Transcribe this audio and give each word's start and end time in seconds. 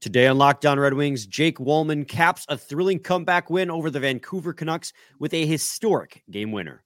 Today 0.00 0.28
on 0.28 0.38
Locked 0.38 0.64
On 0.64 0.78
Red 0.78 0.94
Wings, 0.94 1.26
Jake 1.26 1.58
Walman 1.58 2.06
caps 2.06 2.46
a 2.48 2.56
thrilling 2.56 3.00
comeback 3.00 3.50
win 3.50 3.68
over 3.68 3.90
the 3.90 3.98
Vancouver 3.98 4.52
Canucks 4.52 4.92
with 5.18 5.34
a 5.34 5.44
historic 5.44 6.22
game 6.30 6.52
winner. 6.52 6.84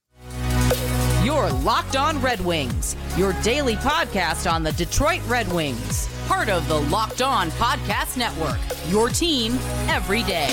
Your 1.23 1.47
Locked 1.51 1.95
On 1.95 2.19
Red 2.21 2.41
Wings, 2.41 2.95
your 3.15 3.33
daily 3.43 3.75
podcast 3.75 4.51
on 4.51 4.63
the 4.63 4.71
Detroit 4.71 5.21
Red 5.27 5.47
Wings, 5.53 6.09
part 6.27 6.49
of 6.49 6.67
the 6.67 6.81
Locked 6.81 7.21
On 7.21 7.51
Podcast 7.51 8.17
Network. 8.17 8.59
Your 8.89 9.09
team 9.09 9.53
every 9.87 10.23
day. 10.23 10.51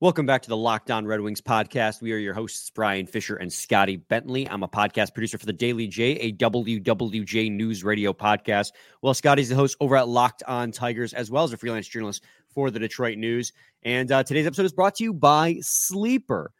Welcome 0.00 0.26
back 0.26 0.42
to 0.42 0.48
the 0.48 0.56
Locked 0.56 0.92
On 0.92 1.04
Red 1.06 1.22
Wings 1.22 1.40
podcast. 1.40 2.00
We 2.00 2.12
are 2.12 2.18
your 2.18 2.32
hosts, 2.32 2.70
Brian 2.70 3.04
Fisher 3.04 3.34
and 3.34 3.52
Scotty 3.52 3.96
Bentley. 3.96 4.48
I'm 4.48 4.62
a 4.62 4.68
podcast 4.68 5.12
producer 5.12 5.38
for 5.38 5.46
the 5.46 5.52
Daily 5.52 5.88
J, 5.88 6.12
a 6.12 6.32
WWJ 6.34 7.50
News 7.50 7.82
Radio 7.82 8.12
podcast. 8.12 8.70
Well, 9.02 9.12
Scotty's 9.12 9.48
the 9.48 9.56
host 9.56 9.76
over 9.80 9.96
at 9.96 10.06
Locked 10.06 10.44
On 10.46 10.70
Tigers, 10.70 11.14
as 11.14 11.32
well 11.32 11.42
as 11.42 11.52
a 11.52 11.56
freelance 11.56 11.88
journalist 11.88 12.22
for 12.48 12.70
the 12.70 12.78
Detroit 12.78 13.18
News. 13.18 13.52
And 13.82 14.12
uh, 14.12 14.22
today's 14.22 14.46
episode 14.46 14.66
is 14.66 14.72
brought 14.72 14.94
to 14.94 15.02
you 15.02 15.12
by 15.12 15.56
Sleeper. 15.62 16.52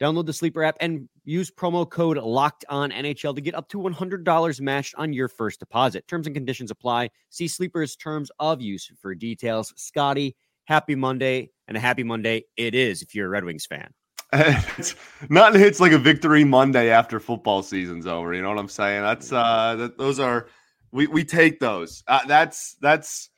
Download 0.00 0.26
the 0.26 0.32
Sleeper 0.32 0.64
app 0.64 0.76
and 0.80 1.08
use 1.24 1.52
promo 1.52 1.88
code 1.88 2.18
Locked 2.18 2.64
On 2.68 2.90
NHL 2.90 3.36
to 3.36 3.40
get 3.40 3.54
up 3.54 3.68
to 3.68 3.78
$100 3.78 4.60
matched 4.60 4.96
on 4.98 5.12
your 5.12 5.28
first 5.28 5.60
deposit. 5.60 6.08
Terms 6.08 6.26
and 6.26 6.34
conditions 6.34 6.72
apply. 6.72 7.10
See 7.30 7.46
Sleeper's 7.46 7.94
terms 7.94 8.32
of 8.40 8.60
use 8.60 8.90
for 9.00 9.14
details. 9.14 9.72
Scotty, 9.76 10.34
happy 10.64 10.96
Monday 10.96 11.50
and 11.72 11.78
a 11.78 11.80
happy 11.80 12.02
Monday 12.02 12.44
it 12.58 12.74
is 12.74 13.00
if 13.00 13.14
you're 13.14 13.26
a 13.26 13.30
Red 13.30 13.44
Wings 13.44 13.64
fan. 13.64 13.88
it's 14.32 14.94
not 15.30 15.54
hits 15.54 15.80
like 15.80 15.92
a 15.92 15.98
victory 15.98 16.44
Monday 16.44 16.90
after 16.90 17.18
football 17.18 17.62
season's 17.62 18.06
over. 18.06 18.34
You 18.34 18.42
know 18.42 18.50
what 18.50 18.58
I'm 18.58 18.68
saying? 18.68 19.02
That's 19.02 19.32
uh 19.32 19.74
that 19.76 19.96
those 19.96 20.20
are 20.20 20.48
we 20.90 21.06
we 21.06 21.24
take 21.24 21.60
those. 21.60 22.04
Uh, 22.06 22.20
that's 22.26 22.76
that's 22.80 23.30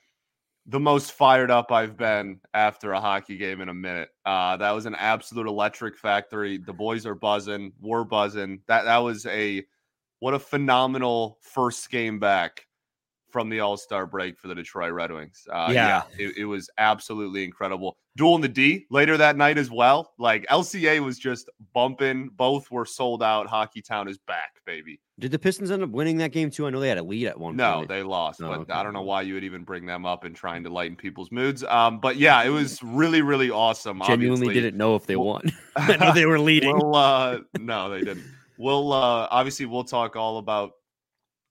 the 0.67 0.81
most 0.81 1.13
fired 1.13 1.51
up 1.51 1.71
I've 1.71 1.97
been 1.97 2.41
after 2.55 2.93
a 2.93 3.01
hockey 3.01 3.37
game 3.37 3.61
in 3.61 3.69
a 3.69 3.75
minute. 3.75 4.09
Uh 4.27 4.57
that 4.57 4.73
was 4.73 4.87
an 4.87 4.97
absolute 4.97 5.47
electric 5.47 5.97
factory. 5.97 6.59
The 6.59 6.73
boys 6.73 7.07
are 7.07 7.15
buzzing, 7.15 7.73
we're 7.81 8.05
buzzing. 8.05 8.63
That 8.67 8.85
that 8.85 8.99
was 8.99 9.27
a 9.27 9.65
what 10.19 10.35
a 10.35 10.41
phenomenal 10.41 11.39
first 11.41 11.89
game 11.89 12.19
back 12.19 12.67
from 13.31 13.49
the 13.49 13.61
All 13.61 13.77
Star 13.77 14.07
break 14.07 14.39
for 14.39 14.47
the 14.47 14.55
Detroit 14.55 14.93
Red 14.93 15.11
Wings. 15.11 15.47
Uh, 15.51 15.71
yeah, 15.73 16.05
yeah 16.19 16.27
it, 16.27 16.37
it, 16.39 16.45
was 16.45 16.71
absolutely 16.79 17.43
incredible. 17.43 17.99
Duel 18.17 18.37
in 18.37 18.41
the 18.41 18.49
D 18.49 18.87
later 18.91 19.17
that 19.17 19.37
night 19.37 19.59
as 19.59 19.71
well. 19.71 20.13
Like 20.19 20.47
LCA 20.47 21.01
was 21.05 21.19
just 21.19 21.51
bumping. 21.73 22.29
Both 22.37 22.71
were 22.71 22.87
sold 22.87 23.23
out. 23.23 23.49
Hockey 23.49 23.83
Town 23.83 24.09
is 24.09 24.19
back, 24.19 24.53
baby. 24.65 25.01
Did 25.19 25.33
the 25.33 25.39
Pistons 25.39 25.71
end 25.71 25.83
up 25.83 25.91
winning 25.91 26.19
that 26.19 26.33
game 26.33 26.51
too? 26.51 26.67
I 26.67 26.71
know 26.71 26.81
they 26.81 26.89
had 26.89 26.99
a 26.99 27.03
lead 27.03 27.27
at 27.27 27.39
one 27.39 27.57
no, 27.57 27.77
point. 27.77 27.89
they 27.89 28.03
lost, 28.03 28.41
oh, 28.43 28.49
but 28.49 28.61
okay. 28.61 28.73
I 28.73 28.83
don't 28.83 28.93
know 28.93 29.03
why 29.03 29.23
you 29.23 29.35
would 29.35 29.45
even 29.45 29.63
bring 29.63 29.87
them 29.87 30.07
up 30.07 30.25
and 30.25 30.35
trying 30.35 30.63
to 30.65 30.71
lighten 30.71 30.97
people's 30.97 31.31
moods. 31.33 31.65
Um, 31.65 32.01
but 32.01 32.17
yeah, 32.17 32.43
it 32.43 32.51
was 32.51 32.83
really, 32.83 33.23
really 33.23 33.51
awesome. 33.51 34.01
Genuinely 34.07 34.49
obviously. 34.49 34.55
didn't 34.55 34.77
know 34.77 34.97
if 34.97 35.07
they 35.07 35.17
won. 35.17 35.53
I 35.77 35.97
know 35.97 36.13
they 36.13 36.27
were 36.27 36.41
leading. 36.41 36.77
well, 36.77 36.95
uh, 36.97 37.39
no, 37.59 37.91
they 37.91 38.01
didn't. 38.01 38.25
We'll 38.59 38.93
uh, 38.93 39.27
obviously 39.31 39.67
we'll 39.67 39.85
talk 39.85 40.15
all 40.15 40.39
about 40.39 40.73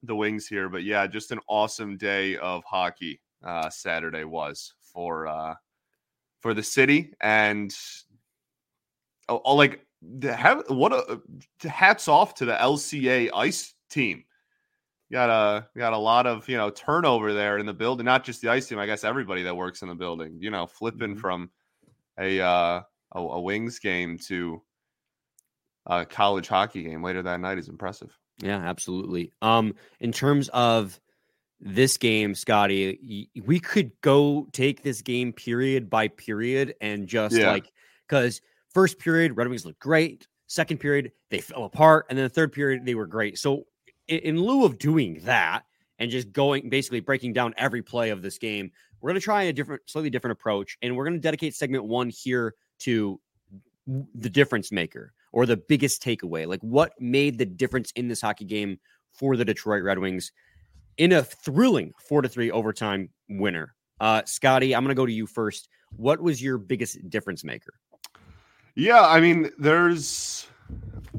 the 0.04 0.16
Wings 0.16 0.48
here, 0.48 0.70
but 0.70 0.84
yeah, 0.84 1.08
just 1.08 1.32
an 1.32 1.40
awesome 1.48 1.98
day 1.98 2.38
of 2.38 2.64
hockey. 2.66 3.20
Uh, 3.44 3.70
Saturday 3.70 4.24
was 4.24 4.74
for 4.94 5.28
uh, 5.28 5.56
for 6.44 6.54
the 6.54 6.62
city, 6.62 7.14
and 7.22 7.74
oh, 9.30 9.42
oh 9.44 9.56
like 9.56 9.86
the 10.02 10.36
have 10.36 10.64
what 10.68 10.92
a 10.92 11.22
hats 11.68 12.08
off 12.10 12.36
to 12.36 12.46
the 12.46 12.54
LCA 12.54 13.30
ice 13.34 13.74
team. 13.90 14.26
Got 15.10 15.30
a 15.30 15.68
got 15.78 15.94
a 15.94 15.98
lot 15.98 16.28
of 16.28 16.48
you 16.50 16.58
know 16.58 16.70
turnover 16.70 17.34
there 17.34 17.58
in 17.58 17.66
the 17.66 17.74
building, 17.74 18.06
not 18.06 18.26
just 18.26 18.42
the 18.42 18.50
ice 18.50 18.68
team. 18.68 18.78
I 18.78 18.86
guess 18.86 19.06
everybody 19.06 19.44
that 19.44 19.56
works 19.56 19.82
in 19.82 19.88
the 19.88 19.96
building. 19.96 20.38
You 20.40 20.52
know, 20.52 20.68
flipping 20.68 21.12
mm-hmm. 21.12 21.20
from 21.20 21.50
a 22.20 22.42
uh, 22.42 22.82
a, 23.14 23.20
a 23.20 23.42
Wings 23.42 23.80
game 23.80 24.18
to 24.28 24.62
a 25.86 26.06
college 26.06 26.50
hockey 26.50 26.84
game 26.84 27.02
later 27.02 27.24
that 27.24 27.40
night 27.40 27.58
is 27.58 27.70
impressive. 27.70 28.18
Yeah, 28.40 28.58
absolutely. 28.58 29.32
Um, 29.42 29.76
in 30.02 30.12
terms 30.12 30.50
of 30.50 31.00
this 31.64 31.98
game, 31.98 32.36
Scotty, 32.36 33.30
we 33.46 33.60
could 33.60 33.92
go 34.02 34.48
take 34.52 34.84
this 34.84 35.02
game 35.02 35.32
period 35.32 35.90
by 35.90 36.10
period 36.10 36.76
and 36.82 37.08
just 37.08 37.36
yeah. 37.36 37.52
like 37.52 37.72
because 38.08 38.42
first 38.70 39.00
period 39.00 39.38
Red 39.38 39.48
Wings 39.48 39.66
looked 39.66 39.80
great, 39.80 40.28
second 40.48 40.80
period 40.80 41.14
they 41.30 41.40
fell 41.40 41.64
apart, 41.64 42.06
and 42.10 42.18
then 42.18 42.26
the 42.26 42.30
third 42.30 42.52
period 42.52 42.86
they 42.86 42.96
were 42.96 43.08
great. 43.08 43.40
So 43.40 43.64
in, 44.10 44.20
in 44.20 44.42
lieu 44.42 44.66
of 44.66 44.78
doing 44.78 45.22
that 45.24 45.64
and 46.00 46.12
just 46.12 46.34
going 46.34 46.70
basically 46.70 47.00
breaking 47.00 47.32
down 47.32 47.54
every 47.58 47.82
play 47.82 48.10
of 48.10 48.22
this 48.22 48.38
game, 48.38 48.70
we're 49.00 49.12
going 49.12 49.20
to 49.20 49.24
try 49.24 49.44
a 49.44 49.54
different, 49.54 49.84
slightly 49.86 50.10
different 50.10 50.34
approach, 50.34 50.78
and 50.82 50.98
we're 50.98 51.06
going 51.06 51.16
to 51.16 51.20
dedicate 51.20 51.56
segment 51.56 51.86
one 51.86 52.10
here 52.10 52.56
to 52.80 53.22
the 53.88 54.30
difference 54.30 54.72
maker 54.72 55.14
or 55.32 55.46
the 55.46 55.58
biggest 55.58 56.04
takeaway? 56.04 56.46
Like, 56.46 56.62
what 56.62 56.92
made 57.00 57.38
the 57.38 57.46
difference 57.46 57.92
in 57.92 58.10
this 58.10 58.22
hockey 58.22 58.46
game 58.46 58.80
for 59.14 59.38
the 59.38 59.46
Detroit 59.46 59.84
Red 59.84 60.00
Wings 60.00 60.32
in 60.98 61.12
a 61.14 61.24
thrilling 61.24 61.94
four 62.00 62.22
to 62.22 62.30
three 62.30 62.52
overtime 62.52 63.10
winner? 63.30 63.76
Uh, 64.00 64.22
Scotty, 64.26 64.76
I'm 64.76 64.84
going 64.84 64.90
to 64.90 64.96
go 64.96 65.06
to 65.06 65.14
you 65.14 65.26
first. 65.26 65.70
What 65.96 66.22
was 66.22 66.42
your 66.42 66.58
biggest 66.58 67.10
difference 67.10 67.44
maker? 67.44 67.74
Yeah, 68.76 69.02
I 69.02 69.20
mean, 69.20 69.52
there's 69.60 70.48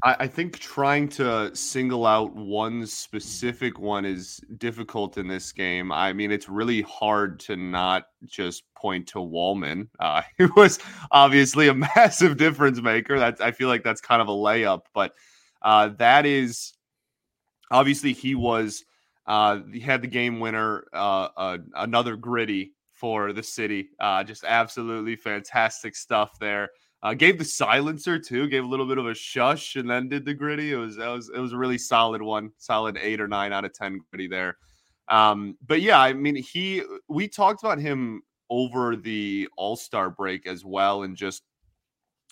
I, 0.02 0.16
I, 0.20 0.26
think 0.26 0.58
trying 0.58 1.08
to 1.10 1.54
single 1.54 2.04
out 2.06 2.34
one 2.34 2.86
specific 2.86 3.78
one 3.78 4.04
is 4.04 4.40
difficult 4.58 5.18
in 5.18 5.28
this 5.28 5.52
game. 5.52 5.92
I 5.92 6.12
mean, 6.12 6.32
it's 6.32 6.48
really 6.48 6.82
hard 6.82 7.38
to 7.40 7.56
not 7.56 8.06
just 8.24 8.64
point 8.74 9.06
to 9.08 9.18
Walman. 9.18 9.88
Uh, 10.00 10.22
he 10.38 10.46
was 10.56 10.78
obviously 11.10 11.68
a 11.68 11.74
massive 11.74 12.36
difference 12.36 12.80
maker. 12.80 13.18
That's 13.18 13.40
I 13.40 13.52
feel 13.52 13.68
like 13.68 13.84
that's 13.84 14.00
kind 14.00 14.20
of 14.20 14.28
a 14.28 14.32
layup, 14.32 14.82
but 14.92 15.14
uh, 15.62 15.88
that 15.98 16.26
is 16.26 16.74
obviously 17.70 18.12
he 18.12 18.34
was 18.34 18.84
uh, 19.26 19.60
he 19.72 19.80
had 19.80 20.02
the 20.02 20.08
game 20.08 20.40
winner, 20.40 20.86
uh, 20.92 21.28
uh, 21.36 21.58
another 21.76 22.16
gritty 22.16 22.72
for 22.92 23.32
the 23.32 23.42
city. 23.42 23.90
Uh, 24.00 24.22
just 24.24 24.44
absolutely 24.44 25.16
fantastic 25.16 25.96
stuff 25.96 26.38
there. 26.38 26.70
Uh, 27.02 27.12
gave 27.12 27.38
the 27.38 27.44
silencer 27.44 28.18
too. 28.18 28.48
Gave 28.48 28.64
a 28.64 28.66
little 28.66 28.86
bit 28.86 28.96
of 28.96 29.06
a 29.06 29.14
shush 29.14 29.76
and 29.76 29.88
then 29.88 30.08
did 30.08 30.24
the 30.24 30.32
gritty. 30.32 30.72
It 30.72 30.76
was 30.76 30.96
that 30.96 31.08
was 31.08 31.30
it 31.34 31.38
was 31.38 31.52
a 31.52 31.58
really 31.58 31.76
solid 31.76 32.22
one. 32.22 32.50
Solid 32.56 32.96
eight 32.98 33.20
or 33.20 33.28
nine 33.28 33.52
out 33.52 33.66
of 33.66 33.74
ten 33.74 34.00
gritty 34.10 34.26
there. 34.26 34.56
Um, 35.08 35.58
but 35.66 35.82
yeah, 35.82 36.00
I 36.00 36.14
mean 36.14 36.36
he 36.36 36.82
we 37.08 37.28
talked 37.28 37.62
about 37.62 37.78
him 37.78 38.22
over 38.48 38.96
the 38.96 39.48
All 39.58 39.76
Star 39.76 40.08
break 40.08 40.46
as 40.46 40.64
well, 40.64 41.02
and 41.02 41.14
just 41.14 41.42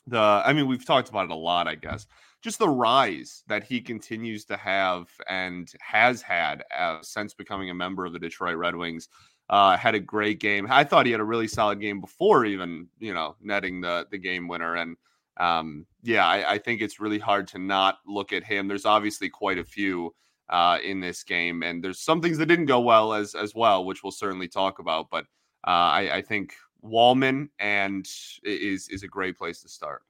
the 0.07 0.19
I 0.19 0.55
mean 0.55 0.67
we've 0.67 0.87
talked 0.87 1.11
about 1.11 1.27
it 1.27 1.33
a 1.33 1.37
lot, 1.37 1.69
I 1.69 1.75
guess. 1.75 2.07
Just 2.43 2.59
the 2.59 2.69
rise 2.69 3.45
that 3.47 3.63
he 3.63 3.81
continues 3.81 4.45
to 4.47 4.57
have 4.57 5.09
and 5.29 5.73
has 5.81 6.21
had 6.23 6.65
uh, 6.77 6.99
since 7.03 7.35
becoming 7.35 7.71
a 7.71 7.75
member 7.75 8.05
of 8.05 8.13
the 8.13 8.19
Detroit 8.19 8.57
Red 8.57 8.77
Wings. 8.77 9.09
Uh, 9.49 9.77
had 9.77 9.95
a 9.95 10.01
great 10.01 10.41
game. 10.41 10.67
I 10.71 10.83
thought 10.83 11.05
he 11.05 11.13
had 11.13 11.21
a 11.21 11.25
really 11.25 11.49
solid 11.49 11.81
game 11.81 12.01
before 12.01 12.45
even, 12.45 12.89
you 12.99 13.13
know, 13.13 13.37
netting 13.41 13.81
the 13.81 14.07
the 14.11 14.19
game 14.19 14.49
winner. 14.49 14.77
And 14.77 14.97
um, 15.37 15.87
yeah, 16.03 16.27
I, 16.27 16.53
I, 16.53 16.59
think 16.59 16.81
it's 16.81 17.01
really 17.01 17.19
hard 17.19 17.49
to 17.49 17.59
not 17.59 17.99
look 18.07 18.33
at 18.33 18.45
him. 18.45 18.69
There's 18.69 18.87
obviously 18.87 19.29
quite 19.29 19.59
a 19.59 19.65
few 19.65 20.15
uh, 20.49 20.79
in 20.85 21.01
this 21.01 21.25
game, 21.25 21.63
and 21.63 21.83
there's 21.83 22.01
some 22.01 22.21
things 22.21 22.39
that 22.39 22.47
didn't 22.47 22.67
go 22.67 22.81
well 22.81 23.15
as 23.15 23.35
as 23.35 23.55
well, 23.55 23.85
which 23.85 24.03
we'll 24.03 24.13
certainly 24.13 24.49
talk 24.49 24.79
about. 24.79 25.11
But 25.11 25.25
uh, 25.67 25.71
I, 25.71 26.17
I 26.17 26.23
think 26.23 26.55
Walman 26.85 27.49
and 27.59 28.07
is 28.43 28.89
is 28.89 29.03
a 29.03 29.09
great 29.09 29.39
place 29.39 29.63
to 29.63 29.69
start. 29.69 30.03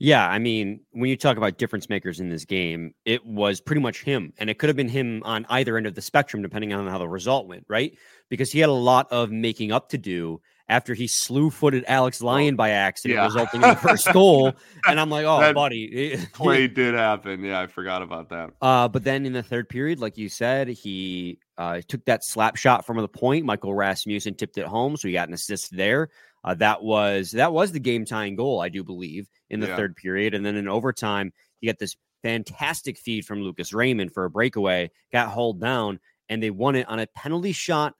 Yeah, 0.00 0.28
I 0.28 0.38
mean, 0.38 0.80
when 0.92 1.10
you 1.10 1.16
talk 1.16 1.36
about 1.36 1.58
difference 1.58 1.88
makers 1.88 2.20
in 2.20 2.28
this 2.28 2.44
game, 2.44 2.94
it 3.04 3.26
was 3.26 3.60
pretty 3.60 3.80
much 3.80 4.02
him. 4.02 4.32
And 4.38 4.48
it 4.48 4.58
could 4.58 4.68
have 4.68 4.76
been 4.76 4.88
him 4.88 5.22
on 5.24 5.44
either 5.48 5.76
end 5.76 5.86
of 5.86 5.94
the 5.94 6.02
spectrum, 6.02 6.42
depending 6.42 6.72
on 6.72 6.86
how 6.86 6.98
the 6.98 7.08
result 7.08 7.48
went, 7.48 7.64
right? 7.68 7.96
Because 8.28 8.52
he 8.52 8.60
had 8.60 8.68
a 8.68 8.72
lot 8.72 9.10
of 9.10 9.32
making 9.32 9.72
up 9.72 9.88
to 9.88 9.98
do 9.98 10.40
after 10.68 10.94
he 10.94 11.06
slew 11.06 11.50
footed 11.50 11.84
Alex 11.88 12.20
Lyon 12.20 12.54
by 12.54 12.70
accident, 12.70 13.16
yeah. 13.16 13.24
resulting 13.24 13.62
in 13.62 13.70
the 13.70 13.76
first 13.76 14.12
goal. 14.12 14.52
And 14.86 15.00
I'm 15.00 15.10
like, 15.10 15.26
oh, 15.26 15.40
that 15.40 15.54
buddy. 15.54 16.16
play 16.32 16.68
did 16.68 16.94
happen. 16.94 17.42
Yeah, 17.42 17.60
I 17.60 17.66
forgot 17.66 18.00
about 18.00 18.28
that. 18.30 18.50
Uh, 18.60 18.88
but 18.88 19.02
then 19.04 19.26
in 19.26 19.32
the 19.32 19.42
third 19.42 19.68
period, 19.68 19.98
like 19.98 20.16
you 20.16 20.28
said, 20.28 20.68
he 20.68 21.40
uh, 21.58 21.80
took 21.88 22.04
that 22.04 22.24
slap 22.24 22.56
shot 22.56 22.86
from 22.86 22.96
the 22.98 23.08
point. 23.08 23.44
Michael 23.44 23.74
Rasmussen 23.74 24.34
tipped 24.34 24.56
it 24.56 24.66
home. 24.66 24.96
So 24.96 25.08
he 25.08 25.14
got 25.14 25.28
an 25.28 25.34
assist 25.34 25.76
there. 25.76 26.08
Uh, 26.44 26.54
that 26.54 26.82
was 26.82 27.32
that 27.32 27.52
was 27.52 27.72
the 27.72 27.80
game 27.80 28.04
tying 28.04 28.36
goal, 28.36 28.60
I 28.60 28.68
do 28.68 28.84
believe, 28.84 29.28
in 29.50 29.60
the 29.60 29.68
yeah. 29.68 29.76
third 29.76 29.96
period. 29.96 30.34
And 30.34 30.44
then 30.44 30.56
in 30.56 30.68
overtime, 30.68 31.32
you 31.60 31.68
get 31.68 31.78
this 31.78 31.96
fantastic 32.22 32.98
feed 32.98 33.24
from 33.24 33.42
Lucas 33.42 33.72
Raymond 33.72 34.12
for 34.12 34.24
a 34.24 34.30
breakaway, 34.30 34.90
got 35.12 35.28
hauled 35.28 35.60
down, 35.60 36.00
and 36.28 36.42
they 36.42 36.50
won 36.50 36.76
it 36.76 36.88
on 36.88 36.98
a 37.00 37.06
penalty 37.06 37.52
shot 37.52 37.94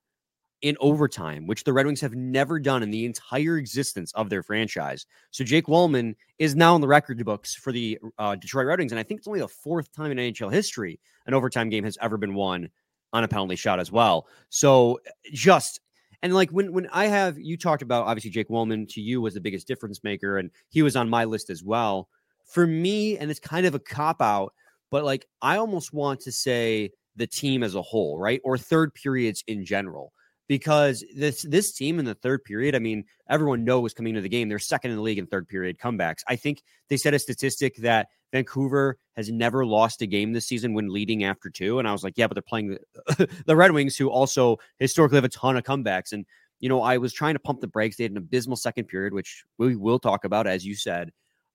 in 0.61 0.77
overtime, 0.81 1.47
which 1.47 1.63
the 1.63 1.73
Red 1.73 1.87
Wings 1.87 2.01
have 2.01 2.15
never 2.15 2.59
done 2.59 2.83
in 2.83 2.91
the 2.91 3.05
entire 3.05 3.59
existence 3.59 4.13
of 4.15 4.29
their 4.29 4.43
franchise. 4.43 5.07
So 5.31 5.45
Jake 5.45 5.67
Walman 5.67 6.17
is 6.39 6.57
now 6.57 6.75
in 6.75 6.81
the 6.81 6.89
record 6.89 7.25
books 7.25 7.55
for 7.55 7.71
the 7.71 7.99
uh, 8.19 8.35
Detroit 8.35 8.67
Red 8.67 8.81
Wings, 8.81 8.93
and 8.93 8.99
I 8.99 9.05
think 9.05 9.19
it's 9.19 9.29
only 9.29 9.41
the 9.41 9.49
fourth 9.49 9.93
time 9.93 10.11
in 10.11 10.19
NHL 10.19 10.53
history 10.53 10.99
an 11.27 11.35
overtime 11.35 11.69
game 11.69 11.85
has 11.85 11.97
ever 12.01 12.17
been 12.17 12.35
won 12.35 12.71
on 13.13 13.23
a 13.23 13.29
penalty 13.29 13.55
shot 13.55 13.79
as 13.79 13.93
well. 13.93 14.27
So 14.49 14.99
just 15.33 15.81
and 16.23 16.35
like 16.35 16.51
when 16.51 16.73
when 16.73 16.89
I 16.93 17.07
have 17.07 17.39
you 17.39 17.57
talked 17.57 17.83
about 17.83 18.07
obviously 18.07 18.31
Jake 18.31 18.49
Walman 18.49 18.89
to 18.91 19.01
you 19.01 19.21
was 19.21 19.35
the 19.35 19.41
biggest 19.41 19.67
difference 19.67 20.03
maker, 20.03 20.39
and 20.39 20.51
he 20.69 20.83
was 20.83 20.97
on 20.97 21.09
my 21.09 21.25
list 21.25 21.51
as 21.51 21.63
well. 21.63 22.09
For 22.47 22.67
me, 22.67 23.19
and 23.19 23.31
it's 23.31 23.41
kind 23.41 23.67
of 23.67 23.75
a 23.75 23.79
cop 23.79 24.23
out, 24.23 24.53
but 24.91 25.05
like 25.05 25.27
I 25.43 25.57
almost 25.57 25.93
want 25.93 26.21
to 26.21 26.33
say 26.33 26.91
the 27.17 27.27
team 27.27 27.63
as 27.63 27.75
a 27.75 27.83
whole, 27.83 28.19
right? 28.19 28.41
Or 28.45 28.57
third 28.57 28.95
periods 28.95 29.45
in 29.47 29.65
general 29.65 30.13
because 30.49 31.05
this 31.15 31.43
this 31.43 31.73
team 31.73 31.99
in 31.99 32.05
the 32.05 32.15
third 32.15 32.43
period, 32.43 32.75
I 32.75 32.79
mean, 32.79 33.05
everyone 33.29 33.65
knows 33.65 33.95
coming 33.95 34.11
into 34.11 34.23
the 34.23 34.29
game, 34.29 34.49
they're 34.49 34.59
second 34.59 34.91
in 34.91 34.97
the 34.97 35.03
league 35.03 35.19
in 35.19 35.27
third 35.27 35.47
period 35.47 35.79
comebacks. 35.79 36.23
I 36.27 36.37
think 36.37 36.63
they 36.89 36.97
said 36.97 37.15
a 37.15 37.19
statistic 37.19 37.77
that 37.77 38.09
Vancouver 38.33 38.99
has 39.17 39.31
never 39.31 39.65
lost 39.65 40.03
a 40.03 40.07
game 40.07 40.33
this 40.33 40.47
season 40.47 40.75
when 40.75 40.93
leading 40.93 41.25
after 41.25 41.51
two. 41.51 41.79
And 41.79 41.89
I 41.89 41.93
was 41.93 42.05
like, 42.05 42.15
yeah, 42.17 42.27
but 42.27 42.35
they're 42.35 42.43
playing 42.43 42.77
the, 43.47 43.57
Red 43.57 43.73
Wings, 43.73 43.97
who 43.97 44.09
also 44.09 44.57
historically 44.79 45.17
have 45.17 45.25
a 45.25 45.29
ton 45.29 45.57
of 45.57 45.65
comebacks. 45.65 46.13
And, 46.13 46.25
you 46.61 46.69
know, 46.69 46.83
I 46.83 46.99
was 46.99 47.13
trying 47.13 47.35
to 47.35 47.41
pump 47.41 47.61
the 47.61 47.67
brakes. 47.67 47.97
They 47.97 48.05
had 48.05 48.13
an 48.13 48.19
abysmal 48.19 48.57
second 48.57 48.85
period, 48.85 49.13
which 49.13 49.45
we 49.59 49.77
will 49.77 49.99
talk 49.99 50.25
about, 50.25 50.47
as 50.47 50.65
you 50.65 50.75
said. 50.75 51.11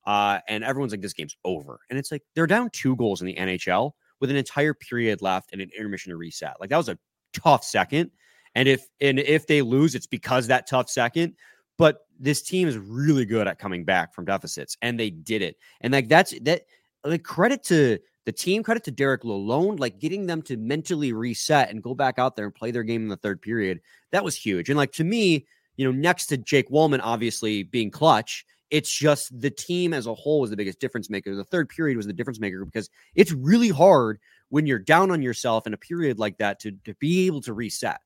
Uh, 0.05 0.39
and 0.47 0.63
everyone's 0.63 0.91
like, 0.91 1.01
this 1.01 1.13
game's 1.13 1.37
over. 1.45 1.79
And 1.89 1.97
it's 1.97 2.11
like, 2.11 2.23
they're 2.35 2.47
down 2.47 2.69
two 2.71 2.95
goals 2.95 3.21
in 3.21 3.27
the 3.27 3.35
NHL 3.35 3.91
with 4.19 4.29
an 4.29 4.35
entire 4.35 4.73
period 4.73 5.21
left 5.21 5.51
and 5.53 5.61
an 5.61 5.69
intermission 5.77 6.09
to 6.09 6.17
reset. 6.17 6.55
Like, 6.59 6.69
that 6.71 6.77
was 6.77 6.89
a 6.89 6.97
tough 7.33 7.63
second. 7.63 8.11
And 8.55 8.67
if 8.67 8.85
and 9.01 9.19
if 9.19 9.47
they 9.47 9.61
lose, 9.61 9.95
it's 9.95 10.07
because 10.07 10.47
that 10.47 10.67
tough 10.67 10.89
second. 10.89 11.35
But 11.77 12.05
this 12.19 12.41
team 12.41 12.67
is 12.67 12.77
really 12.77 13.25
good 13.25 13.47
at 13.47 13.59
coming 13.59 13.83
back 13.83 14.13
from 14.13 14.25
deficits, 14.25 14.77
and 14.81 14.99
they 14.99 15.09
did 15.09 15.41
it. 15.41 15.57
And 15.81 15.93
like 15.93 16.09
that's 16.09 16.37
that. 16.41 16.63
Like 17.05 17.23
credit 17.23 17.63
to 17.63 17.99
the 18.25 18.31
team, 18.31 18.63
credit 18.63 18.83
to 18.85 18.91
Derek 18.91 19.23
Lalonde, 19.23 19.79
like 19.79 19.99
getting 19.99 20.25
them 20.25 20.41
to 20.43 20.57
mentally 20.57 21.11
reset 21.11 21.69
and 21.69 21.83
go 21.83 21.93
back 21.93 22.17
out 22.17 22.35
there 22.35 22.45
and 22.45 22.55
play 22.55 22.71
their 22.71 22.83
game 22.83 23.01
in 23.01 23.09
the 23.09 23.17
third 23.17 23.41
period. 23.41 23.81
That 24.11 24.23
was 24.23 24.35
huge. 24.35 24.69
And 24.69 24.77
like 24.77 24.93
to 24.93 25.03
me, 25.03 25.45
you 25.75 25.85
know, 25.85 25.91
next 25.91 26.27
to 26.27 26.37
Jake 26.37 26.69
Walman 26.69 27.01
obviously 27.03 27.63
being 27.63 27.91
clutch, 27.91 28.45
it's 28.69 28.91
just 28.91 29.39
the 29.39 29.49
team 29.49 29.93
as 29.93 30.07
a 30.07 30.13
whole 30.13 30.41
was 30.41 30.49
the 30.49 30.57
biggest 30.57 30.79
difference 30.79 31.09
maker. 31.09 31.35
The 31.35 31.43
third 31.43 31.69
period 31.69 31.97
was 31.97 32.07
the 32.07 32.13
difference 32.13 32.39
maker 32.39 32.63
because 32.65 32.89
it's 33.15 33.31
really 33.31 33.69
hard 33.69 34.19
when 34.49 34.65
you're 34.65 34.79
down 34.79 35.11
on 35.11 35.21
yourself 35.21 35.67
in 35.67 35.73
a 35.73 35.77
period 35.77 36.19
like 36.19 36.37
that 36.37 36.59
to, 36.61 36.71
to 36.85 36.93
be 36.95 37.25
able 37.25 37.41
to 37.41 37.53
reset. 37.53 37.99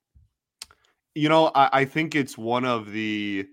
You 1.14 1.30
know, 1.30 1.52
I, 1.56 1.82
I 1.82 1.86
think 1.86 2.16
it's 2.16 2.38
one 2.38 2.66
of 2.66 2.92
the 2.92 3.48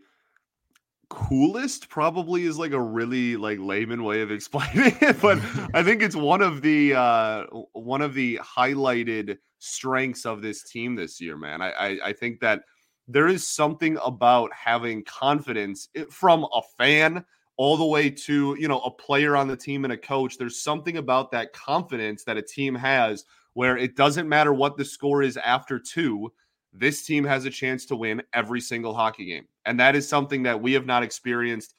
coolest 1.14 1.88
probably 1.88 2.44
is 2.44 2.58
like 2.58 2.72
a 2.72 2.80
really 2.80 3.36
like 3.36 3.58
layman 3.60 4.02
way 4.02 4.20
of 4.20 4.30
explaining 4.32 4.96
it 5.00 5.20
but 5.22 5.38
i 5.72 5.82
think 5.82 6.02
it's 6.02 6.16
one 6.16 6.42
of 6.42 6.60
the 6.60 6.92
uh 6.92 7.44
one 7.72 8.02
of 8.02 8.14
the 8.14 8.38
highlighted 8.42 9.38
strengths 9.60 10.26
of 10.26 10.42
this 10.42 10.62
team 10.64 10.94
this 10.94 11.20
year 11.20 11.36
man. 11.36 11.62
I 11.62 11.70
i, 11.70 11.98
I 12.06 12.12
think 12.12 12.40
that 12.40 12.62
there 13.06 13.28
is 13.28 13.46
something 13.46 13.96
about 14.04 14.50
having 14.52 15.04
confidence 15.04 15.88
eh, 15.94 16.04
from 16.10 16.44
a 16.52 16.60
fan 16.78 17.24
all 17.56 17.76
the 17.76 17.86
way 17.86 18.10
to 18.10 18.56
you 18.58 18.66
know 18.66 18.80
a 18.80 18.90
player 18.90 19.36
on 19.36 19.46
the 19.46 19.56
team 19.56 19.84
and 19.84 19.92
a 19.92 19.96
coach 19.96 20.36
there's 20.36 20.60
something 20.60 20.96
about 20.96 21.30
that 21.30 21.52
confidence 21.52 22.24
that 22.24 22.36
a 22.36 22.42
team 22.42 22.74
has 22.74 23.24
where 23.52 23.76
it 23.76 23.94
doesn't 23.96 24.28
matter 24.28 24.52
what 24.52 24.76
the 24.76 24.84
score 24.84 25.22
is 25.22 25.36
after 25.36 25.78
two 25.78 26.32
this 26.74 27.06
team 27.06 27.24
has 27.24 27.44
a 27.44 27.50
chance 27.50 27.86
to 27.86 27.96
win 27.96 28.20
every 28.32 28.60
single 28.60 28.94
hockey 28.94 29.24
game. 29.24 29.46
And 29.64 29.78
that 29.78 29.94
is 29.94 30.08
something 30.08 30.42
that 30.42 30.60
we 30.60 30.72
have 30.72 30.86
not 30.86 31.04
experienced 31.04 31.74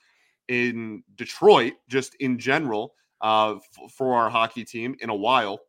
in 0.48 1.04
Detroit, 1.16 1.74
just 1.90 2.16
in 2.16 2.40
general, 2.40 2.94
uh, 3.22 3.56
f- 3.56 3.92
for 3.92 4.16
our 4.16 4.30
hockey 4.30 4.64
team 4.64 4.96
in 5.00 5.10
a 5.10 5.16
while. 5.16 5.60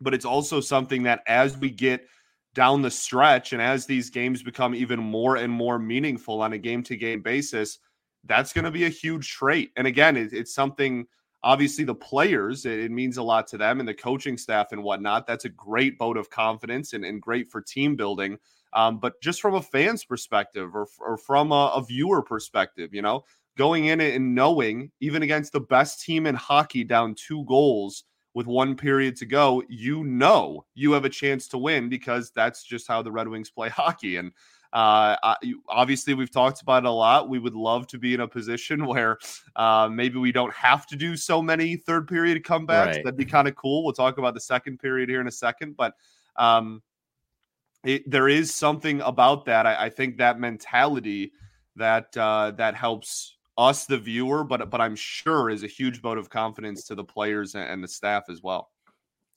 But 0.00 0.14
it's 0.14 0.24
also 0.24 0.60
something 0.60 1.02
that 1.02 1.22
as 1.26 1.58
we 1.58 1.70
get 1.70 2.06
down 2.54 2.82
the 2.82 2.90
stretch 2.90 3.52
and 3.52 3.60
as 3.60 3.86
these 3.86 4.10
games 4.10 4.42
become 4.42 4.74
even 4.74 5.00
more 5.00 5.36
and 5.36 5.52
more 5.52 5.78
meaningful 5.78 6.40
on 6.40 6.52
a 6.52 6.58
game 6.58 6.82
to 6.84 6.96
game 6.96 7.22
basis, 7.22 7.78
that's 8.24 8.52
going 8.52 8.64
to 8.64 8.70
be 8.70 8.84
a 8.84 8.90
huge 8.90 9.30
trait. 9.32 9.72
And 9.76 9.86
again, 9.86 10.16
it, 10.16 10.32
it's 10.32 10.54
something 10.54 11.06
obviously 11.44 11.84
the 11.84 11.94
players 11.94 12.64
it, 12.64 12.90
means 12.90 13.18
a 13.18 13.22
lot 13.22 13.46
to 13.46 13.58
them 13.58 13.78
and 13.78 13.88
the 13.88 13.94
coaching 13.94 14.36
staff 14.36 14.72
and 14.72 14.82
whatnot. 14.82 15.26
That's 15.26 15.44
a 15.44 15.50
great 15.50 15.98
vote 15.98 16.16
of 16.16 16.30
confidence 16.30 16.94
and, 16.94 17.04
and 17.04 17.20
great 17.20 17.48
for 17.48 17.60
team 17.60 17.94
building. 17.94 18.38
Um, 18.72 18.98
but 18.98 19.20
just 19.22 19.40
from 19.40 19.54
a 19.54 19.62
fan's 19.62 20.04
perspective 20.04 20.74
or, 20.74 20.88
or 20.98 21.16
from 21.18 21.52
a, 21.52 21.72
a, 21.76 21.84
viewer 21.84 22.22
perspective 22.22 22.92
you 22.92 23.02
know 23.02 23.22
going 23.56 23.84
in 23.84 24.00
and 24.00 24.34
knowing 24.34 24.90
even 25.00 25.22
against 25.22 25.52
the 25.52 25.60
best 25.60 26.02
team 26.02 26.26
in 26.26 26.34
hockey 26.34 26.82
down 26.82 27.14
two 27.14 27.44
goals 27.44 28.02
with 28.34 28.48
one 28.48 28.74
period 28.74 29.14
to 29.14 29.26
go 29.26 29.62
you 29.68 30.02
know 30.02 30.64
you 30.74 30.90
have 30.90 31.04
a 31.04 31.08
chance 31.08 31.46
to 31.46 31.56
win 31.58 31.88
because 31.88 32.32
that's 32.34 32.64
just 32.64 32.88
how 32.88 33.00
the 33.00 33.12
red 33.12 33.28
wings 33.28 33.48
play 33.48 33.68
hockey. 33.70 34.16
And 34.16 34.32
uh, 34.74 35.36
obviously, 35.68 36.14
we've 36.14 36.32
talked 36.32 36.60
about 36.60 36.84
it 36.84 36.88
a 36.88 36.90
lot. 36.90 37.28
We 37.28 37.38
would 37.38 37.54
love 37.54 37.86
to 37.88 37.98
be 37.98 38.12
in 38.12 38.20
a 38.20 38.28
position 38.28 38.84
where 38.86 39.18
uh, 39.54 39.88
maybe 39.90 40.18
we 40.18 40.32
don't 40.32 40.52
have 40.52 40.86
to 40.88 40.96
do 40.96 41.16
so 41.16 41.40
many 41.40 41.76
third 41.76 42.08
period 42.08 42.42
comebacks. 42.42 42.86
Right. 42.86 43.04
That'd 43.04 43.16
be 43.16 43.24
kind 43.24 43.46
of 43.46 43.54
cool. 43.54 43.84
We'll 43.84 43.94
talk 43.94 44.18
about 44.18 44.34
the 44.34 44.40
second 44.40 44.78
period 44.78 45.08
here 45.08 45.20
in 45.20 45.28
a 45.28 45.32
second, 45.32 45.76
but 45.76 45.94
um, 46.36 46.82
it, 47.84 48.10
there 48.10 48.28
is 48.28 48.52
something 48.52 49.00
about 49.02 49.44
that. 49.44 49.64
I, 49.64 49.86
I 49.86 49.90
think 49.90 50.18
that 50.18 50.40
mentality 50.40 51.32
that 51.76 52.16
uh, 52.16 52.50
that 52.52 52.74
helps 52.74 53.36
us, 53.56 53.86
the 53.86 53.98
viewer, 53.98 54.42
but 54.42 54.70
but 54.70 54.80
I'm 54.80 54.96
sure 54.96 55.50
is 55.50 55.62
a 55.62 55.68
huge 55.68 56.00
vote 56.00 56.18
of 56.18 56.30
confidence 56.30 56.84
to 56.84 56.96
the 56.96 57.04
players 57.04 57.54
and, 57.54 57.64
and 57.64 57.84
the 57.84 57.88
staff 57.88 58.24
as 58.28 58.42
well. 58.42 58.70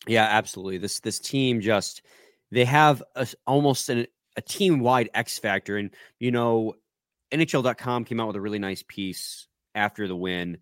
Yeah, 0.07 0.25
absolutely. 0.25 0.79
This 0.79 0.99
this 0.99 1.19
team 1.19 1.61
just 1.61 2.01
they 2.51 2.65
have 2.65 3.03
a, 3.15 3.27
almost 3.45 3.89
an 3.89 4.07
a 4.37 4.41
team 4.41 4.79
wide 4.79 5.09
X 5.13 5.37
factor. 5.39 5.77
And, 5.77 5.89
you 6.19 6.31
know, 6.31 6.75
NHL.com 7.33 8.05
came 8.05 8.19
out 8.19 8.27
with 8.27 8.35
a 8.37 8.41
really 8.41 8.59
nice 8.59 8.83
piece 8.87 9.47
after 9.75 10.07
the 10.07 10.15
win 10.15 10.59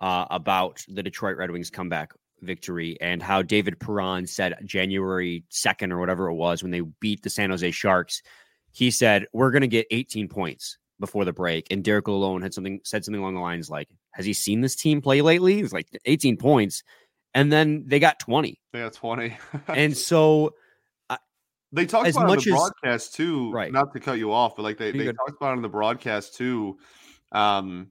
uh, 0.00 0.26
about 0.30 0.82
the 0.88 1.02
Detroit 1.02 1.36
Red 1.36 1.50
Wings 1.50 1.70
comeback 1.70 2.12
victory 2.40 2.96
and 3.00 3.22
how 3.22 3.42
David 3.42 3.78
Perron 3.78 4.26
said 4.26 4.56
January 4.64 5.44
2nd 5.50 5.92
or 5.92 5.98
whatever 5.98 6.28
it 6.28 6.34
was 6.34 6.62
when 6.62 6.72
they 6.72 6.80
beat 6.80 7.22
the 7.22 7.30
San 7.30 7.50
Jose 7.50 7.70
Sharks. 7.70 8.22
He 8.72 8.90
said, 8.90 9.26
We're 9.32 9.50
going 9.50 9.62
to 9.62 9.68
get 9.68 9.86
18 9.90 10.28
points 10.28 10.78
before 10.98 11.24
the 11.24 11.32
break. 11.32 11.66
And 11.70 11.84
Derek 11.84 12.06
Lalonde 12.06 12.42
had 12.42 12.54
something 12.54 12.80
said 12.84 13.04
something 13.04 13.20
along 13.20 13.34
the 13.34 13.40
lines 13.40 13.68
like, 13.68 13.88
Has 14.12 14.24
he 14.24 14.32
seen 14.32 14.60
this 14.60 14.76
team 14.76 15.00
play 15.02 15.20
lately? 15.20 15.56
He's 15.56 15.72
like 15.72 15.86
18 16.04 16.36
points. 16.36 16.82
And 17.34 17.52
then 17.52 17.84
they 17.86 18.00
got 18.00 18.18
20. 18.18 18.60
Yeah, 18.74 18.88
20. 18.88 19.36
and 19.68 19.96
so 19.96 20.54
they 21.72 21.86
talked 21.86 22.08
as 22.08 22.16
about 22.16 22.28
it 22.28 22.32
on 22.32 22.36
the 22.38 22.52
as, 22.52 22.58
broadcast 22.58 23.14
too. 23.14 23.52
Right. 23.52 23.72
Not 23.72 23.92
to 23.92 24.00
cut 24.00 24.18
you 24.18 24.32
off, 24.32 24.56
but 24.56 24.62
like 24.62 24.78
they, 24.78 24.92
they 24.92 25.06
talked 25.06 25.36
about 25.36 25.52
it 25.52 25.56
on 25.56 25.62
the 25.62 25.68
broadcast 25.68 26.36
too. 26.36 26.78
Um 27.32 27.90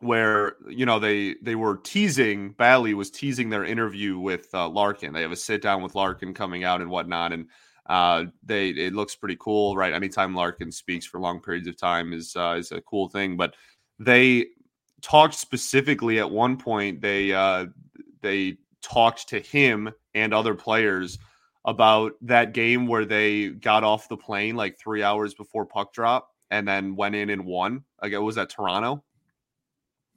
where 0.00 0.54
you 0.68 0.86
know 0.86 0.98
they 0.98 1.34
they 1.42 1.54
were 1.54 1.78
teasing 1.78 2.50
Bally 2.52 2.94
was 2.94 3.10
teasing 3.10 3.50
their 3.50 3.64
interview 3.64 4.18
with 4.18 4.48
uh, 4.54 4.68
Larkin. 4.68 5.12
They 5.12 5.22
have 5.22 5.32
a 5.32 5.36
sit 5.36 5.62
down 5.62 5.82
with 5.82 5.94
Larkin 5.94 6.34
coming 6.34 6.64
out 6.64 6.80
and 6.80 6.90
whatnot, 6.90 7.32
and 7.32 7.48
uh, 7.86 8.26
they 8.44 8.68
it 8.70 8.94
looks 8.94 9.16
pretty 9.16 9.36
cool, 9.40 9.76
right? 9.76 9.92
Anytime 9.92 10.34
Larkin 10.34 10.70
speaks 10.70 11.06
for 11.06 11.20
long 11.20 11.40
periods 11.40 11.66
of 11.66 11.76
time 11.76 12.12
is 12.12 12.36
uh, 12.36 12.56
is 12.58 12.70
a 12.70 12.80
cool 12.82 13.08
thing. 13.08 13.36
But 13.36 13.54
they 13.98 14.46
talked 15.02 15.34
specifically 15.34 16.20
at 16.20 16.30
one 16.30 16.56
point. 16.58 17.00
They 17.00 17.32
uh, 17.32 17.66
they 18.20 18.58
talked 18.82 19.28
to 19.30 19.40
him 19.40 19.90
and 20.14 20.32
other 20.32 20.54
players 20.54 21.18
about 21.68 22.14
that 22.22 22.54
game 22.54 22.86
where 22.86 23.04
they 23.04 23.48
got 23.48 23.84
off 23.84 24.08
the 24.08 24.16
plane 24.16 24.56
like 24.56 24.78
three 24.78 25.02
hours 25.02 25.34
before 25.34 25.66
puck 25.66 25.92
drop 25.92 26.30
and 26.50 26.66
then 26.66 26.96
went 26.96 27.14
in 27.14 27.28
and 27.28 27.44
won. 27.44 27.84
Like 28.02 28.12
it 28.12 28.18
was 28.18 28.38
at 28.38 28.48
Toronto, 28.48 29.04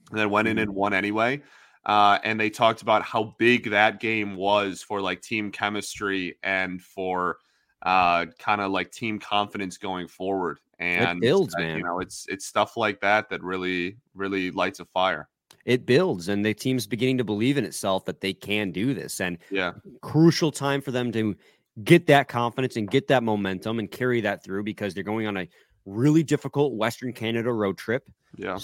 and 0.10 0.18
then 0.18 0.30
went 0.30 0.48
in 0.48 0.58
and 0.58 0.70
mm-hmm. 0.70 0.80
won 0.80 0.94
anyway. 0.94 1.42
Uh, 1.86 2.20
and 2.24 2.40
they 2.40 2.50
talked 2.50 2.84
about 2.84 3.04
how 3.04 3.36
big 3.38 3.72
that 3.72 4.00
game 4.00 4.38
was 4.38 4.82
for 4.82 5.02
like 5.02 5.22
team 5.22 5.52
chemistry 5.52 6.38
and 6.42 6.82
for 6.82 7.38
uh, 7.82 8.28
kind 8.40 8.62
of 8.62 8.72
like 8.72 8.90
team 8.92 9.20
confidence 9.20 9.78
going 9.78 10.08
forward. 10.08 10.58
And 10.80 11.18
it 11.18 11.22
builds, 11.22 11.54
uh, 11.56 11.60
man. 11.60 11.80
You 11.80 11.84
know, 11.84 12.00
it's 12.00 12.28
it's 12.30 12.46
stuff 12.46 12.78
like 12.78 13.02
that 13.02 13.30
that 13.30 13.44
really 13.44 13.98
really 14.16 14.52
lights 14.52 14.80
a 14.80 14.86
fire 14.86 15.28
it 15.66 15.86
builds 15.86 16.28
and 16.28 16.46
the 16.46 16.54
team's 16.54 16.88
beginning 16.88 17.18
to 17.18 17.24
believe 17.24 17.58
in 17.58 17.66
itself 17.66 18.06
that 18.06 18.22
they 18.22 18.34
can 18.34 18.72
do 18.72 18.94
this 18.94 19.20
and 19.20 19.38
yeah 19.50 19.72
crucial 20.02 20.52
time 20.52 20.82
for 20.82 20.92
them 20.92 21.12
to 21.12 21.36
get 21.84 22.08
that 22.08 22.28
confidence 22.28 22.76
and 22.76 22.90
get 22.90 23.08
that 23.08 23.24
momentum 23.24 23.80
and 23.80 23.92
carry 23.92 24.22
that 24.22 24.44
through 24.44 24.64
because 24.64 24.94
they're 24.94 25.04
going 25.04 25.28
on 25.28 25.38
a 25.38 25.48
really 25.86 26.24
difficult 26.24 26.74
western 26.74 27.14
canada 27.14 27.52
road 27.52 27.78
trip 27.78 28.10
yeah 28.38 28.58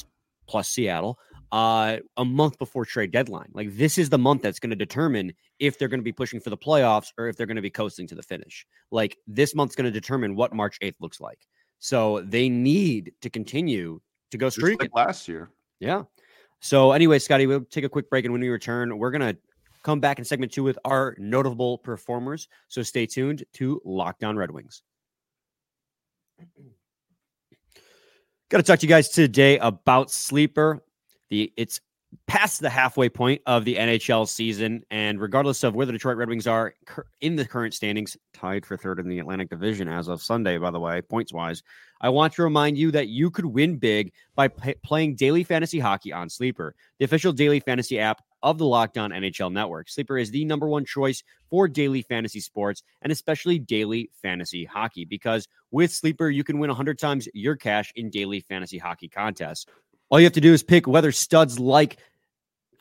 plus 0.48 0.68
seattle 0.68 1.20
uh, 1.52 1.98
a 2.18 2.26
month 2.26 2.58
before 2.58 2.86
trade 2.86 3.12
deadline. 3.12 3.50
Like 3.54 3.76
this 3.76 3.98
is 3.98 4.10
the 4.10 4.18
month 4.18 4.42
that's 4.42 4.60
going 4.60 4.70
to 4.72 4.76
determine 4.76 5.34
if 5.60 5.80
they're 5.80 5.88
going 5.88 6.00
to 6.00 6.04
be 6.04 6.12
pushing 6.12 6.40
for 6.40 6.50
the 6.50 6.58
playoffs 6.58 7.12
or 7.18 7.28
if 7.28 7.38
they're 7.38 7.48
going 7.48 7.56
to 7.56 7.62
be 7.62 7.70
coasting 7.70 8.08
to 8.08 8.16
the 8.16 8.24
finish. 8.24 8.66
Like 8.92 9.18
this 9.28 9.56
month's 9.56 9.76
going 9.76 9.86
to 9.86 9.92
determine 9.92 10.36
what 10.36 10.54
March 10.54 10.78
8th 10.82 10.96
looks 11.00 11.22
like. 11.22 11.40
So 11.80 12.22
they 12.22 12.50
need 12.50 13.14
to 13.22 13.30
continue 13.30 14.02
to 14.32 14.38
go 14.38 14.50
streaking. 14.50 14.90
Like 14.94 15.08
last 15.08 15.28
year. 15.28 15.50
Yeah. 15.80 16.04
So 16.60 16.92
anyway, 16.92 17.20
Scotty, 17.20 17.48
we'll 17.48 17.66
take 17.66 17.84
a 17.84 17.90
quick 17.90 18.10
break 18.10 18.26
and 18.26 18.32
when 18.32 18.42
we 18.42 18.50
return, 18.50 18.98
we're 18.98 19.12
going 19.12 19.22
to 19.22 19.38
come 19.84 20.00
back 20.00 20.20
in 20.20 20.26
segment 20.26 20.52
two 20.52 20.64
with 20.64 20.78
our 20.86 21.16
notable 21.18 21.78
performers. 21.78 22.48
So 22.68 22.84
stay 22.84 23.06
tuned 23.06 23.44
to 23.54 23.82
Locked 23.86 24.24
On 24.24 24.36
Red 24.36 24.52
Wings. 24.52 24.82
Got 28.50 28.58
to 28.58 28.64
talk 28.64 28.80
to 28.80 28.86
you 28.86 28.90
guys 28.90 29.10
today 29.10 29.58
about 29.60 30.10
Sleeper. 30.10 30.82
The 31.30 31.52
it's 31.58 31.82
past 32.28 32.62
the 32.62 32.70
halfway 32.70 33.10
point 33.10 33.42
of 33.46 33.66
the 33.66 33.76
NHL 33.76 34.28
season, 34.28 34.84
and 34.92 35.20
regardless 35.20 35.64
of 35.64 35.76
where 35.76 35.86
the 35.86 35.92
Detroit 35.92 36.18
Red 36.18 36.30
Wings 36.30 36.48
are 36.48 36.74
in 37.22 37.36
the 37.36 37.46
current 37.46 37.74
standings, 37.74 38.18
tied 38.34 38.66
for 38.66 38.78
third 38.78 39.00
in 39.00 39.08
the 39.08 39.20
Atlantic 39.20 39.50
Division 39.50 39.88
as 39.88 40.08
of 40.08 40.22
Sunday, 40.22 40.58
by 40.58 40.72
the 40.72 40.80
way, 40.80 41.02
points 41.02 41.34
wise, 41.34 41.64
I 42.00 42.10
want 42.10 42.34
to 42.34 42.44
remind 42.44 42.78
you 42.78 42.92
that 42.92 43.08
you 43.08 43.32
could 43.32 43.46
win 43.46 43.78
big 43.78 44.14
by 44.36 44.48
p- 44.48 44.76
playing 44.84 45.16
daily 45.16 45.44
fantasy 45.44 45.80
hockey 45.80 46.14
on 46.14 46.30
Sleeper, 46.30 46.76
the 47.00 47.06
official 47.06 47.34
daily 47.34 47.60
fantasy 47.60 48.00
app 48.00 48.22
of 48.44 48.58
the 48.58 48.66
Locked 48.66 48.98
On 48.98 49.12
NHL 49.12 49.52
Network. 49.52 49.90
Sleeper 49.90 50.18
is 50.18 50.30
the 50.30 50.46
number 50.46 50.68
one 50.68 50.86
choice 50.86 51.24
for 51.50 51.68
daily 51.68 52.04
fantasy 52.04 52.40
sports 52.40 52.84
and 53.02 53.12
especially 53.12 53.58
daily 53.58 54.12
fantasy 54.22 54.64
hockey 54.64 55.06
because 55.06 55.48
with 55.72 55.92
Sleeper, 55.92 56.30
you 56.30 56.44
can 56.44 56.60
win 56.60 56.70
100 56.70 57.00
times 57.00 57.28
your 57.34 57.56
cash 57.56 57.92
in 57.96 58.10
daily 58.10 58.40
fantasy 58.42 58.78
hockey 58.78 59.08
contests. 59.08 59.66
All 60.10 60.20
you 60.20 60.26
have 60.26 60.34
to 60.34 60.42
do 60.42 60.54
is 60.54 60.64
pick 60.64 60.88
whether 60.88 61.12
studs 61.12 61.60
like 61.60 61.98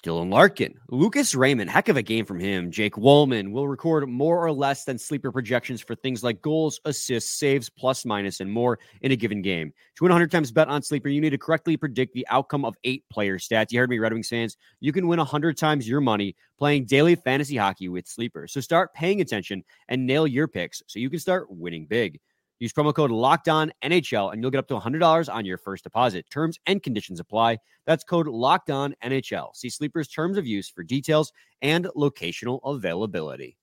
Dylan 0.05 0.31
Larkin, 0.31 0.79
Lucas 0.89 1.35
Raymond, 1.35 1.69
heck 1.69 1.89
of 1.89 1.97
a 1.97 2.03
game 2.03 2.25
from 2.25 2.39
him. 2.39 2.71
Jake 2.71 2.95
Walman 2.95 3.51
will 3.51 3.67
record 3.67 4.09
more 4.09 4.47
or 4.47 4.53
less 4.53 4.85
than 4.85 4.97
sleeper 4.97 5.33
projections 5.33 5.81
for 5.81 5.97
things 5.97 6.23
like 6.23 6.41
goals, 6.41 6.79
assists, 6.85 7.33
saves, 7.33 7.69
plus, 7.69 8.05
minus, 8.05 8.39
and 8.39 8.49
more 8.49 8.79
in 9.01 9.11
a 9.11 9.17
given 9.17 9.43
game. 9.43 9.73
To 9.97 10.05
win 10.05 10.11
100 10.11 10.31
times 10.31 10.53
bet 10.53 10.69
on 10.69 10.83
sleeper, 10.83 11.09
you 11.09 11.21
need 11.21 11.31
to 11.31 11.39
correctly 11.39 11.77
predict 11.77 12.15
the 12.15 12.25
outcome 12.31 12.65
of 12.65 12.77
eight 12.85 13.03
player 13.11 13.39
stats. 13.39 13.73
You 13.73 13.81
heard 13.81 13.91
me, 13.91 13.99
Red 13.99 14.13
Wings 14.13 14.29
fans. 14.29 14.57
You 14.79 14.93
can 14.93 15.09
win 15.09 15.19
100 15.19 15.59
times 15.59 15.89
your 15.89 16.01
money 16.01 16.37
playing 16.57 16.85
daily 16.85 17.17
fantasy 17.17 17.57
hockey 17.57 17.89
with 17.89 18.07
sleeper. 18.07 18.47
So 18.47 18.61
start 18.61 18.95
paying 18.95 19.21
attention 19.21 19.65
and 19.89 20.07
nail 20.07 20.29
your 20.29 20.47
picks 20.47 20.81
so 20.87 21.01
you 21.01 21.11
can 21.11 21.19
start 21.19 21.51
winning 21.51 21.87
big. 21.87 22.21
Use 22.59 22.73
promo 22.73 22.95
code 22.95 23.11
Locked 23.11 23.49
On 23.49 23.71
NHL 23.85 24.33
and 24.33 24.43
you'll 24.43 24.51
get 24.51 24.59
up 24.59 24.69
to 24.69 24.79
$100 24.79 25.33
on 25.33 25.45
your 25.45 25.59
first 25.59 25.85
deposit. 25.85 26.29
Terms 26.31 26.59
and 26.67 26.83
conditions 26.83 27.21
apply. 27.21 27.59
That's 27.85 28.05
code 28.05 28.29
Locked 28.29 28.71
On 28.71 28.95
NHL. 29.05 29.55
See 29.55 29.69
Sleeper's 29.69 30.09
terms 30.09 30.39
of 30.39 30.47
use 30.47 30.69
for 30.69 30.83
details 30.83 31.33
and 31.61 31.87
locational 31.97 32.61
availability. 32.65 33.59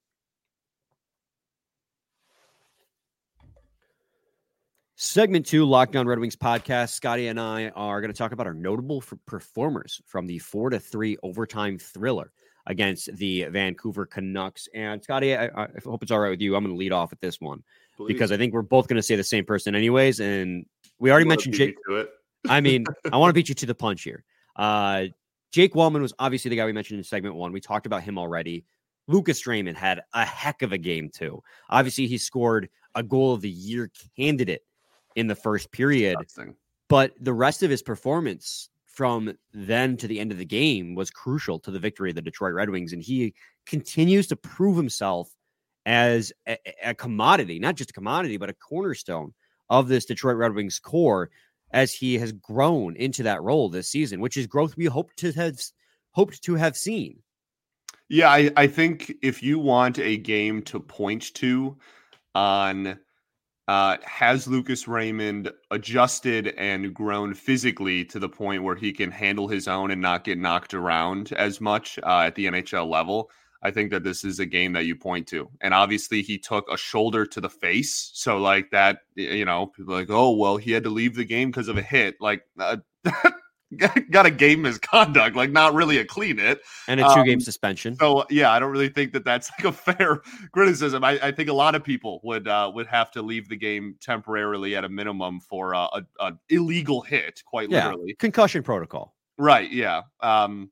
Segment 4.95 5.45
two, 5.45 5.65
Locked 5.65 5.95
On 5.95 6.07
Red 6.07 6.19
Wings 6.19 6.35
podcast. 6.35 6.91
Scotty 6.91 7.27
and 7.27 7.39
I 7.39 7.69
are 7.69 7.99
going 7.99 8.13
to 8.13 8.17
talk 8.17 8.31
about 8.31 8.47
our 8.47 8.53
notable 8.53 9.03
performers 9.25 10.01
from 10.05 10.27
the 10.27 10.39
four 10.39 10.69
to 10.69 10.79
three 10.79 11.17
overtime 11.23 11.77
thriller 11.77 12.31
against 12.67 13.13
the 13.17 13.43
Vancouver 13.45 14.05
Canucks. 14.05 14.69
And 14.73 15.03
Scotty, 15.03 15.35
I, 15.35 15.47
I 15.47 15.67
hope 15.83 16.03
it's 16.03 16.11
all 16.11 16.19
right 16.19 16.29
with 16.29 16.41
you. 16.41 16.55
I'm 16.55 16.63
going 16.63 16.73
to 16.73 16.79
lead 16.79 16.93
off 16.93 17.09
with 17.09 17.19
this 17.19 17.41
one. 17.41 17.63
Please. 17.97 18.07
because 18.07 18.31
I 18.31 18.37
think 18.37 18.53
we're 18.53 18.61
both 18.61 18.87
going 18.87 18.97
to 18.97 19.03
say 19.03 19.15
the 19.15 19.23
same 19.23 19.45
person, 19.45 19.75
anyways. 19.75 20.19
And 20.19 20.65
we 20.99 21.11
already 21.11 21.27
mentioned 21.27 21.53
Jake. 21.55 21.75
I 22.49 22.61
mean, 22.61 22.85
I 23.11 23.17
want 23.17 23.29
to 23.29 23.33
beat 23.33 23.49
you 23.49 23.55
to 23.55 23.65
the 23.65 23.75
punch 23.75 24.03
here. 24.03 24.23
Uh, 24.55 25.05
Jake 25.51 25.73
Walman 25.73 26.01
was 26.01 26.13
obviously 26.17 26.49
the 26.49 26.55
guy 26.55 26.65
we 26.65 26.73
mentioned 26.73 26.97
in 26.97 27.03
segment 27.03 27.35
one. 27.35 27.51
We 27.51 27.61
talked 27.61 27.85
about 27.85 28.03
him 28.03 28.17
already. 28.17 28.65
Lucas 29.07 29.45
Raymond 29.45 29.77
had 29.77 30.01
a 30.13 30.25
heck 30.25 30.61
of 30.61 30.71
a 30.71 30.77
game 30.77 31.09
too. 31.09 31.43
Obviously, 31.69 32.07
he 32.07 32.17
scored 32.17 32.69
a 32.95 33.03
goal 33.03 33.33
of 33.33 33.41
the 33.41 33.49
year 33.49 33.91
candidate 34.17 34.63
in 35.15 35.27
the 35.27 35.35
first 35.35 35.71
period, 35.71 36.17
but 36.89 37.11
the 37.19 37.33
rest 37.33 37.61
of 37.63 37.69
his 37.69 37.83
performance 37.83 38.69
from 38.85 39.35
then 39.53 39.97
to 39.97 40.07
the 40.07 40.19
end 40.19 40.31
of 40.31 40.37
the 40.37 40.45
game 40.45 40.95
was 40.95 41.11
crucial 41.11 41.59
to 41.59 41.71
the 41.71 41.79
victory 41.79 42.09
of 42.09 42.15
the 42.15 42.21
Detroit 42.21 42.53
Red 42.53 42.69
Wings, 42.69 42.93
and 42.93 43.01
he 43.01 43.33
continues 43.65 44.27
to 44.27 44.35
prove 44.35 44.77
himself 44.77 45.29
as 45.85 46.31
a, 46.47 46.57
a, 46.83 46.93
commodity, 46.93 47.59
not 47.59 47.75
just 47.75 47.89
a 47.89 47.93
commodity, 47.93 48.37
but 48.37 48.49
a 48.49 48.53
cornerstone 48.53 49.33
of 49.69 49.87
this 49.87 50.05
Detroit 50.05 50.37
Red 50.37 50.53
Wings 50.53 50.79
core 50.79 51.29
as 51.71 51.93
he 51.93 52.17
has 52.19 52.31
grown 52.31 52.95
into 52.95 53.23
that 53.23 53.41
role 53.41 53.69
this 53.69 53.89
season, 53.89 54.21
which 54.21 54.37
is 54.37 54.47
growth 54.47 54.77
we 54.77 54.85
hope 54.85 55.13
to 55.15 55.31
have 55.33 55.59
hoped 56.11 56.41
to 56.43 56.55
have 56.55 56.77
seen. 56.77 57.17
Yeah, 58.09 58.29
I, 58.29 58.51
I 58.55 58.67
think 58.67 59.13
if 59.21 59.41
you 59.41 59.57
want 59.57 59.97
a 59.97 60.17
game 60.17 60.61
to 60.63 60.79
point 60.79 61.33
to 61.35 61.77
on 62.35 62.99
uh, 63.67 63.97
has 64.03 64.47
Lucas 64.47 64.87
Raymond 64.87 65.51
adjusted 65.71 66.49
and 66.57 66.93
grown 66.93 67.33
physically 67.33 68.03
to 68.05 68.19
the 68.19 68.29
point 68.29 68.63
where 68.63 68.75
he 68.75 68.91
can 68.91 69.09
handle 69.09 69.47
his 69.47 69.67
own 69.67 69.91
and 69.91 70.01
not 70.01 70.25
get 70.25 70.37
knocked 70.37 70.73
around 70.73 71.31
as 71.33 71.61
much 71.61 71.97
uh, 72.03 72.19
at 72.19 72.35
the 72.35 72.45
NHL 72.45 72.89
level? 72.89 73.31
I 73.63 73.71
think 73.71 73.91
that 73.91 74.03
this 74.03 74.25
is 74.25 74.39
a 74.39 74.45
game 74.45 74.73
that 74.73 74.85
you 74.85 74.95
point 74.95 75.27
to. 75.27 75.49
And 75.61 75.73
obviously, 75.73 76.21
he 76.21 76.37
took 76.37 76.69
a 76.69 76.77
shoulder 76.77 77.25
to 77.25 77.39
the 77.39 77.49
face. 77.49 78.11
So, 78.13 78.37
like 78.37 78.71
that, 78.71 78.99
you 79.15 79.45
know, 79.45 79.67
people 79.67 79.93
like, 79.93 80.09
oh, 80.09 80.31
well, 80.31 80.57
he 80.57 80.71
had 80.71 80.83
to 80.83 80.89
leave 80.89 81.15
the 81.15 81.23
game 81.23 81.49
because 81.49 81.69
of 81.69 81.77
a 81.77 81.81
hit. 81.81 82.15
Like, 82.19 82.43
uh, 82.59 82.77
got 84.11 84.25
a 84.25 84.31
game 84.31 84.63
misconduct, 84.63 85.35
like 85.35 85.51
not 85.51 85.73
really 85.73 85.97
a 85.97 86.05
clean 86.05 86.37
hit. 86.37 86.61
And 86.89 86.99
a 86.99 87.03
two 87.03 87.21
um, 87.21 87.25
game 87.25 87.39
suspension. 87.39 87.95
So, 87.95 88.25
yeah, 88.29 88.51
I 88.51 88.59
don't 88.59 88.71
really 88.71 88.89
think 88.89 89.13
that 89.13 89.23
that's 89.23 89.49
like 89.57 89.65
a 89.65 89.71
fair 89.93 90.21
criticism. 90.51 91.03
I, 91.03 91.19
I 91.21 91.31
think 91.31 91.49
a 91.49 91.53
lot 91.53 91.73
of 91.73 91.85
people 91.85 92.19
would 92.23 92.47
uh, 92.47 92.69
would 92.73 92.87
have 92.87 93.11
to 93.11 93.21
leave 93.21 93.47
the 93.47 93.55
game 93.57 93.95
temporarily 94.01 94.75
at 94.75 94.83
a 94.83 94.89
minimum 94.89 95.39
for 95.39 95.73
uh, 95.73 95.87
a, 95.93 96.03
a 96.19 96.33
illegal 96.49 97.01
hit, 97.01 97.41
quite 97.45 97.69
yeah. 97.69 97.87
literally. 97.87 98.15
Concussion 98.15 98.61
protocol. 98.61 99.15
Right. 99.37 99.71
Yeah. 99.71 100.01
Um, 100.19 100.69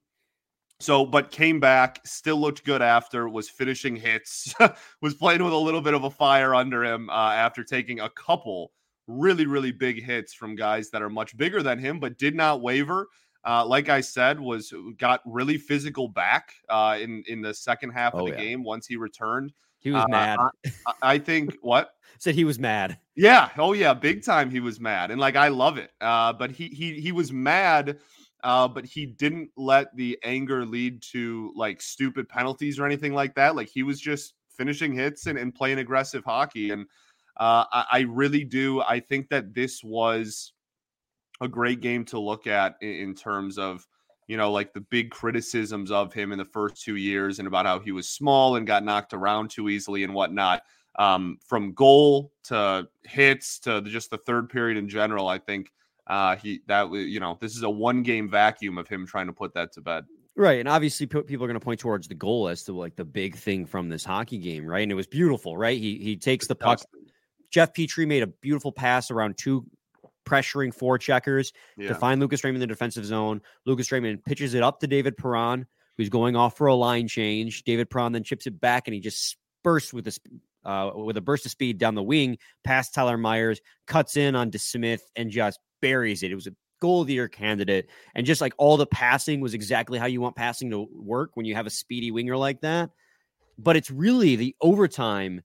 so, 0.82 1.06
but 1.06 1.32
came 1.32 1.60
back, 1.60 2.00
still 2.06 2.38
looked 2.38 2.64
good 2.66 2.82
after, 2.82 3.30
was 3.30 3.50
finishing 3.50 3.96
hits, 3.96 4.54
was 5.02 5.14
playing 5.14 5.44
with 5.44 5.54
a 5.54 5.58
little 5.58 5.82
bit 5.82 5.94
of 5.94 6.04
a 6.04 6.10
fire 6.10 6.56
under 6.56 6.84
him 6.84 7.10
uh, 7.10 7.32
after 7.34 7.64
taking 7.64 8.00
a 8.00 8.10
couple 8.10 8.72
really, 9.08 9.46
really 9.46 9.72
big 9.72 10.04
hits 10.04 10.34
from 10.34 10.56
guys 10.56 10.90
that 10.90 11.02
are 11.02 11.10
much 11.10 11.36
bigger 11.38 11.62
than 11.62 11.80
him, 11.80 12.00
but 12.00 12.18
did 12.18 12.36
not 12.36 12.62
waver. 12.62 13.08
Uh, 13.46 13.66
like 13.66 13.90
I 13.90 14.02
said, 14.02 14.40
was 14.40 14.74
got 14.98 15.22
really 15.26 15.58
physical 15.58 16.08
back 16.08 16.54
uh, 16.70 16.98
in 17.02 17.24
in 17.28 17.42
the 17.42 17.54
second 17.54 17.90
half 17.90 18.14
of 18.14 18.22
oh, 18.22 18.26
the 18.26 18.32
yeah. 18.32 18.38
game 18.38 18.64
once 18.64 18.86
he 18.86 18.98
returned. 18.98 19.52
He 19.82 19.92
was 19.92 20.04
uh, 20.04 20.08
mad. 20.10 20.40
I, 20.66 20.94
I, 21.02 21.18
think 21.20 21.58
what 21.62 21.96
said 22.20 22.36
he 22.36 22.46
was 22.46 22.60
mad. 22.60 22.98
Yeah. 23.16 23.50
Oh 23.58 23.74
yeah. 23.74 23.94
Big 23.94 24.24
time. 24.24 24.50
He 24.50 24.60
was 24.60 24.80
mad, 24.80 25.12
and 25.12 25.20
like 25.20 25.36
I 25.36 25.50
love 25.50 25.78
it. 25.78 25.92
Uh, 26.00 26.34
but 26.34 26.52
he 26.52 26.68
he 26.70 27.02
he 27.02 27.12
was 27.12 27.32
mad 27.34 28.00
uh, 28.44 28.68
but 28.68 28.86
he 28.86 29.06
didn't 29.06 29.50
let 29.56 29.96
the 29.96 30.18
anger 30.24 30.66
lead 30.66 31.02
to 31.02 31.52
like 31.56 31.82
stupid 31.82 32.28
penalties 32.28 32.80
or 32.80 32.86
anything 32.86 33.14
like 33.14 33.36
that. 33.36 33.56
Like 33.56 33.70
he 33.70 33.84
was 33.84 34.00
just 34.00 34.34
finishing 34.50 34.94
hits 34.94 35.28
and, 35.28 35.38
and 35.38 35.54
playing 35.54 35.80
aggressive 35.80 36.24
hockey. 36.26 36.72
And 36.72 36.86
uh, 37.38 37.66
I, 37.72 37.86
I, 37.92 38.00
really 38.02 38.44
do. 38.44 38.82
I 38.82 39.00
think 39.00 39.30
that 39.30 39.54
this 39.54 39.84
was 39.84 40.54
a 41.40 41.48
great 41.48 41.82
game 41.82 42.04
to 42.06 42.20
look 42.20 42.48
at 42.48 42.76
in, 42.82 42.90
in 42.90 43.16
terms 43.16 43.58
of, 43.58 43.88
you 44.32 44.38
know, 44.38 44.50
like 44.50 44.72
the 44.72 44.80
big 44.80 45.12
criticisms 45.12 45.92
of 45.92 46.14
him 46.14 46.32
in 46.32 46.38
the 46.38 46.46
first 46.46 46.82
two 46.82 46.96
years 46.96 47.40
and 47.40 47.50
about 47.50 47.66
how 47.66 47.80
he 47.80 47.92
was 47.92 48.08
small 48.08 48.56
and 48.56 48.66
got 48.66 48.82
knocked 48.82 49.14
around 49.14 49.50
too 49.50 49.68
easily 49.68 50.06
and 50.06 50.14
whatnot. 50.14 50.64
Um, 50.98 51.38
from 51.46 51.74
goal 51.74 52.32
to 52.46 52.88
hits 53.04 53.60
to 53.60 53.82
just 53.82 54.10
the 54.10 54.18
third 54.20 54.48
period 54.48 54.78
in 54.78 54.88
general, 54.88 55.28
I 55.28 55.38
think 55.38 55.74
uh, 56.08 56.38
he 56.38 56.62
that 56.68 56.90
you 56.94 57.20
know 57.20 57.38
this 57.42 57.58
is 57.58 57.64
a 57.64 57.70
one 57.70 58.04
game 58.04 58.30
vacuum 58.30 58.78
of 58.78 58.88
him 58.88 59.06
trying 59.06 59.28
to 59.28 59.34
put 59.34 59.54
that 59.56 59.74
to 59.74 59.82
bed. 59.82 60.06
Right, 60.38 60.62
and 60.62 60.70
obviously 60.70 61.08
people 61.08 61.44
are 61.44 61.48
going 61.48 61.60
to 61.60 61.64
point 61.64 61.82
towards 61.82 62.08
the 62.08 62.16
goal 62.16 62.48
as 62.48 62.64
to 62.64 62.72
like 62.72 62.96
the 62.96 63.04
big 63.04 63.36
thing 63.36 63.66
from 63.66 63.90
this 63.90 64.06
hockey 64.06 64.38
game, 64.38 64.66
right? 64.66 64.84
And 64.84 64.94
it 64.94 64.96
was 64.96 65.08
beautiful, 65.08 65.58
right? 65.58 65.78
He 65.78 65.98
he 65.98 66.16
takes 66.16 66.48
the 66.48 66.56
puck. 66.56 66.80
Jeff 67.50 67.74
Petry 67.74 68.08
made 68.08 68.24
a 68.24 68.28
beautiful 68.28 68.72
pass 68.72 69.12
around 69.12 69.38
two 69.38 69.66
pressuring 70.26 70.74
four 70.74 70.98
checkers 70.98 71.54
yeah. 71.78 71.90
to 71.90 71.96
find 71.96 72.20
Lucas 72.22 72.44
Raymond 72.44 72.62
in 72.62 72.68
the 72.68 72.74
defensive 72.74 73.06
zone. 73.06 73.42
Lucas 73.66 73.92
Raymond 73.92 74.24
pitches 74.24 74.54
it 74.54 74.64
up 74.64 74.80
to 74.80 74.88
David 74.88 75.18
Perron, 75.18 75.66
who's 75.98 76.10
going 76.10 76.36
off 76.36 76.58
for 76.58 76.68
a 76.68 76.76
line 76.76 77.08
change. 77.08 77.64
David 77.64 77.90
Perron 77.90 78.12
then 78.12 78.24
chips 78.24 78.48
it 78.48 78.60
back, 78.60 78.88
and 78.88 78.94
he 78.94 79.00
just 79.00 79.38
bursts 79.64 79.94
with 79.94 80.08
a 80.08 80.18
uh, 80.64 80.92
with 80.96 81.18
a 81.18 81.22
burst 81.22 81.46
of 81.46 81.52
speed 81.52 81.78
down 81.78 81.96
the 81.96 82.04
wing, 82.04 82.38
past 82.64 82.94
Tyler 82.94 83.18
Myers, 83.18 83.60
cuts 83.88 84.16
in 84.16 84.36
on 84.36 84.52
DeSmith, 84.52 85.02
and 85.16 85.32
just 85.32 85.60
buries 85.82 86.24
it. 86.24 86.32
It 86.32 86.36
was 86.36 86.48
a 86.48 86.56
goal 86.82 87.02
of 87.02 87.08
the 87.08 87.14
year 87.14 87.28
candidate. 87.28 87.90
And 88.16 88.26
just 88.26 88.42
like 88.42 88.54
all 88.58 88.76
the 88.76 88.86
passing 88.86 89.40
was 89.40 89.54
exactly 89.54 89.98
how 89.98 90.08
you 90.08 90.20
want 90.20 90.36
passing 90.36 90.70
to 90.72 90.88
work 90.94 91.32
when 91.36 91.46
you 91.46 91.56
have 91.56 91.68
a 91.68 91.72
speedy 91.72 92.12
winger 92.12 92.36
like 92.36 92.62
that. 92.62 92.90
But 93.58 93.78
it's 93.78 93.92
really 93.92 94.36
the 94.36 94.56
overtime 94.62 95.42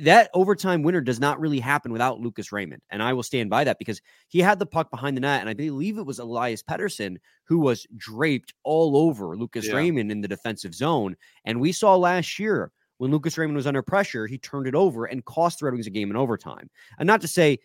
that 0.00 0.30
overtime 0.34 0.82
winner 0.82 1.00
does 1.00 1.18
not 1.18 1.40
really 1.40 1.58
happen 1.58 1.92
without 1.92 2.20
Lucas 2.20 2.52
Raymond. 2.52 2.82
And 2.90 3.02
I 3.02 3.12
will 3.12 3.22
stand 3.22 3.50
by 3.50 3.64
that 3.64 3.78
because 3.78 4.00
he 4.28 4.38
had 4.38 4.58
the 4.58 4.66
puck 4.66 4.90
behind 4.90 5.16
the 5.16 5.20
net. 5.20 5.40
And 5.40 5.50
I 5.50 5.54
believe 5.54 5.98
it 5.98 6.06
was 6.06 6.18
Elias 6.18 6.62
Pettersson 6.62 7.16
who 7.44 7.58
was 7.58 7.86
draped 7.96 8.54
all 8.62 8.96
over 8.96 9.36
Lucas 9.36 9.66
yeah. 9.66 9.74
Raymond 9.74 10.12
in 10.12 10.20
the 10.20 10.28
defensive 10.28 10.74
zone. 10.74 11.16
And 11.44 11.60
we 11.60 11.72
saw 11.72 11.96
last 11.96 12.38
year 12.38 12.70
when 12.98 13.10
Lucas 13.10 13.36
Raymond 13.36 13.56
was 13.56 13.66
under 13.66 13.82
pressure, 13.82 14.26
he 14.26 14.38
turned 14.38 14.66
it 14.66 14.74
over 14.74 15.06
and 15.06 15.24
cost 15.24 15.58
the 15.58 15.64
Red 15.64 15.72
Wings 15.72 15.86
a 15.86 15.90
game 15.90 16.10
in 16.10 16.16
overtime. 16.16 16.70
And 16.98 17.06
not 17.06 17.20
to 17.22 17.28
say 17.28 17.58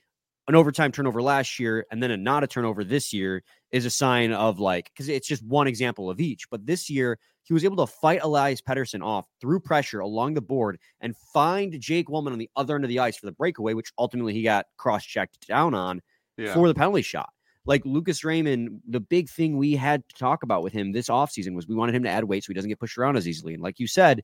an 0.48 0.56
overtime 0.56 0.92
turnover 0.92 1.22
last 1.22 1.60
year 1.60 1.86
and 1.92 2.02
then 2.02 2.12
a 2.12 2.18
not 2.18 2.44
a 2.44 2.48
turnover 2.48 2.84
this 2.84 3.12
year 3.12 3.44
is 3.72 3.86
a 3.86 3.90
sign 3.90 4.32
of 4.32 4.60
like, 4.60 4.92
because 4.94 5.10
it's 5.10 5.28
just 5.28 5.44
one 5.44 5.68
example 5.68 6.10
of 6.10 6.20
each. 6.20 6.50
But 6.50 6.66
this 6.66 6.90
year, 6.90 7.18
he 7.44 7.54
was 7.54 7.64
able 7.64 7.86
to 7.86 7.92
fight 7.92 8.22
Elias 8.24 8.62
Pettersson 8.62 9.04
off 9.04 9.28
through 9.40 9.60
pressure 9.60 10.00
along 10.00 10.34
the 10.34 10.42
board 10.42 10.80
and 11.02 11.16
find 11.34 11.80
Jake 11.80 12.08
Walman 12.08 12.32
on 12.32 12.40
the 12.40 12.50
other 12.56 12.76
end 12.76 12.84
of 12.84 12.90
the 12.90 13.00
ice 13.00 13.18
for 13.18 13.28
the 13.28 13.32
breakaway, 13.32 13.74
which 13.74 13.92
ultimately 13.98 14.34
he 14.34 14.44
got 14.44 14.66
cross 14.78 15.04
checked 15.04 15.48
down 15.48 15.74
on 15.74 16.02
yeah. 16.38 16.54
for 16.54 16.68
the 16.68 16.74
penalty 16.74 17.04
shot. 17.04 17.30
Like 17.68 17.84
Lucas 17.86 18.24
Raymond, 18.24 18.82
the 18.88 19.00
big 19.00 19.30
thing 19.30 19.58
we 19.58 19.76
had 19.76 20.08
to 20.10 20.16
talk 20.16 20.44
about 20.44 20.64
with 20.64 20.74
him 20.74 20.92
this 20.92 21.08
offseason 21.08 21.56
was 21.56 21.68
we 21.68 21.76
wanted 21.76 21.96
him 21.96 22.04
to 22.04 22.10
add 22.10 22.24
weight 22.24 22.44
so 22.44 22.50
he 22.50 22.54
doesn't 22.54 22.70
get 22.70 22.80
pushed 22.80 22.98
around 22.98 23.18
as 23.18 23.28
easily. 23.28 23.56
And 23.56 23.64
like 23.64 23.80
you 23.80 23.88
said, 23.88 24.24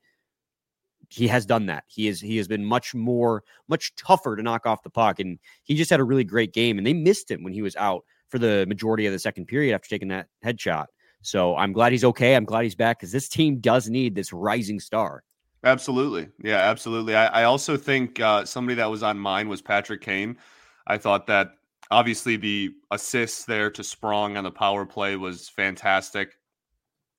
he 1.12 1.28
has 1.28 1.44
done 1.44 1.66
that. 1.66 1.84
He 1.88 2.08
is 2.08 2.20
he 2.20 2.38
has 2.38 2.48
been 2.48 2.64
much 2.64 2.94
more 2.94 3.44
much 3.68 3.94
tougher 3.96 4.34
to 4.34 4.42
knock 4.42 4.66
off 4.66 4.82
the 4.82 4.90
puck, 4.90 5.20
and 5.20 5.38
he 5.62 5.74
just 5.74 5.90
had 5.90 6.00
a 6.00 6.04
really 6.04 6.24
great 6.24 6.54
game. 6.54 6.78
And 6.78 6.86
they 6.86 6.94
missed 6.94 7.30
him 7.30 7.42
when 7.42 7.52
he 7.52 7.60
was 7.60 7.76
out 7.76 8.04
for 8.28 8.38
the 8.38 8.64
majority 8.66 9.04
of 9.04 9.12
the 9.12 9.18
second 9.18 9.46
period 9.46 9.74
after 9.74 9.90
taking 9.90 10.08
that 10.08 10.28
headshot. 10.44 10.86
So 11.20 11.54
I'm 11.54 11.72
glad 11.72 11.92
he's 11.92 12.04
okay. 12.04 12.34
I'm 12.34 12.46
glad 12.46 12.64
he's 12.64 12.74
back 12.74 12.98
because 12.98 13.12
this 13.12 13.28
team 13.28 13.58
does 13.58 13.90
need 13.90 14.14
this 14.14 14.32
rising 14.32 14.80
star. 14.80 15.22
Absolutely, 15.64 16.28
yeah, 16.42 16.56
absolutely. 16.56 17.14
I, 17.14 17.42
I 17.42 17.44
also 17.44 17.76
think 17.76 18.18
uh, 18.18 18.44
somebody 18.46 18.76
that 18.76 18.90
was 18.90 19.02
on 19.02 19.18
mine 19.18 19.48
was 19.48 19.60
Patrick 19.60 20.00
Kane. 20.00 20.38
I 20.86 20.96
thought 20.96 21.26
that 21.26 21.52
obviously 21.90 22.36
the 22.36 22.70
assist 22.90 23.46
there 23.46 23.70
to 23.70 23.84
Sprong 23.84 24.38
on 24.38 24.44
the 24.44 24.50
power 24.50 24.86
play 24.86 25.16
was 25.16 25.50
fantastic. 25.50 26.36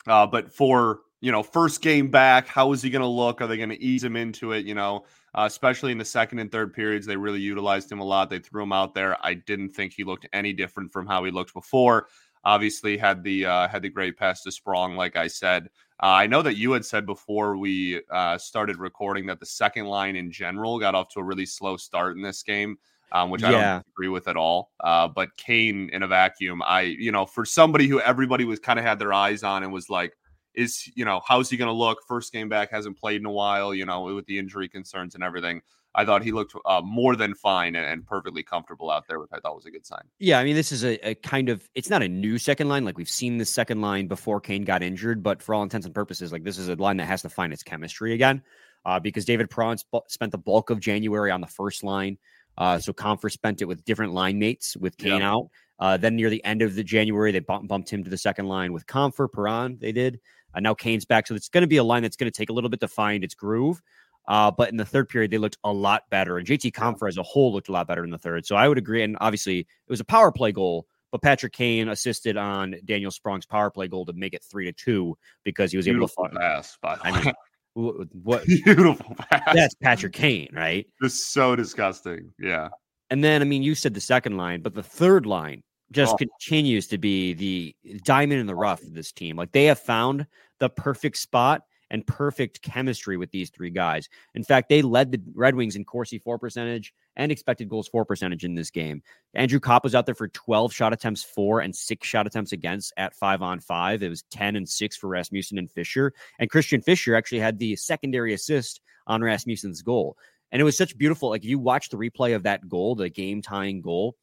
Uh, 0.07 0.27
but 0.27 0.51
for 0.51 1.01
you 1.23 1.31
know, 1.31 1.41
first 1.41 1.81
game 1.81 2.09
back, 2.09 2.49
how 2.49 2.73
is 2.73 2.81
he 2.81 2.89
going 2.89 3.01
to 3.01 3.07
look? 3.07 3.41
Are 3.41 3.47
they 3.47 3.55
going 3.55 3.69
to 3.69 3.81
ease 3.81 4.03
him 4.03 4.17
into 4.17 4.51
it? 4.51 4.65
You 4.65 4.75
know, 4.75 5.05
uh, 5.33 5.45
especially 5.47 5.93
in 5.93 5.97
the 5.97 6.03
second 6.03 6.39
and 6.39 6.51
third 6.51 6.73
periods, 6.73 7.05
they 7.05 7.15
really 7.15 7.39
utilized 7.39 7.89
him 7.89 8.01
a 8.01 8.03
lot. 8.03 8.29
They 8.29 8.39
threw 8.39 8.63
him 8.63 8.73
out 8.73 8.93
there. 8.93 9.15
I 9.25 9.35
didn't 9.35 9.69
think 9.69 9.93
he 9.93 10.03
looked 10.03 10.27
any 10.33 10.51
different 10.51 10.91
from 10.91 11.07
how 11.07 11.23
he 11.23 11.31
looked 11.31 11.53
before. 11.53 12.07
Obviously, 12.43 12.97
had 12.97 13.23
the 13.23 13.45
uh, 13.45 13.69
had 13.69 13.83
the 13.83 13.89
great 13.89 14.17
pass 14.17 14.43
to 14.43 14.51
Sprong, 14.51 14.97
like 14.97 15.15
I 15.15 15.27
said. 15.27 15.69
Uh, 16.01 16.07
I 16.07 16.27
know 16.27 16.41
that 16.41 16.57
you 16.57 16.73
had 16.73 16.83
said 16.83 17.05
before 17.05 17.55
we 17.55 18.01
uh, 18.11 18.37
started 18.37 18.75
recording 18.75 19.25
that 19.27 19.39
the 19.39 19.45
second 19.45 19.85
line 19.85 20.17
in 20.17 20.29
general 20.29 20.77
got 20.77 20.93
off 20.93 21.07
to 21.13 21.21
a 21.21 21.23
really 21.23 21.45
slow 21.45 21.77
start 21.77 22.17
in 22.17 22.21
this 22.21 22.43
game. 22.43 22.77
Um, 23.13 23.29
which 23.29 23.43
I 23.43 23.51
don't 23.51 23.85
agree 23.93 24.07
with 24.07 24.27
at 24.27 24.35
all. 24.35 24.71
Uh, 24.79 25.07
but 25.07 25.37
Kane 25.37 25.87
in 25.93 26.01
a 26.01 26.07
vacuum, 26.07 26.63
I, 26.65 26.81
you 26.81 27.11
know, 27.11 27.27
for 27.27 27.45
somebody 27.45 27.87
who 27.87 28.01
everybody 28.01 28.43
was 28.43 28.59
kind 28.59 28.79
of 28.79 28.83
had 28.83 28.97
their 28.97 29.13
eyes 29.13 29.43
on 29.43 29.61
and 29.61 29.71
was 29.71 29.87
like, 29.87 30.17
is 30.55 30.89
you 30.95 31.05
know 31.05 31.21
how's 31.27 31.49
he 31.49 31.57
going 31.57 31.67
to 31.67 31.73
look 31.73 31.99
first 32.07 32.31
game 32.31 32.49
back 32.49 32.71
hasn't 32.71 32.97
played 32.97 33.19
in 33.19 33.25
a 33.25 33.31
while 33.31 33.73
you 33.73 33.85
know 33.85 34.03
with 34.03 34.25
the 34.25 34.37
injury 34.37 34.67
concerns 34.67 35.15
and 35.15 35.23
everything 35.23 35.61
i 35.95 36.05
thought 36.05 36.23
he 36.23 36.31
looked 36.31 36.53
uh, 36.65 36.81
more 36.83 37.15
than 37.15 37.33
fine 37.33 37.75
and, 37.75 37.85
and, 37.85 38.05
perfectly 38.05 38.43
comfortable 38.43 38.89
out 38.91 39.07
there 39.07 39.19
which 39.19 39.29
i 39.33 39.39
thought 39.39 39.55
was 39.55 39.65
a 39.65 39.71
good 39.71 39.85
sign 39.85 40.03
yeah 40.19 40.39
i 40.39 40.43
mean 40.43 40.55
this 40.55 40.71
is 40.71 40.83
a, 40.83 41.09
a, 41.09 41.15
kind 41.15 41.49
of 41.49 41.67
it's 41.75 41.89
not 41.89 42.03
a 42.03 42.07
new 42.07 42.37
second 42.37 42.69
line 42.69 42.85
like 42.85 42.97
we've 42.97 43.09
seen 43.09 43.37
the 43.37 43.45
second 43.45 43.81
line 43.81 44.07
before 44.07 44.39
kane 44.39 44.63
got 44.63 44.83
injured 44.83 45.23
but 45.23 45.41
for 45.41 45.55
all 45.55 45.63
intents 45.63 45.85
and 45.85 45.95
purposes 45.95 46.31
like 46.31 46.43
this 46.43 46.57
is 46.57 46.69
a 46.69 46.75
line 46.75 46.97
that 46.97 47.05
has 47.05 47.21
to 47.21 47.29
find 47.29 47.51
its 47.53 47.63
chemistry 47.63 48.13
again 48.13 48.41
uh, 48.85 48.99
because 48.99 49.25
david 49.25 49.49
Perron 49.49 49.77
sp- 49.79 50.07
spent 50.07 50.31
the 50.31 50.37
bulk 50.37 50.69
of 50.69 50.79
january 50.79 51.31
on 51.31 51.41
the 51.41 51.47
first 51.47 51.83
line 51.83 52.17
uh, 52.57 52.79
so 52.79 52.93
Compher 52.93 53.31
spent 53.31 53.61
it 53.61 53.65
with 53.65 53.83
different 53.85 54.13
line 54.13 54.37
mates 54.39 54.77
with 54.77 54.97
Kane 54.97 55.21
out. 55.21 55.49
Uh, 55.79 55.97
then 55.97 56.15
near 56.15 56.29
the 56.29 56.43
end 56.45 56.61
of 56.61 56.75
the 56.75 56.83
January, 56.83 57.31
they 57.31 57.39
bump, 57.39 57.67
bumped 57.67 57.89
him 57.89 58.03
to 58.03 58.09
the 58.09 58.17
second 58.17 58.47
line 58.47 58.71
with 58.73 58.85
Compher, 58.85 59.27
Perron. 59.31 59.77
They 59.79 59.91
did. 59.91 60.19
Uh, 60.53 60.59
now 60.59 60.73
Kane's 60.73 61.05
back, 61.05 61.27
so 61.27 61.35
it's 61.35 61.49
going 61.49 61.61
to 61.61 61.67
be 61.67 61.77
a 61.77 61.83
line 61.83 62.03
that's 62.03 62.15
going 62.15 62.31
to 62.31 62.37
take 62.37 62.49
a 62.49 62.53
little 62.53 62.69
bit 62.69 62.79
to 62.81 62.87
find 62.87 63.23
its 63.23 63.35
groove. 63.35 63.81
Uh, 64.27 64.49
but 64.51 64.69
in 64.69 64.77
the 64.77 64.85
third 64.85 65.09
period, 65.09 65.31
they 65.31 65.37
looked 65.37 65.57
a 65.63 65.71
lot 65.71 66.03
better, 66.09 66.37
and 66.37 66.47
JT 66.47 66.71
Compher 66.71 67.07
as 67.07 67.17
a 67.17 67.23
whole 67.23 67.51
looked 67.51 67.69
a 67.69 67.71
lot 67.71 67.87
better 67.87 68.03
in 68.03 68.09
the 68.09 68.17
third. 68.17 68.45
So 68.45 68.55
I 68.55 68.67
would 68.67 68.77
agree. 68.77 69.03
And 69.03 69.17
obviously, 69.19 69.59
it 69.59 69.67
was 69.89 69.99
a 69.99 70.05
power 70.05 70.31
play 70.31 70.51
goal, 70.51 70.87
but 71.11 71.21
Patrick 71.21 71.53
Kane 71.53 71.89
assisted 71.89 72.37
on 72.37 72.75
Daniel 72.85 73.11
Sprong's 73.11 73.45
power 73.45 73.69
play 73.69 73.87
goal 73.87 74.05
to 74.05 74.13
make 74.13 74.33
it 74.33 74.43
three 74.43 74.65
to 74.65 74.71
two 74.71 75.17
because 75.43 75.71
he 75.71 75.77
was 75.77 75.85
Beautiful 75.85 76.25
able 76.25 76.35
to 76.35 76.39
pass. 76.39 76.77
By 76.81 76.95
the 76.95 77.05
I 77.05 77.23
mean, 77.23 77.33
what 77.73 78.45
beautiful 78.47 79.15
pass. 79.15 79.53
That's 79.53 79.75
Patrick 79.75 80.13
Kane, 80.13 80.49
right? 80.53 80.87
It's 81.01 81.27
so 81.27 81.55
disgusting. 81.55 82.31
Yeah. 82.39 82.69
And 83.09 83.23
then, 83.23 83.41
I 83.41 83.45
mean, 83.45 83.61
you 83.61 83.75
said 83.75 83.93
the 83.93 84.01
second 84.01 84.37
line, 84.37 84.61
but 84.61 84.73
the 84.73 84.83
third 84.83 85.25
line 85.25 85.63
just 85.93 86.13
oh. 86.13 86.17
continues 86.17 86.87
to 86.87 86.97
be 86.97 87.33
the 87.33 87.75
eh, 87.87 87.99
diamond 88.03 88.41
in 88.41 88.47
the 88.47 88.55
rough 88.55 88.81
of 88.81 88.93
this 88.93 89.11
team. 89.11 89.37
Like 89.37 89.51
they 89.51 89.65
have 89.65 89.79
found 89.79 90.27
the 90.59 90.69
perfect 90.69 91.17
spot 91.17 91.63
and 91.93 92.05
perfect 92.07 92.61
chemistry 92.63 93.17
with 93.17 93.29
these 93.29 93.51
three 93.51 93.69
guys. 93.69 94.09
In 94.33 94.43
fact, 94.43 94.67
they 94.67 94.81
led 94.81 95.11
the 95.11 95.21
Red 95.35 95.53
Wings 95.53 95.75
in 95.75 95.85
Corsi 95.85 96.17
for 96.17 96.39
percentage 96.39 96.91
and 97.15 97.31
expected 97.31 97.69
goals 97.69 97.87
for 97.87 98.03
percentage 98.03 98.43
in 98.43 98.55
this 98.55 98.71
game. 98.71 99.03
Andrew 99.35 99.59
Copp 99.59 99.83
was 99.83 99.93
out 99.93 100.07
there 100.07 100.15
for 100.15 100.27
12 100.27 100.73
shot 100.73 100.91
attempts 100.91 101.23
for 101.23 101.59
and 101.59 101.75
six 101.75 102.07
shot 102.07 102.25
attempts 102.25 102.51
against 102.51 102.93
at 102.97 103.13
five 103.13 103.43
on 103.43 103.59
five. 103.59 104.01
It 104.01 104.09
was 104.09 104.23
10 104.31 104.55
and 104.55 104.67
six 104.67 104.97
for 104.97 105.07
Rasmussen 105.07 105.59
and 105.59 105.69
Fisher. 105.69 106.13
And 106.39 106.49
Christian 106.49 106.81
Fisher 106.81 107.15
actually 107.15 107.41
had 107.41 107.59
the 107.59 107.75
secondary 107.75 108.33
assist 108.33 108.81
on 109.05 109.21
Rasmussen's 109.21 109.83
goal. 109.83 110.17
And 110.51 110.59
it 110.59 110.65
was 110.65 110.77
such 110.77 110.97
beautiful. 110.97 111.29
Like 111.29 111.43
you 111.43 111.59
watch 111.59 111.89
the 111.89 111.97
replay 111.97 112.35
of 112.35 112.43
that 112.43 112.67
goal, 112.67 112.95
the 112.95 113.09
game 113.09 113.43
tying 113.43 113.81
goal, 113.81 114.15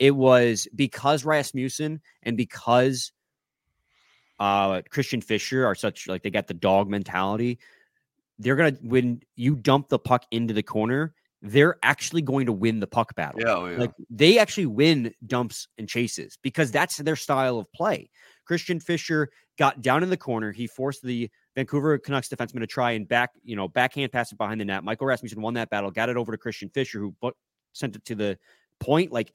it 0.00 0.16
was 0.16 0.66
because 0.74 1.24
Rasmussen 1.24 2.00
and 2.24 2.36
because 2.36 3.12
uh, 4.40 4.80
Christian 4.90 5.20
Fisher 5.20 5.66
are 5.66 5.74
such 5.74 6.08
like 6.08 6.22
they 6.22 6.30
got 6.30 6.48
the 6.48 6.54
dog 6.54 6.88
mentality. 6.88 7.60
They're 8.38 8.56
gonna 8.56 8.76
when 8.82 9.22
you 9.36 9.54
dump 9.54 9.90
the 9.90 9.98
puck 9.98 10.24
into 10.30 10.54
the 10.54 10.62
corner, 10.62 11.14
they're 11.42 11.76
actually 11.82 12.22
going 12.22 12.46
to 12.46 12.52
win 12.52 12.80
the 12.80 12.86
puck 12.86 13.14
battle. 13.14 13.40
Yeah, 13.42 13.54
oh, 13.54 13.66
yeah. 13.66 13.76
Like 13.76 13.92
they 14.08 14.38
actually 14.38 14.66
win 14.66 15.14
dumps 15.26 15.68
and 15.76 15.86
chases 15.86 16.38
because 16.42 16.70
that's 16.70 16.96
their 16.96 17.16
style 17.16 17.58
of 17.58 17.70
play. 17.72 18.08
Christian 18.46 18.80
Fisher 18.80 19.28
got 19.58 19.82
down 19.82 20.02
in 20.02 20.08
the 20.08 20.16
corner. 20.16 20.50
He 20.50 20.66
forced 20.66 21.02
the 21.02 21.30
Vancouver 21.54 21.98
Canucks 21.98 22.30
defenseman 22.30 22.60
to 22.60 22.66
try 22.66 22.92
and 22.92 23.06
back, 23.06 23.30
you 23.44 23.56
know, 23.56 23.68
backhand 23.68 24.12
pass 24.12 24.32
it 24.32 24.38
behind 24.38 24.62
the 24.62 24.64
net. 24.64 24.82
Michael 24.82 25.06
Rasmussen 25.06 25.42
won 25.42 25.54
that 25.54 25.68
battle, 25.68 25.90
got 25.90 26.08
it 26.08 26.16
over 26.16 26.32
to 26.32 26.38
Christian 26.38 26.70
Fisher, 26.70 26.98
who 26.98 27.14
sent 27.74 27.96
it 27.96 28.04
to 28.06 28.14
the 28.14 28.38
point. 28.80 29.12
Like 29.12 29.34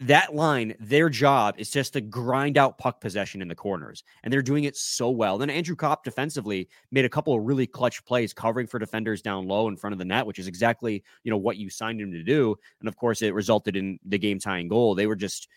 that 0.00 0.34
line, 0.34 0.74
their 0.80 1.10
job 1.10 1.56
is 1.58 1.70
just 1.70 1.92
to 1.92 2.00
grind 2.00 2.56
out 2.56 2.78
puck 2.78 3.02
possession 3.02 3.42
in 3.42 3.48
the 3.48 3.54
corners, 3.54 4.02
and 4.22 4.32
they're 4.32 4.40
doing 4.40 4.64
it 4.64 4.74
so 4.76 5.10
well. 5.10 5.36
Then 5.36 5.50
Andrew 5.50 5.76
Copp 5.76 6.04
defensively 6.04 6.68
made 6.90 7.04
a 7.04 7.08
couple 7.08 7.34
of 7.34 7.44
really 7.44 7.66
clutch 7.66 8.02
plays, 8.06 8.32
covering 8.32 8.66
for 8.66 8.78
defenders 8.78 9.20
down 9.20 9.46
low 9.46 9.68
in 9.68 9.76
front 9.76 9.92
of 9.92 9.98
the 9.98 10.06
net, 10.06 10.24
which 10.24 10.38
is 10.38 10.46
exactly 10.46 11.04
you 11.22 11.30
know 11.30 11.36
what 11.36 11.58
you 11.58 11.68
signed 11.68 12.00
him 12.00 12.10
to 12.12 12.22
do. 12.22 12.56
And 12.80 12.88
of 12.88 12.96
course, 12.96 13.20
it 13.20 13.34
resulted 13.34 13.76
in 13.76 13.98
the 14.06 14.18
game 14.18 14.38
tying 14.38 14.68
goal. 14.68 14.94
They 14.94 15.06
were 15.06 15.16
just 15.16 15.48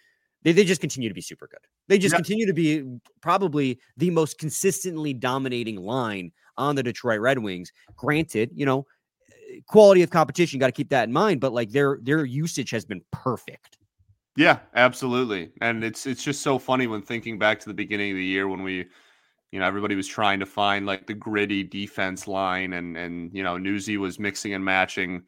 they, 0.43 0.51
they 0.51 0.65
just 0.65 0.81
continue 0.81 1.07
to 1.07 1.15
be 1.15 1.21
super 1.21 1.47
good. 1.47 1.61
They 1.87 1.97
just 1.97 2.15
continue 2.15 2.45
to 2.45 2.53
be 2.53 2.83
probably 3.21 3.79
the 3.95 4.09
most 4.09 4.37
consistently 4.37 5.13
dominating 5.13 5.77
line 5.77 6.31
on 6.57 6.75
the 6.75 6.83
Detroit 6.83 7.21
Red 7.21 7.39
Wings. 7.39 7.71
Granted, 7.95 8.51
you 8.53 8.65
know, 8.65 8.85
eh, 9.29 9.59
quality 9.67 10.01
of 10.01 10.09
competition, 10.09 10.59
got 10.59 10.67
to 10.67 10.73
keep 10.73 10.89
that 10.89 11.05
in 11.07 11.13
mind, 11.13 11.39
but 11.39 11.53
like 11.53 11.71
their 11.71 11.99
their 12.01 12.25
usage 12.25 12.71
has 12.71 12.83
been 12.83 13.01
perfect. 13.11 13.77
Yeah, 14.35 14.59
absolutely. 14.75 15.51
And 15.61 15.83
it's 15.83 16.05
it's 16.05 16.23
just 16.23 16.41
so 16.41 16.57
funny 16.57 16.87
when 16.87 17.01
thinking 17.01 17.37
back 17.37 17.59
to 17.59 17.67
the 17.67 17.73
beginning 17.73 18.11
of 18.11 18.17
the 18.17 18.25
year 18.25 18.47
when 18.47 18.63
we 18.63 18.87
you 19.51 19.59
know 19.59 19.65
everybody 19.67 19.95
was 19.95 20.07
trying 20.07 20.39
to 20.39 20.45
find 20.45 20.85
like 20.87 21.05
the 21.05 21.13
gritty 21.13 21.63
defense 21.63 22.27
line 22.27 22.73
and 22.73 22.97
and 22.97 23.31
you 23.33 23.43
know 23.43 23.57
Newsy 23.57 23.97
was 23.97 24.17
mixing 24.19 24.53
and 24.53 24.65
matching 24.65 25.23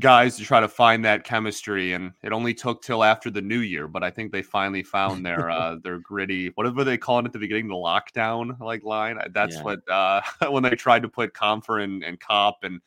guys 0.00 0.36
to 0.36 0.42
try 0.44 0.58
to 0.58 0.68
find 0.68 1.04
that 1.04 1.22
chemistry 1.22 1.92
and 1.92 2.12
it 2.22 2.32
only 2.32 2.54
took 2.54 2.82
till 2.82 3.04
after 3.04 3.30
the 3.30 3.42
new 3.42 3.58
year 3.58 3.86
but 3.86 4.02
i 4.02 4.10
think 4.10 4.32
they 4.32 4.40
finally 4.40 4.82
found 4.82 5.24
their 5.24 5.50
uh 5.50 5.76
their 5.84 5.98
gritty 5.98 6.48
whatever 6.54 6.82
they 6.82 6.96
called 6.96 7.24
it 7.24 7.28
at 7.28 7.32
the 7.34 7.38
beginning 7.38 7.68
the 7.68 7.74
lockdown 7.74 8.58
like 8.58 8.82
line 8.84 9.18
that's 9.32 9.56
yeah. 9.56 9.62
what 9.62 9.90
uh 9.90 10.22
when 10.50 10.62
they 10.62 10.70
tried 10.70 11.02
to 11.02 11.08
put 11.08 11.34
Compher 11.34 11.84
and, 11.84 12.02
and 12.02 12.18
Copp 12.18 12.64
and 12.64 12.80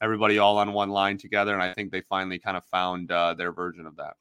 everybody 0.00 0.38
all 0.38 0.56
on 0.56 0.72
one 0.72 0.88
line 0.88 1.18
together 1.18 1.52
and 1.52 1.62
i 1.62 1.74
think 1.74 1.92
they 1.92 2.00
finally 2.00 2.38
kind 2.38 2.56
of 2.56 2.64
found 2.64 3.12
uh 3.12 3.34
their 3.34 3.52
version 3.52 3.84
of 3.84 3.94
that 3.96 4.14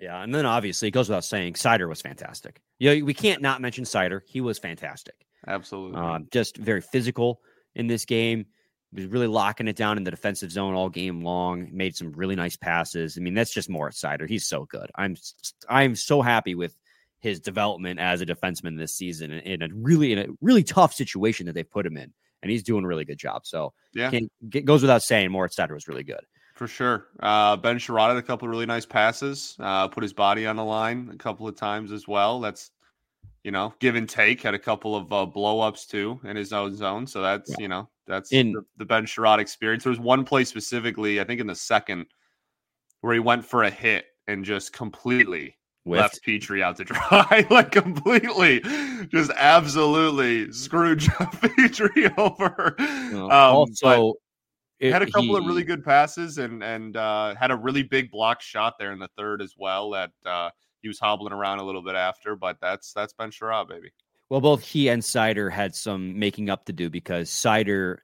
yeah, 0.00 0.22
and 0.22 0.34
then 0.34 0.46
obviously 0.46 0.88
it 0.88 0.92
goes 0.92 1.08
without 1.08 1.24
saying, 1.24 1.54
Seider 1.54 1.88
was 1.88 2.00
fantastic. 2.00 2.60
Yeah, 2.78 2.92
you 2.92 3.00
know, 3.00 3.06
we 3.06 3.14
can't 3.14 3.42
not 3.42 3.60
mention 3.60 3.84
Seider. 3.84 4.20
He 4.26 4.40
was 4.40 4.58
fantastic. 4.58 5.14
Absolutely. 5.46 6.00
Uh, 6.00 6.20
just 6.32 6.56
very 6.56 6.80
physical 6.80 7.40
in 7.74 7.86
this 7.86 8.04
game. 8.04 8.46
He 8.92 9.02
was 9.02 9.10
really 9.10 9.26
locking 9.28 9.68
it 9.68 9.76
down 9.76 9.98
in 9.98 10.04
the 10.04 10.10
defensive 10.10 10.50
zone 10.50 10.74
all 10.74 10.88
game 10.88 11.22
long. 11.22 11.68
Made 11.70 11.94
some 11.94 12.12
really 12.12 12.34
nice 12.34 12.56
passes. 12.56 13.16
I 13.16 13.20
mean, 13.20 13.34
that's 13.34 13.52
just 13.52 13.70
more 13.70 13.90
Seider. 13.90 14.28
He's 14.28 14.48
so 14.48 14.64
good. 14.64 14.90
I'm 14.96 15.16
I'm 15.68 15.94
so 15.94 16.22
happy 16.22 16.54
with 16.54 16.76
his 17.20 17.38
development 17.38 18.00
as 18.00 18.20
a 18.20 18.26
defenseman 18.26 18.78
this 18.78 18.94
season 18.94 19.30
in 19.30 19.62
a 19.62 19.68
really 19.72 20.12
in 20.12 20.18
a 20.18 20.26
really 20.40 20.64
tough 20.64 20.94
situation 20.94 21.46
that 21.46 21.52
they've 21.52 21.70
put 21.70 21.86
him 21.86 21.96
in, 21.96 22.12
and 22.42 22.50
he's 22.50 22.62
doing 22.62 22.84
a 22.84 22.88
really 22.88 23.04
good 23.04 23.18
job. 23.18 23.46
So 23.46 23.74
yeah, 23.94 24.10
it 24.52 24.64
goes 24.64 24.82
without 24.82 25.02
saying, 25.02 25.30
Moritz 25.30 25.56
Seider 25.56 25.74
was 25.74 25.86
really 25.86 26.04
good. 26.04 26.24
For 26.60 26.68
sure. 26.68 27.06
Uh, 27.20 27.56
ben 27.56 27.78
Chiarot 27.78 28.08
had 28.08 28.18
a 28.18 28.22
couple 28.22 28.46
of 28.46 28.50
really 28.50 28.66
nice 28.66 28.84
passes. 28.84 29.56
Uh, 29.58 29.88
put 29.88 30.02
his 30.02 30.12
body 30.12 30.46
on 30.46 30.56
the 30.56 30.62
line 30.62 31.08
a 31.10 31.16
couple 31.16 31.48
of 31.48 31.56
times 31.56 31.90
as 31.90 32.06
well. 32.06 32.38
That's 32.38 32.70
you 33.44 33.50
know 33.50 33.72
give 33.80 33.94
and 33.94 34.06
take. 34.06 34.42
Had 34.42 34.52
a 34.52 34.58
couple 34.58 34.94
of 34.94 35.10
uh, 35.10 35.24
blow 35.24 35.60
ups 35.60 35.86
too 35.86 36.20
in 36.22 36.36
his 36.36 36.52
own 36.52 36.76
zone. 36.76 37.06
So 37.06 37.22
that's 37.22 37.48
yeah. 37.52 37.56
you 37.60 37.68
know 37.68 37.88
that's 38.06 38.30
in 38.30 38.52
the, 38.52 38.62
the 38.76 38.84
Ben 38.84 39.06
Chiarot 39.06 39.40
experience. 39.40 39.84
There 39.84 39.90
was 39.90 40.00
one 40.00 40.22
play 40.22 40.44
specifically, 40.44 41.18
I 41.18 41.24
think 41.24 41.40
in 41.40 41.46
the 41.46 41.54
second, 41.54 42.04
where 43.00 43.14
he 43.14 43.20
went 43.20 43.42
for 43.42 43.62
a 43.62 43.70
hit 43.70 44.04
and 44.28 44.44
just 44.44 44.74
completely 44.74 45.56
Whiffed. 45.84 46.02
left 46.02 46.20
Petry 46.26 46.60
out 46.62 46.76
to 46.76 46.84
dry, 46.84 47.46
like 47.48 47.72
completely, 47.72 48.60
just 49.08 49.30
absolutely 49.34 50.52
screwed 50.52 50.98
Jeff 50.98 51.40
Petry 51.40 52.12
over. 52.18 52.74
um, 52.78 53.30
also, 53.30 54.16
it, 54.80 54.92
had 54.92 55.02
a 55.02 55.06
couple 55.06 55.36
he, 55.36 55.36
of 55.36 55.44
really 55.44 55.62
good 55.62 55.84
passes 55.84 56.38
and 56.38 56.62
and 56.64 56.96
uh, 56.96 57.34
had 57.34 57.50
a 57.50 57.56
really 57.56 57.82
big 57.82 58.10
block 58.10 58.40
shot 58.40 58.74
there 58.78 58.92
in 58.92 58.98
the 58.98 59.08
third 59.16 59.42
as 59.42 59.54
well. 59.56 59.90
That 59.90 60.10
uh, 60.24 60.50
he 60.80 60.88
was 60.88 60.98
hobbling 60.98 61.32
around 61.32 61.58
a 61.58 61.64
little 61.64 61.82
bit 61.82 61.94
after, 61.94 62.34
but 62.34 62.56
that's 62.60 62.92
that's 62.92 63.12
Ben 63.12 63.30
Chiarot, 63.30 63.68
baby. 63.68 63.92
Well, 64.30 64.40
both 64.40 64.62
he 64.62 64.88
and 64.88 65.02
Seider 65.02 65.50
had 65.50 65.74
some 65.74 66.18
making 66.18 66.50
up 66.50 66.64
to 66.66 66.72
do 66.72 66.88
because 66.88 67.30
Seider 67.30 67.98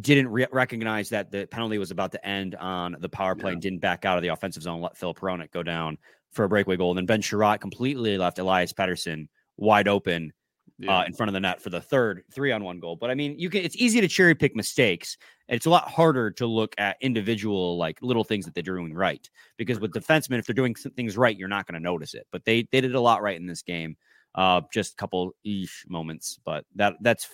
didn't 0.00 0.28
re- 0.28 0.46
recognize 0.50 1.10
that 1.10 1.30
the 1.30 1.46
penalty 1.46 1.78
was 1.78 1.90
about 1.90 2.12
to 2.12 2.26
end 2.26 2.54
on 2.54 2.96
the 3.00 3.08
power 3.08 3.34
play 3.34 3.50
yeah. 3.50 3.54
and 3.54 3.62
didn't 3.62 3.80
back 3.80 4.04
out 4.04 4.16
of 4.16 4.22
the 4.22 4.28
offensive 4.28 4.62
zone, 4.62 4.80
let 4.80 4.96
Phil 4.96 5.14
Hronek 5.14 5.50
go 5.52 5.62
down 5.62 5.98
for 6.32 6.44
a 6.44 6.48
breakaway 6.48 6.76
goal. 6.76 6.90
And 6.90 6.98
then 6.98 7.06
Ben 7.06 7.22
Chiarot 7.22 7.60
completely 7.60 8.16
left 8.18 8.38
Elias 8.38 8.72
Pettersson 8.72 9.28
wide 9.56 9.88
open 9.88 10.32
yeah. 10.78 10.98
uh, 10.98 11.04
in 11.04 11.12
front 11.12 11.28
of 11.28 11.34
the 11.34 11.40
net 11.40 11.62
for 11.62 11.70
the 11.70 11.80
third 11.80 12.24
three 12.32 12.52
on 12.52 12.64
one 12.64 12.80
goal. 12.80 12.96
But 12.96 13.10
I 13.10 13.14
mean, 13.14 13.38
you 13.38 13.50
can 13.50 13.64
it's 13.64 13.76
easy 13.76 14.00
to 14.00 14.08
cherry 14.08 14.34
pick 14.34 14.56
mistakes. 14.56 15.16
And 15.48 15.56
it's 15.56 15.66
a 15.66 15.70
lot 15.70 15.88
harder 15.88 16.30
to 16.32 16.46
look 16.46 16.74
at 16.78 16.96
individual 17.00 17.76
like 17.76 17.98
little 18.00 18.24
things 18.24 18.46
that 18.46 18.54
they're 18.54 18.62
doing 18.62 18.94
right. 18.94 19.28
Because 19.56 19.78
with 19.78 19.92
defensemen, 19.92 20.38
if 20.38 20.46
they're 20.46 20.54
doing 20.54 20.74
things 20.74 21.16
right, 21.16 21.36
you're 21.36 21.48
not 21.48 21.66
going 21.66 21.80
to 21.80 21.84
notice 21.84 22.14
it. 22.14 22.26
But 22.32 22.44
they 22.44 22.66
they 22.72 22.80
did 22.80 22.94
a 22.94 23.00
lot 23.00 23.22
right 23.22 23.36
in 23.36 23.46
this 23.46 23.62
game. 23.62 23.96
Uh, 24.34 24.62
just 24.72 24.94
a 24.94 24.96
couple 24.96 25.32
ish 25.44 25.84
moments, 25.88 26.40
but 26.44 26.64
that 26.74 26.94
that's 27.00 27.28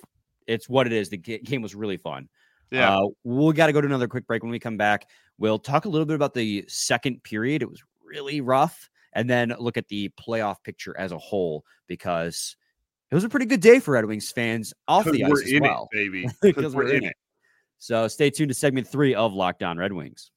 it's 0.47 0.69
what 0.69 0.87
it 0.87 0.93
is. 0.93 1.09
The 1.09 1.17
game 1.17 1.63
was 1.63 1.75
really 1.75 1.97
fun. 1.97 2.29
Yeah, 2.71 2.99
uh, 2.99 3.07
we 3.25 3.55
got 3.55 3.67
to 3.67 3.73
go 3.73 3.81
to 3.81 3.87
another 3.87 4.07
quick 4.07 4.27
break. 4.27 4.43
When 4.43 4.53
we 4.53 4.59
come 4.59 4.77
back, 4.77 5.09
we'll 5.39 5.59
talk 5.59 5.87
a 5.87 5.89
little 5.89 6.05
bit 6.05 6.15
about 6.15 6.35
the 6.35 6.65
second 6.69 7.23
period. 7.23 7.63
It 7.63 7.71
was 7.71 7.83
really 8.05 8.43
rough, 8.43 8.91
and 9.15 9.31
then 9.31 9.55
look 9.59 9.79
at 9.79 9.89
the 9.89 10.11
playoff 10.21 10.57
picture 10.63 10.95
as 10.99 11.11
a 11.11 11.19
whole 11.19 11.65
because 11.87 12.55
it 13.11 13.15
was 13.15 13.25
a 13.25 13.29
pretty 13.29 13.47
good 13.47 13.61
day 13.61 13.81
for 13.81 13.93
Red 13.93 14.05
Wings 14.05 14.31
fans 14.31 14.73
off 14.87 15.05
the 15.05 15.25
ice 15.25 15.33
as 15.45 15.61
well, 15.61 15.89
it, 15.93 15.97
baby. 15.97 16.29
because 16.43 16.75
we're, 16.75 16.85
we're 16.85 16.95
in 16.95 17.05
it. 17.05 17.09
it. 17.09 17.17
So 17.79 18.07
stay 18.09 18.31
tuned 18.31 18.51
to 18.51 18.55
segment 18.55 18.87
three 18.87 19.15
of 19.15 19.33
Locked 19.33 19.63
On 19.63 19.79
Red 19.79 19.93
Wings. 19.93 20.31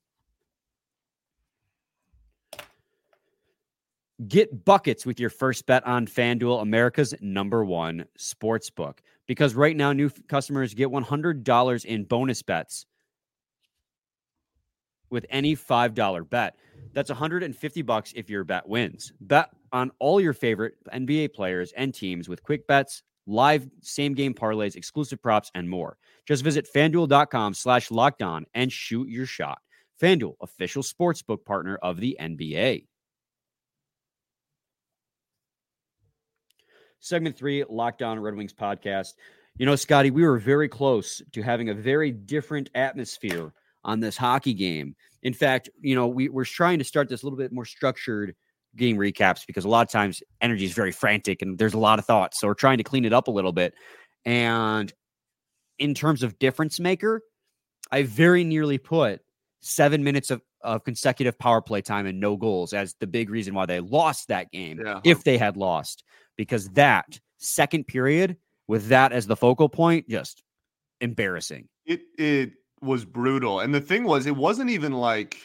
Get 4.27 4.63
buckets 4.63 5.05
with 5.05 5.19
your 5.19 5.29
first 5.29 5.65
bet 5.65 5.85
on 5.85 6.07
FanDuel, 6.07 6.61
America's 6.61 7.13
number 7.19 7.65
one 7.65 8.05
sports 8.17 8.69
book. 8.69 9.01
Because 9.27 9.55
right 9.55 9.75
now, 9.75 9.91
new 9.91 10.09
customers 10.27 10.73
get 10.73 10.89
$100 10.89 11.85
in 11.85 12.03
bonus 12.05 12.41
bets 12.41 12.85
with 15.09 15.25
any 15.29 15.55
$5 15.55 16.29
bet. 16.29 16.55
That's 16.93 17.09
150 17.09 17.81
bucks 17.81 18.13
if 18.15 18.29
your 18.29 18.43
bet 18.43 18.67
wins. 18.67 19.13
Bet 19.19 19.49
on 19.73 19.91
all 19.99 20.21
your 20.21 20.33
favorite 20.33 20.75
NBA 20.93 21.33
players 21.33 21.73
and 21.75 21.93
teams 21.93 22.29
with 22.29 22.43
quick 22.43 22.67
bets, 22.67 23.03
live 23.25 23.67
same 23.81 24.13
game 24.13 24.33
parlays, 24.33 24.75
exclusive 24.75 25.21
props, 25.21 25.51
and 25.55 25.69
more. 25.69 25.97
Just 26.25 26.43
visit 26.43 26.67
fanduel.com 26.73 27.53
slash 27.53 27.91
locked 27.91 28.21
and 28.53 28.71
shoot 28.71 29.09
your 29.09 29.25
shot. 29.25 29.59
FanDuel, 30.01 30.35
official 30.41 30.83
sportsbook 30.83 31.45
partner 31.45 31.77
of 31.77 31.99
the 31.99 32.17
NBA. 32.19 32.85
Segment 36.99 37.37
three, 37.37 37.65
Locked 37.67 38.01
On 38.01 38.19
Red 38.19 38.35
Wings 38.35 38.53
podcast. 38.53 39.13
You 39.57 39.65
know, 39.65 39.75
Scotty, 39.75 40.09
we 40.09 40.23
were 40.23 40.39
very 40.39 40.69
close 40.69 41.21
to 41.33 41.41
having 41.41 41.69
a 41.69 41.73
very 41.73 42.11
different 42.11 42.69
atmosphere 42.75 43.53
on 43.83 43.99
this 43.99 44.17
hockey 44.17 44.53
game. 44.53 44.95
In 45.21 45.33
fact, 45.33 45.69
you 45.81 45.95
know, 45.95 46.07
we, 46.07 46.29
we're 46.29 46.45
trying 46.45 46.79
to 46.79 46.85
start 46.85 47.09
this 47.09 47.23
a 47.23 47.25
little 47.25 47.37
bit 47.37 47.51
more 47.51 47.65
structured 47.65 48.35
game 48.75 48.97
recaps 48.97 49.45
because 49.45 49.65
a 49.65 49.69
lot 49.69 49.85
of 49.85 49.91
times 49.91 50.21
energy 50.41 50.65
is 50.65 50.73
very 50.73 50.91
frantic 50.91 51.41
and 51.41 51.57
there's 51.57 51.73
a 51.73 51.79
lot 51.79 51.99
of 51.99 52.05
thoughts. 52.05 52.39
So 52.39 52.47
we're 52.47 52.53
trying 52.53 52.77
to 52.77 52.83
clean 52.83 53.05
it 53.05 53.13
up 53.13 53.27
a 53.27 53.31
little 53.31 53.51
bit. 53.51 53.73
And 54.25 54.91
in 55.79 55.93
terms 55.93 56.23
of 56.23 56.39
difference 56.39 56.79
maker, 56.79 57.21
I 57.91 58.03
very 58.03 58.43
nearly 58.43 58.77
put 58.77 59.21
seven 59.61 60.03
minutes 60.03 60.31
of, 60.31 60.41
of 60.61 60.83
consecutive 60.83 61.37
power 61.37 61.61
play 61.61 61.81
time 61.81 62.05
and 62.05 62.19
no 62.19 62.35
goals 62.37 62.73
as 62.73 62.95
the 62.99 63.07
big 63.07 63.29
reason 63.29 63.53
why 63.53 63.65
they 63.65 63.79
lost 63.79 64.27
that 64.29 64.51
game 64.51 64.81
yeah. 64.83 64.99
if 65.03 65.23
they 65.23 65.37
had 65.37 65.57
lost. 65.57 66.03
Because 66.35 66.69
that 66.69 67.19
second 67.37 67.85
period 67.85 68.37
with 68.67 68.87
that 68.87 69.11
as 69.11 69.27
the 69.27 69.35
focal 69.35 69.69
point, 69.69 70.09
just 70.09 70.41
embarrassing. 71.01 71.67
It 71.85 72.01
it 72.17 72.53
was 72.81 73.05
brutal. 73.05 73.59
And 73.59 73.73
the 73.73 73.81
thing 73.81 74.03
was, 74.03 74.25
it 74.25 74.35
wasn't 74.35 74.69
even 74.69 74.93
like 74.93 75.37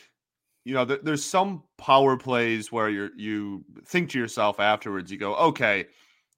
you 0.68 0.74
know, 0.74 0.84
th- 0.84 1.00
there's 1.02 1.24
some 1.24 1.62
power 1.78 2.14
plays 2.18 2.70
where 2.70 2.90
you 2.90 3.08
you 3.16 3.64
think 3.86 4.10
to 4.10 4.18
yourself 4.18 4.60
afterwards, 4.60 5.10
you 5.10 5.16
go, 5.16 5.34
okay, 5.36 5.86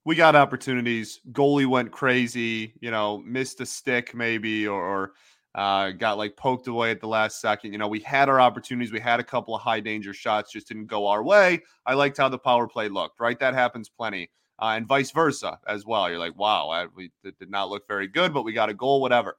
we 0.04 0.14
got 0.14 0.36
opportunities. 0.36 1.20
Goalie 1.32 1.66
went 1.66 1.90
crazy, 1.90 2.72
you 2.80 2.92
know, 2.92 3.18
missed 3.26 3.60
a 3.60 3.66
stick 3.66 4.14
maybe, 4.14 4.68
or, 4.68 4.80
or 4.80 5.12
uh, 5.56 5.90
got 5.90 6.16
like 6.16 6.36
poked 6.36 6.68
away 6.68 6.92
at 6.92 7.00
the 7.00 7.08
last 7.08 7.40
second. 7.40 7.72
You 7.72 7.78
know, 7.78 7.88
we 7.88 7.98
had 7.98 8.28
our 8.28 8.40
opportunities. 8.40 8.92
We 8.92 9.00
had 9.00 9.18
a 9.18 9.24
couple 9.24 9.52
of 9.52 9.62
high 9.62 9.80
danger 9.80 10.14
shots, 10.14 10.52
just 10.52 10.68
didn't 10.68 10.86
go 10.86 11.08
our 11.08 11.24
way. 11.24 11.60
I 11.84 11.94
liked 11.94 12.18
how 12.18 12.28
the 12.28 12.38
power 12.38 12.68
play 12.68 12.88
looked, 12.88 13.18
right? 13.18 13.38
That 13.40 13.54
happens 13.54 13.88
plenty. 13.88 14.30
Uh, 14.60 14.74
and 14.76 14.86
vice 14.86 15.10
versa 15.10 15.58
as 15.66 15.86
well. 15.86 16.08
You're 16.08 16.20
like, 16.20 16.38
wow, 16.38 16.68
I, 16.68 16.86
we 16.94 17.10
did 17.24 17.50
not 17.50 17.68
look 17.68 17.88
very 17.88 18.06
good, 18.06 18.32
but 18.32 18.44
we 18.44 18.52
got 18.52 18.68
a 18.68 18.74
goal, 18.74 19.00
whatever 19.00 19.38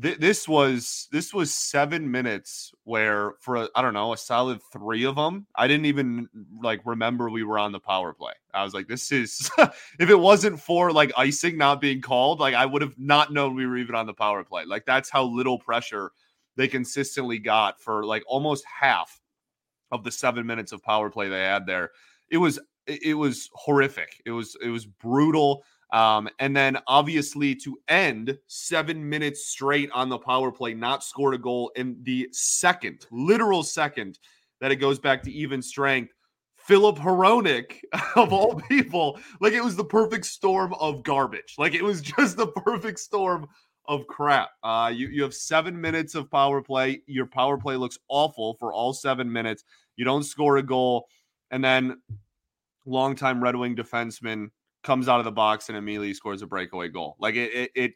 this 0.00 0.46
was 0.46 1.08
this 1.10 1.34
was 1.34 1.52
seven 1.52 2.08
minutes 2.08 2.72
where 2.84 3.32
for 3.40 3.68
I 3.74 3.82
don't 3.82 3.94
know 3.94 4.12
a 4.12 4.16
solid 4.16 4.60
three 4.72 5.04
of 5.04 5.16
them 5.16 5.46
I 5.56 5.66
didn't 5.66 5.86
even 5.86 6.28
like 6.62 6.80
remember 6.84 7.30
we 7.30 7.42
were 7.42 7.58
on 7.58 7.72
the 7.72 7.80
power 7.80 8.12
play. 8.12 8.34
I 8.54 8.62
was 8.62 8.74
like, 8.74 8.86
this 8.86 9.10
is 9.10 9.50
if 9.98 10.08
it 10.08 10.18
wasn't 10.18 10.60
for 10.60 10.92
like 10.92 11.10
icing 11.16 11.58
not 11.58 11.80
being 11.80 12.00
called, 12.00 12.38
like 12.38 12.54
I 12.54 12.64
would 12.64 12.82
have 12.82 12.98
not 12.98 13.32
known 13.32 13.54
we 13.56 13.66
were 13.66 13.76
even 13.76 13.96
on 13.96 14.06
the 14.06 14.14
power 14.14 14.44
play. 14.44 14.64
Like 14.64 14.84
that's 14.86 15.10
how 15.10 15.24
little 15.24 15.58
pressure 15.58 16.12
they 16.56 16.68
consistently 16.68 17.38
got 17.38 17.80
for 17.80 18.04
like 18.04 18.22
almost 18.26 18.64
half 18.80 19.20
of 19.90 20.04
the 20.04 20.12
seven 20.12 20.46
minutes 20.46 20.70
of 20.72 20.82
power 20.82 21.10
play 21.10 21.28
they 21.28 21.40
had 21.40 21.66
there. 21.66 21.90
It 22.30 22.38
was 22.38 22.60
it 22.86 23.16
was 23.16 23.50
horrific. 23.52 24.22
It 24.24 24.30
was 24.30 24.56
it 24.62 24.68
was 24.68 24.86
brutal. 24.86 25.64
Um, 25.92 26.28
and 26.38 26.54
then 26.54 26.78
obviously 26.86 27.54
to 27.56 27.78
end 27.88 28.38
seven 28.46 29.08
minutes 29.08 29.46
straight 29.46 29.90
on 29.92 30.08
the 30.08 30.18
power 30.18 30.52
play, 30.52 30.74
not 30.74 31.02
scored 31.02 31.34
a 31.34 31.38
goal 31.38 31.72
in 31.76 31.98
the 32.02 32.28
second, 32.32 33.06
literal 33.10 33.62
second 33.62 34.18
that 34.60 34.70
it 34.70 34.76
goes 34.76 34.98
back 34.98 35.22
to 35.22 35.32
even 35.32 35.62
strength. 35.62 36.12
Filip 36.56 36.96
Hronek, 36.96 37.78
of 38.16 38.32
all 38.32 38.60
people, 38.68 39.18
like 39.40 39.54
it 39.54 39.64
was 39.64 39.76
the 39.76 39.84
perfect 39.84 40.26
storm 40.26 40.74
of 40.74 41.02
garbage. 41.02 41.54
Like 41.56 41.74
it 41.74 41.82
was 41.82 42.00
just 42.18 42.36
the 42.36 42.48
perfect 42.48 42.98
storm 42.98 43.46
of 43.86 44.06
crap. 44.06 44.50
Uh, 44.62 44.92
you, 44.94 45.08
you 45.08 45.22
have 45.22 45.32
seven 45.32 45.80
minutes 45.80 46.14
of 46.14 46.30
power 46.30 46.60
play. 46.60 47.00
Your 47.06 47.24
power 47.24 47.56
play 47.56 47.76
looks 47.76 47.98
awful 48.08 48.54
for 48.60 48.72
all 48.72 48.92
seven 48.92 49.32
minutes. 49.32 49.64
You 49.96 50.04
don't 50.04 50.24
score 50.24 50.58
a 50.58 50.62
goal. 50.62 51.06
And 51.50 51.64
then 51.64 52.02
longtime 52.84 53.42
Red 53.42 53.56
Wing 53.56 53.74
defenseman 53.74 54.50
comes 54.82 55.08
out 55.08 55.18
of 55.18 55.24
the 55.24 55.32
box 55.32 55.68
and 55.68 55.78
immediately 55.78 56.14
scores 56.14 56.42
a 56.42 56.46
breakaway 56.46 56.88
goal. 56.88 57.16
Like 57.18 57.34
it, 57.34 57.52
it, 57.52 57.70
it 57.74 57.92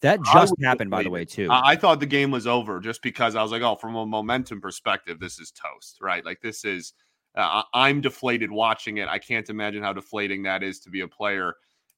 that 0.00 0.20
just 0.32 0.54
happened, 0.62 0.90
by 0.90 1.02
the 1.02 1.10
way, 1.10 1.24
too. 1.24 1.50
I, 1.50 1.72
I, 1.72 1.76
thought 1.76 1.98
the 1.98 2.06
game 2.06 2.30
was 2.30 2.46
over 2.46 2.78
just 2.78 3.02
because 3.02 3.34
I 3.34 3.42
was 3.42 3.50
like, 3.50 3.62
oh, 3.62 3.74
from 3.74 3.96
a 3.96 4.06
momentum 4.06 4.60
perspective, 4.60 5.18
this 5.18 5.40
is 5.40 5.50
toast, 5.50 5.98
right? 6.00 6.24
Like 6.24 6.40
this 6.40 6.64
is, 6.64 6.92
uh, 7.34 7.62
I'm 7.74 8.00
deflated 8.00 8.50
watching 8.50 8.98
it. 8.98 9.08
I 9.08 9.18
can't 9.18 9.48
imagine 9.50 9.82
how 9.82 9.92
deflating 9.92 10.44
that 10.44 10.62
is 10.62 10.78
to 10.80 10.90
be 10.90 11.00
a 11.00 11.08
player. 11.08 11.54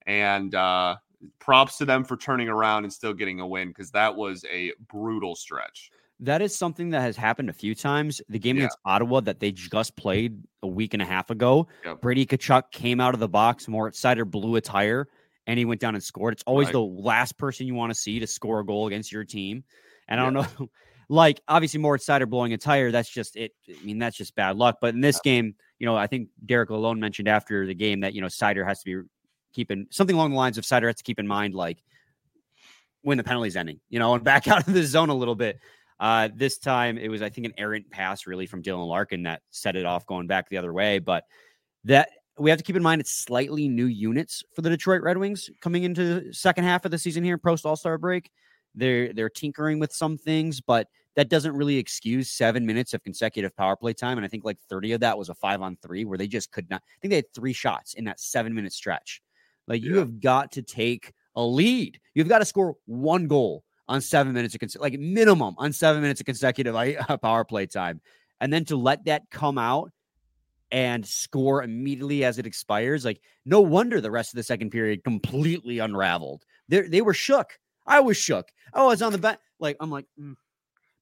And 0.06 0.54
uh, 0.54 0.96
props 1.38 1.76
to 1.78 1.85
them 1.85 2.04
for 2.04 2.16
turning 2.16 2.48
around 2.48 2.85
and 2.85 2.92
still 2.92 3.12
getting 3.12 3.40
a 3.40 3.46
win 3.46 3.68
because 3.68 3.90
that 3.90 4.16
was 4.16 4.44
a 4.50 4.72
brutal 4.88 5.37
stretch. 5.37 5.90
That 6.20 6.42
is 6.42 6.56
something 6.56 6.90
that 6.90 7.00
has 7.00 7.16
happened 7.16 7.48
a 7.48 7.52
few 7.52 7.74
times. 7.74 8.20
The 8.28 8.38
game 8.38 8.56
yeah. 8.56 8.64
against 8.64 8.78
Ottawa 8.85 9.20
that 9.20 9.40
they 9.40 9.52
just 9.52 9.96
played 9.96 10.42
a 10.62 10.68
week 10.68 10.92
and 10.92 11.02
a 11.02 11.06
half 11.06 11.30
ago, 11.30 11.68
yep. 11.85 12.00
Brady 12.00 12.26
Tkachuk 12.26 12.70
came 12.72 13.00
out 13.00 13.14
of 13.14 13.20
the 13.20 13.28
box. 13.28 13.66
more 13.68 13.90
Seider 13.90 14.30
blew 14.30 14.56
a 14.56 14.61
tire 14.61 15.09
and 15.46 15.59
he 15.59 15.64
went 15.64 15.80
down 15.80 15.94
and 15.94 16.04
scored. 16.04 16.35
It's 16.35 16.42
always 16.46 16.66
right. 16.66 16.72
the 16.72 16.80
last 16.80 17.38
person 17.38 17.66
you 17.66 17.74
want 17.74 17.90
to 17.90 17.98
see 17.98 18.20
to 18.20 18.26
score 18.26 18.61
a 18.61 18.66
goal 18.66 18.87
against 18.87 19.11
your 19.11 19.24
team. 19.24 19.64
And 20.09 20.20
I 20.20 20.24
don't 20.24 20.35
know, 20.35 20.68
like 21.09 21.40
obviously 21.48 21.80
Moritz 21.80 22.06
Seider 22.06 22.28
blowing 22.28 22.52
a 22.52 22.59
tire, 22.59 22.90
that's 22.90 23.09
just 23.09 23.37
it. 23.37 23.52
I 23.68 23.83
mean, 23.85 23.98
that's 23.98 24.16
just 24.16 24.35
bad 24.35 24.56
luck. 24.56 24.76
But 24.80 24.94
in 24.94 25.00
this 25.00 25.20
yeah. 25.24 25.33
game, 25.33 25.54
you 25.78 25.87
know, 25.87 25.96
I 25.96 26.06
think 26.06 26.28
Derek 26.44 26.68
Lalonde 26.68 26.98
mentioned 26.98 27.28
after 27.28 27.66
the 27.66 27.74
game 27.74 28.00
that, 28.00 28.14
you 28.14 28.20
know, 28.20 28.26
Seider 28.26 28.66
has 28.66 28.80
to 28.80 28.85
be 28.85 29.09
keeping 29.52 29.87
something 29.90 30.14
along 30.14 30.30
the 30.30 30.37
lines 30.37 30.59
of 30.59 30.64
Seider 30.64 30.87
has 30.87 30.96
to 30.96 31.02
keep 31.02 31.18
in 31.18 31.26
mind, 31.26 31.54
like, 31.54 31.78
when 33.02 33.16
the 33.16 33.24
penalty's 33.24 33.56
ending, 33.56 33.80
you 33.88 33.98
know, 33.98 34.14
and 34.14 34.24
back 34.24 34.46
out 34.48 34.66
of 34.66 34.72
the 34.72 34.83
zone 34.85 35.09
a 35.09 35.14
little 35.14 35.35
bit. 35.35 35.59
Uh, 36.00 36.30
this 36.34 36.56
time 36.56 36.96
it 36.96 37.08
was, 37.08 37.20
I 37.20 37.28
think, 37.28 37.46
an 37.46 37.52
errant 37.58 37.90
pass 37.90 38.26
really 38.26 38.46
from 38.46 38.62
Dylan 38.62 38.88
Larkin 38.88 39.22
that 39.24 39.42
set 39.50 39.76
it 39.76 39.84
off 39.84 40.06
going 40.06 40.26
back 40.26 40.48
the 40.48 40.56
other 40.56 40.72
way. 40.72 40.98
But 40.98 41.24
that 41.84 42.08
we 42.38 42.48
have 42.48 42.58
to 42.58 42.64
keep 42.64 42.76
in 42.76 42.82
mind 42.82 43.02
it's 43.02 43.12
slightly 43.12 43.68
new 43.68 43.84
units 43.84 44.42
for 44.54 44.62
the 44.62 44.70
Detroit 44.70 45.02
Red 45.02 45.18
Wings 45.18 45.50
coming 45.60 45.84
into 45.84 46.20
the 46.20 46.34
second 46.34 46.64
half 46.64 46.86
of 46.86 46.90
the 46.90 46.98
season 46.98 47.22
here 47.22 47.36
post 47.36 47.66
All 47.66 47.76
Star 47.76 47.98
break. 47.98 48.30
They're 48.74 49.12
they're 49.12 49.28
tinkering 49.28 49.78
with 49.78 49.92
some 49.92 50.16
things, 50.16 50.60
but 50.60 50.88
that 51.16 51.28
doesn't 51.28 51.54
really 51.54 51.76
excuse 51.76 52.30
seven 52.30 52.64
minutes 52.64 52.94
of 52.94 53.02
consecutive 53.02 53.54
power 53.54 53.76
play 53.76 53.92
time. 53.92 54.16
And 54.16 54.24
I 54.24 54.28
think 54.28 54.44
like 54.44 54.58
30 54.70 54.92
of 54.92 55.00
that 55.00 55.18
was 55.18 55.28
a 55.28 55.34
five 55.34 55.60
on 55.60 55.76
three 55.82 56.06
where 56.06 56.16
they 56.16 56.28
just 56.28 56.50
could 56.50 56.70
not. 56.70 56.82
I 56.82 56.96
think 57.02 57.10
they 57.10 57.16
had 57.16 57.34
three 57.34 57.52
shots 57.52 57.92
in 57.94 58.04
that 58.04 58.20
seven 58.20 58.54
minute 58.54 58.72
stretch. 58.72 59.20
Like 59.68 59.82
you 59.82 59.98
have 59.98 60.20
got 60.20 60.52
to 60.52 60.62
take 60.62 61.12
a 61.36 61.42
lead. 61.42 62.00
You've 62.14 62.28
got 62.28 62.38
to 62.38 62.44
score 62.46 62.76
one 62.86 63.26
goal 63.26 63.64
on 63.90 64.00
seven 64.00 64.33
minutes 64.33 64.55
of 64.55 64.61
cons- 64.61 64.76
like 64.79 64.98
minimum 64.98 65.55
on 65.59 65.72
seven 65.72 66.00
minutes 66.00 66.20
of 66.20 66.26
consecutive 66.26 66.74
power 67.22 67.44
play 67.44 67.66
time, 67.66 68.00
and 68.40 68.53
then 68.53 68.64
to 68.66 68.76
let 68.76 69.05
that 69.05 69.24
come 69.31 69.59
out 69.59 69.90
and 70.72 71.05
score 71.05 71.62
immediately 71.62 72.24
as 72.24 72.38
it 72.38 72.46
expires. 72.46 73.05
Like 73.05 73.20
no 73.44 73.61
wonder 73.61 74.00
the 74.00 74.11
rest 74.11 74.33
of 74.33 74.37
the 74.37 74.44
second 74.44 74.70
period 74.70 75.05
completely 75.05 75.81
unraveled. 75.81 76.44
They 76.68 76.83
they 76.83 77.03
were 77.03 77.14
shook. 77.14 77.59
I 77.87 78.00
was 78.00 78.16
shook. 78.16 78.48
Oh, 78.72 78.85
I 78.85 78.90
was 78.90 79.03
on 79.03 79.12
the 79.12 79.18
back. 79.18 79.40
Like 79.59 79.76
I'm 79.81 79.90
like. 79.90 80.07
Mm 80.18 80.37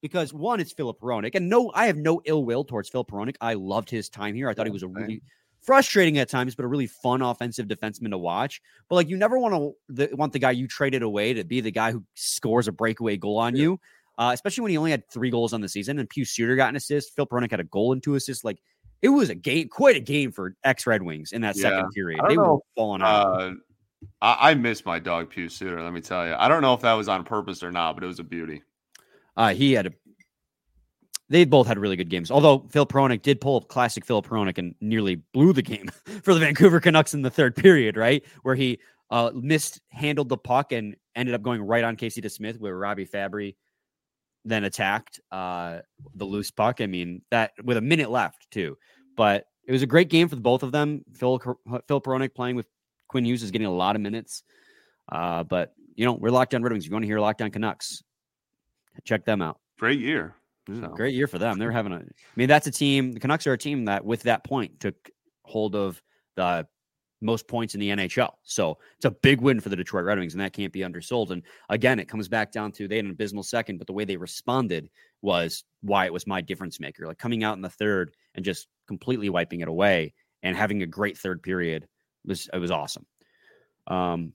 because 0.00 0.32
one, 0.32 0.60
it's 0.60 0.72
Filip 0.72 1.00
Hronek, 1.00 1.34
and 1.34 1.48
no, 1.48 1.72
I 1.74 1.86
have 1.86 1.96
no 1.96 2.20
ill 2.24 2.44
will 2.44 2.64
towards 2.64 2.88
Filip 2.88 3.10
Hronek. 3.10 3.36
I 3.40 3.54
loved 3.54 3.90
his 3.90 4.08
time 4.08 4.34
here. 4.34 4.48
I 4.48 4.54
thought 4.54 4.66
he 4.66 4.72
was 4.72 4.82
a 4.82 4.88
really 4.88 5.22
frustrating 5.60 6.18
at 6.18 6.28
times, 6.28 6.54
but 6.54 6.64
a 6.64 6.68
really 6.68 6.86
fun 6.86 7.22
offensive 7.22 7.66
defenseman 7.66 8.10
to 8.10 8.18
watch. 8.18 8.60
But 8.88 8.96
like, 8.96 9.08
you 9.08 9.16
never 9.16 9.38
want 9.38 9.54
to 9.54 9.74
the, 9.88 10.14
want 10.14 10.32
the 10.32 10.38
guy 10.38 10.52
you 10.52 10.66
traded 10.66 11.02
away 11.02 11.34
to 11.34 11.44
be 11.44 11.60
the 11.60 11.70
guy 11.70 11.92
who 11.92 12.04
scores 12.14 12.68
a 12.68 12.72
breakaway 12.72 13.16
goal 13.16 13.38
on 13.38 13.54
yeah. 13.54 13.62
you, 13.62 13.80
uh, 14.18 14.30
especially 14.32 14.62
when 14.62 14.70
he 14.70 14.78
only 14.78 14.90
had 14.90 15.08
three 15.10 15.30
goals 15.30 15.52
on 15.52 15.60
the 15.60 15.68
season. 15.68 15.98
And 15.98 16.08
Pius 16.08 16.30
Suter 16.30 16.56
got 16.56 16.70
an 16.70 16.76
assist. 16.76 17.14
Phil 17.14 17.26
Hronek 17.26 17.50
had 17.50 17.60
a 17.60 17.64
goal 17.64 17.92
and 17.92 18.02
two 18.02 18.14
assists. 18.14 18.44
Like, 18.44 18.58
it 19.02 19.08
was 19.08 19.30
a 19.30 19.34
game, 19.34 19.68
quite 19.68 19.96
a 19.96 20.00
game 20.00 20.32
for 20.32 20.56
ex 20.64 20.86
Red 20.86 21.02
Wings 21.02 21.32
in 21.32 21.42
that 21.42 21.56
yeah. 21.56 21.62
second 21.62 21.90
period. 21.92 22.20
They 22.28 22.34
know. 22.34 22.54
were 22.54 22.58
falling 22.74 23.02
out. 23.02 23.40
Uh, 23.40 23.52
I, 24.20 24.50
I 24.50 24.54
miss 24.54 24.84
my 24.84 24.98
dog 24.98 25.32
Pius 25.32 25.54
Suter. 25.54 25.82
Let 25.82 25.92
me 25.92 26.00
tell 26.00 26.26
you. 26.26 26.34
I 26.34 26.48
don't 26.48 26.62
know 26.62 26.74
if 26.74 26.80
that 26.80 26.94
was 26.94 27.08
on 27.08 27.24
purpose 27.24 27.62
or 27.62 27.70
not, 27.70 27.94
but 27.94 28.04
it 28.04 28.06
was 28.06 28.18
a 28.18 28.24
beauty. 28.24 28.62
Uh, 29.36 29.54
he 29.54 29.72
had 29.72 29.86
a 29.86 29.92
they 31.30 31.44
both 31.44 31.66
had 31.66 31.78
really 31.78 31.96
good 31.96 32.08
games. 32.08 32.30
Although 32.30 32.66
Phil 32.70 32.86
Hronek 32.86 33.22
did 33.22 33.40
pull 33.40 33.56
up 33.56 33.68
classic 33.68 34.04
Phil 34.04 34.22
Hronek 34.22 34.58
and 34.58 34.74
nearly 34.80 35.16
blew 35.16 35.52
the 35.52 35.62
game 35.62 35.88
for 36.22 36.34
the 36.34 36.40
Vancouver 36.40 36.80
Canucks 36.80 37.14
in 37.14 37.22
the 37.22 37.30
third 37.30 37.54
period, 37.54 37.96
right? 37.96 38.24
Where 38.42 38.54
he 38.54 38.78
uh, 39.10 39.30
mishandled 39.34 40.28
the 40.28 40.38
puck 40.38 40.72
and 40.72 40.96
ended 41.14 41.34
up 41.34 41.42
going 41.42 41.62
right 41.62 41.84
on 41.84 41.96
Casey 41.96 42.20
DeSmith, 42.20 42.58
where 42.58 42.76
Robbie 42.76 43.06
Fabbri 43.06 43.56
then 44.44 44.64
attacked 44.64 45.20
uh, 45.30 45.80
the 46.14 46.24
loose 46.24 46.50
puck. 46.50 46.80
I 46.80 46.86
mean, 46.86 47.22
that 47.30 47.52
with 47.62 47.76
a 47.76 47.82
minute 47.82 48.10
left, 48.10 48.50
too. 48.50 48.78
But 49.16 49.46
it 49.66 49.72
was 49.72 49.82
a 49.82 49.86
great 49.86 50.08
game 50.08 50.28
for 50.28 50.36
both 50.36 50.62
of 50.62 50.72
them. 50.72 51.04
Phil 51.14 51.38
Phil 51.38 52.00
Hronek 52.00 52.34
playing 52.34 52.56
with 52.56 52.66
Quinn 53.08 53.24
Hughes 53.24 53.42
is 53.42 53.50
getting 53.50 53.66
a 53.66 53.72
lot 53.72 53.96
of 53.96 54.02
minutes. 54.02 54.42
Uh, 55.10 55.44
but 55.44 55.74
you 55.94 56.06
know, 56.06 56.12
we're 56.12 56.30
locked 56.30 56.54
on 56.54 56.62
Red 56.62 56.72
Wings. 56.72 56.84
If 56.84 56.90
you 56.90 56.94
want 56.94 57.02
to 57.02 57.08
hear 57.08 57.20
locked 57.20 57.42
on 57.42 57.50
Canucks, 57.50 58.02
check 59.04 59.24
them 59.24 59.42
out. 59.42 59.58
Great 59.78 60.00
year. 60.00 60.34
So. 60.68 60.88
Great 60.88 61.14
year 61.14 61.26
for 61.26 61.38
them. 61.38 61.58
They're 61.58 61.72
having 61.72 61.92
a. 61.92 61.96
I 61.96 62.02
mean, 62.36 62.48
that's 62.48 62.66
a 62.66 62.70
team. 62.70 63.12
The 63.12 63.20
Canucks 63.20 63.46
are 63.46 63.54
a 63.54 63.58
team 63.58 63.86
that, 63.86 64.04
with 64.04 64.22
that 64.22 64.44
point, 64.44 64.80
took 64.80 65.10
hold 65.44 65.74
of 65.74 66.02
the 66.36 66.66
most 67.20 67.48
points 67.48 67.74
in 67.74 67.80
the 67.80 67.88
NHL. 67.88 68.32
So 68.42 68.78
it's 68.96 69.04
a 69.04 69.10
big 69.10 69.40
win 69.40 69.60
for 69.60 69.70
the 69.70 69.76
Detroit 69.76 70.04
Red 70.04 70.18
Wings, 70.18 70.34
and 70.34 70.40
that 70.40 70.52
can't 70.52 70.72
be 70.72 70.84
undersold. 70.84 71.32
And 71.32 71.42
again, 71.68 71.98
it 71.98 72.08
comes 72.08 72.28
back 72.28 72.52
down 72.52 72.72
to 72.72 72.86
they 72.86 72.96
had 72.96 73.04
an 73.04 73.10
abysmal 73.10 73.42
second, 73.42 73.78
but 73.78 73.86
the 73.86 73.92
way 73.92 74.04
they 74.04 74.16
responded 74.16 74.88
was 75.22 75.64
why 75.82 76.06
it 76.06 76.12
was 76.12 76.26
my 76.26 76.40
difference 76.40 76.78
maker. 76.78 77.06
Like 77.06 77.18
coming 77.18 77.42
out 77.44 77.56
in 77.56 77.62
the 77.62 77.70
third 77.70 78.14
and 78.34 78.44
just 78.44 78.68
completely 78.86 79.30
wiping 79.30 79.60
it 79.60 79.68
away 79.68 80.14
and 80.42 80.56
having 80.56 80.82
a 80.82 80.86
great 80.86 81.18
third 81.18 81.42
period 81.42 81.88
was 82.24 82.48
it 82.52 82.58
was 82.58 82.70
awesome. 82.70 83.06
Um, 83.86 84.32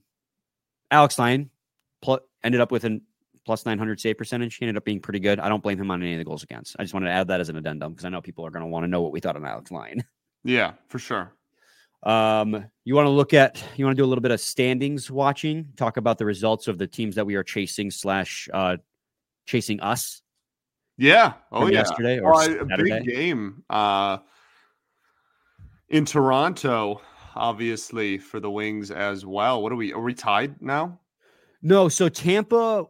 Alex 0.90 1.18
Lyon 1.18 1.50
pl- 2.02 2.20
ended 2.42 2.60
up 2.60 2.70
with 2.70 2.84
an 2.84 3.02
plus 3.44 3.66
900 3.66 4.00
save 4.00 4.18
percentage. 4.18 4.56
He 4.56 4.64
ended 4.64 4.76
up 4.76 4.84
being 4.84 5.00
pretty 5.00 5.20
good. 5.20 5.38
I 5.40 5.48
don't 5.48 5.62
blame 5.62 5.80
him 5.80 5.90
on 5.90 6.02
any 6.02 6.12
of 6.12 6.18
the 6.18 6.24
goals 6.24 6.42
against. 6.42 6.76
I 6.78 6.82
just 6.82 6.94
wanted 6.94 7.06
to 7.06 7.12
add 7.12 7.28
that 7.28 7.40
as 7.40 7.48
an 7.48 7.56
addendum 7.56 7.92
because 7.92 8.04
I 8.04 8.08
know 8.08 8.20
people 8.20 8.44
are 8.46 8.50
going 8.50 8.62
to 8.62 8.66
want 8.66 8.84
to 8.84 8.88
know 8.88 9.02
what 9.02 9.12
we 9.12 9.20
thought 9.20 9.36
on 9.36 9.44
Alex 9.44 9.70
Lyon. 9.70 10.02
Yeah, 10.46 10.72
for 10.88 10.98
sure. 10.98 11.32
Um, 12.02 12.66
you 12.84 12.94
want 12.94 13.06
to 13.06 13.10
look 13.10 13.32
at, 13.32 13.64
you 13.76 13.86
want 13.86 13.96
to 13.96 14.02
do 14.02 14.04
a 14.04 14.10
little 14.10 14.20
bit 14.20 14.30
of 14.30 14.38
standings 14.38 15.10
watching, 15.10 15.68
talk 15.76 15.96
about 15.96 16.18
the 16.18 16.26
results 16.26 16.68
of 16.68 16.76
the 16.76 16.86
teams 16.86 17.14
that 17.14 17.24
we 17.24 17.34
are 17.34 17.42
chasing 17.42 17.90
slash 17.90 18.46
uh, 18.52 18.76
chasing 19.46 19.80
us. 19.80 20.20
Yeah. 20.98 21.32
Oh, 21.50 21.66
yeah. 21.66 21.78
Yesterday 21.78 22.20
or 22.20 22.34
oh, 22.34 22.58
a 22.60 22.76
big 22.76 23.06
game 23.06 23.64
uh, 23.70 24.18
in 25.88 26.04
Toronto, 26.04 27.00
obviously 27.34 28.18
for 28.18 28.38
the 28.38 28.50
Wings 28.50 28.90
as 28.90 29.24
well. 29.24 29.62
What 29.62 29.72
are 29.72 29.76
we? 29.76 29.92
Are 29.94 30.02
we 30.02 30.14
tied 30.14 30.60
now? 30.60 31.00
No. 31.62 31.88
So 31.88 32.10
Tampa 32.10 32.86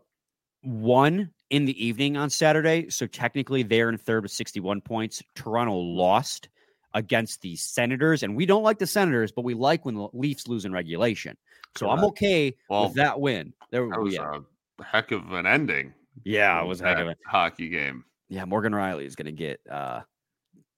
won 0.65 1.31
in 1.51 1.65
the 1.65 1.85
evening 1.85 2.17
on 2.17 2.31
Saturday. 2.31 2.89
So 2.91 3.07
technically 3.07 3.63
they're 3.63 3.89
in 3.89 3.99
third 3.99 4.23
with 4.23 4.33
61 4.33 4.81
points. 4.81 5.23
Toronto 5.35 5.75
lost 5.75 6.49
against 6.95 7.41
the 7.43 7.57
Senators. 7.57 8.23
And 8.23 8.35
we 8.35 8.47
don't 8.47 8.63
like 8.63 8.79
the 8.79 8.87
Senators, 8.87 9.33
but 9.33 9.45
we 9.45 9.55
like 9.55 9.85
when 9.85 9.95
the 9.95 10.09
Leafs 10.13 10.49
lose 10.49 10.65
in 10.65 10.73
regulation. 10.73 11.37
So 11.77 11.87
Correct. 11.87 11.99
I'm 11.99 12.05
okay 12.07 12.57
well, 12.69 12.85
with 12.85 12.95
that 12.95 13.21
win. 13.21 13.53
There 13.71 13.89
that 13.89 14.01
was 14.01 14.15
yeah. 14.15 14.39
a 14.81 14.85
heck 14.85 15.11
of 15.11 15.33
an 15.33 15.47
ending. 15.47 15.93
Yeah, 16.25 16.61
it 16.63 16.67
was 16.67 16.81
a 16.81 16.85
heck 16.85 16.99
of 16.99 17.09
a 17.09 17.17
hockey 17.27 17.69
game. 17.69 18.05
Yeah, 18.29 18.45
Morgan 18.45 18.73
Rielly 18.73 19.05
is 19.05 19.17
going 19.17 19.27
to 19.27 19.33
get 19.33 19.61
uh, 19.71 20.01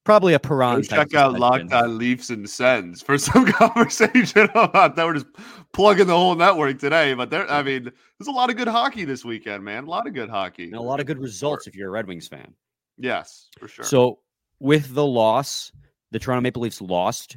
Probably 0.06 0.34
a 0.34 0.38
piranha. 0.38 0.84
Check 0.84 1.14
out 1.14 1.36
Locked 1.36 1.72
On 1.72 1.98
Leafs 1.98 2.30
and 2.30 2.48
Sens 2.48 3.02
for 3.02 3.18
some 3.18 3.44
conversation 3.44 4.48
about 4.54 4.94
that. 4.94 5.04
We're 5.04 5.14
just 5.14 5.26
plugging 5.72 6.06
the 6.06 6.16
whole 6.16 6.36
network 6.36 6.78
today, 6.78 7.12
but 7.14 7.28
there, 7.28 7.50
I 7.50 7.64
mean, 7.64 7.82
there's 7.84 8.28
a 8.28 8.30
lot 8.30 8.48
of 8.48 8.56
good 8.56 8.68
hockey 8.68 9.04
this 9.04 9.24
weekend, 9.24 9.64
man. 9.64 9.82
A 9.82 9.90
lot 9.90 10.06
of 10.06 10.14
good 10.14 10.30
hockey. 10.30 10.66
And 10.66 10.74
a 10.74 10.80
lot 10.80 11.00
of 11.00 11.06
good 11.06 11.18
results 11.18 11.66
if 11.66 11.74
you're 11.74 11.88
a 11.88 11.90
Red 11.90 12.06
Wings 12.06 12.28
fan. 12.28 12.54
Yes, 12.96 13.48
for 13.58 13.66
sure. 13.66 13.84
So 13.84 14.20
with 14.60 14.94
the 14.94 15.04
loss, 15.04 15.72
the 16.12 16.20
Toronto 16.20 16.40
Maple 16.40 16.62
Leafs 16.62 16.80
lost. 16.80 17.36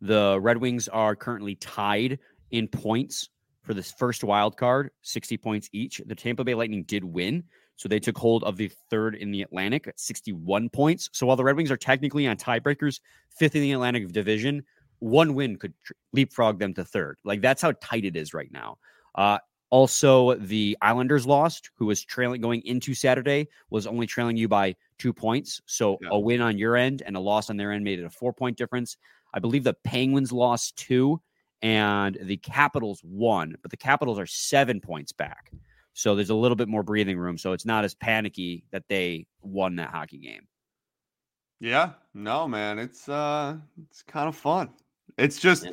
The 0.00 0.36
Red 0.40 0.56
Wings 0.56 0.88
are 0.88 1.14
currently 1.14 1.54
tied 1.54 2.18
in 2.50 2.66
points 2.66 3.28
for 3.62 3.72
this 3.72 3.92
first 3.92 4.24
wild 4.24 4.56
card, 4.56 4.90
60 5.02 5.36
points 5.36 5.68
each. 5.72 6.02
The 6.04 6.16
Tampa 6.16 6.42
Bay 6.42 6.54
Lightning 6.54 6.82
did 6.82 7.04
win. 7.04 7.44
So 7.80 7.88
they 7.88 7.98
took 7.98 8.18
hold 8.18 8.44
of 8.44 8.58
the 8.58 8.70
third 8.90 9.14
in 9.14 9.30
the 9.30 9.40
Atlantic 9.40 9.86
at 9.88 9.98
61 9.98 10.68
points. 10.68 11.08
So 11.14 11.24
while 11.24 11.36
the 11.36 11.44
Red 11.44 11.56
Wings 11.56 11.70
are 11.70 11.78
technically 11.78 12.26
on 12.26 12.36
tiebreakers, 12.36 13.00
fifth 13.30 13.56
in 13.56 13.62
the 13.62 13.72
Atlantic 13.72 14.06
Division, 14.12 14.62
one 14.98 15.32
win 15.32 15.56
could 15.56 15.72
tr- 15.82 15.94
leapfrog 16.12 16.58
them 16.58 16.74
to 16.74 16.84
third. 16.84 17.16
Like 17.24 17.40
that's 17.40 17.62
how 17.62 17.72
tight 17.80 18.04
it 18.04 18.16
is 18.16 18.34
right 18.34 18.52
now. 18.52 18.76
Uh, 19.14 19.38
also, 19.70 20.34
the 20.34 20.76
Islanders 20.82 21.26
lost, 21.26 21.70
who 21.74 21.86
was 21.86 22.04
trailing 22.04 22.42
going 22.42 22.60
into 22.66 22.92
Saturday, 22.92 23.48
was 23.70 23.86
only 23.86 24.06
trailing 24.06 24.36
you 24.36 24.46
by 24.46 24.76
two 24.98 25.14
points. 25.14 25.62
So 25.64 25.96
yeah. 26.02 26.08
a 26.10 26.18
win 26.18 26.42
on 26.42 26.58
your 26.58 26.76
end 26.76 27.02
and 27.06 27.16
a 27.16 27.20
loss 27.20 27.48
on 27.48 27.56
their 27.56 27.72
end 27.72 27.82
made 27.82 27.98
it 27.98 28.04
a 28.04 28.10
four 28.10 28.34
point 28.34 28.58
difference. 28.58 28.98
I 29.32 29.38
believe 29.38 29.64
the 29.64 29.72
Penguins 29.84 30.32
lost 30.32 30.76
two 30.76 31.18
and 31.62 32.18
the 32.20 32.36
Capitals 32.36 33.00
won, 33.02 33.56
but 33.62 33.70
the 33.70 33.78
Capitals 33.78 34.18
are 34.18 34.26
seven 34.26 34.82
points 34.82 35.12
back. 35.12 35.50
So 35.92 36.14
there's 36.14 36.30
a 36.30 36.34
little 36.34 36.56
bit 36.56 36.68
more 36.68 36.82
breathing 36.82 37.18
room. 37.18 37.36
So 37.38 37.52
it's 37.52 37.66
not 37.66 37.84
as 37.84 37.94
panicky 37.94 38.64
that 38.72 38.84
they 38.88 39.26
won 39.42 39.76
that 39.76 39.90
hockey 39.90 40.18
game. 40.18 40.46
Yeah, 41.60 41.92
no, 42.14 42.48
man, 42.48 42.78
it's 42.78 43.08
uh 43.08 43.56
it's 43.88 44.02
kind 44.02 44.28
of 44.28 44.36
fun. 44.36 44.70
It's 45.18 45.38
just 45.38 45.66
yeah. 45.66 45.72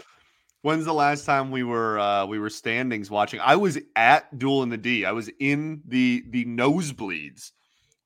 when's 0.62 0.84
the 0.84 0.93
last 0.93 1.25
time 1.25 1.49
we 1.49 1.63
were 1.63 1.97
uh 1.97 2.25
we 2.25 2.39
were 2.39 2.49
standings 2.49 3.10
watching? 3.10 3.39
I 3.39 3.56
was 3.56 3.77
at 3.95 4.38
Duel 4.38 4.63
in 4.63 4.69
the 4.69 4.77
D. 4.77 5.06
I 5.06 5.12
was 5.13 5.30
in 5.39 5.82
the 5.88 6.25
the 6.30 6.43
nosebleeds 6.45 7.51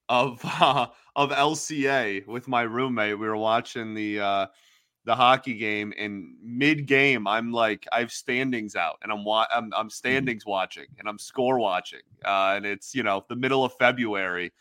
of 0.09 0.39
uh, 0.43 0.87
of 1.15 1.31
LCA 1.31 2.27
with 2.27 2.47
my 2.47 2.61
roommate. 2.61 3.17
We 3.17 3.27
were 3.27 3.37
watching 3.37 3.95
the 3.95 4.19
uh 4.19 4.47
the 5.05 5.15
hockey 5.15 5.55
game 5.55 5.93
and 5.97 6.35
mid 6.43 6.85
game 6.85 7.27
I'm 7.27 7.51
like 7.51 7.87
I 7.91 7.99
have 7.99 8.11
standings 8.11 8.75
out 8.75 8.97
and 9.01 9.11
I'm 9.11 9.23
wa- 9.23 9.47
I'm, 9.53 9.65
I'm 9.65 9.71
mm-hmm. 9.71 9.89
standings 9.89 10.45
watching 10.45 10.85
and 10.99 11.07
I'm 11.07 11.17
score 11.17 11.59
watching 11.59 12.01
uh, 12.25 12.53
and 12.55 12.65
it's 12.65 12.93
you 12.93 13.03
know 13.03 13.25
the 13.27 13.35
middle 13.35 13.65
of 13.65 13.73
February 13.73 14.51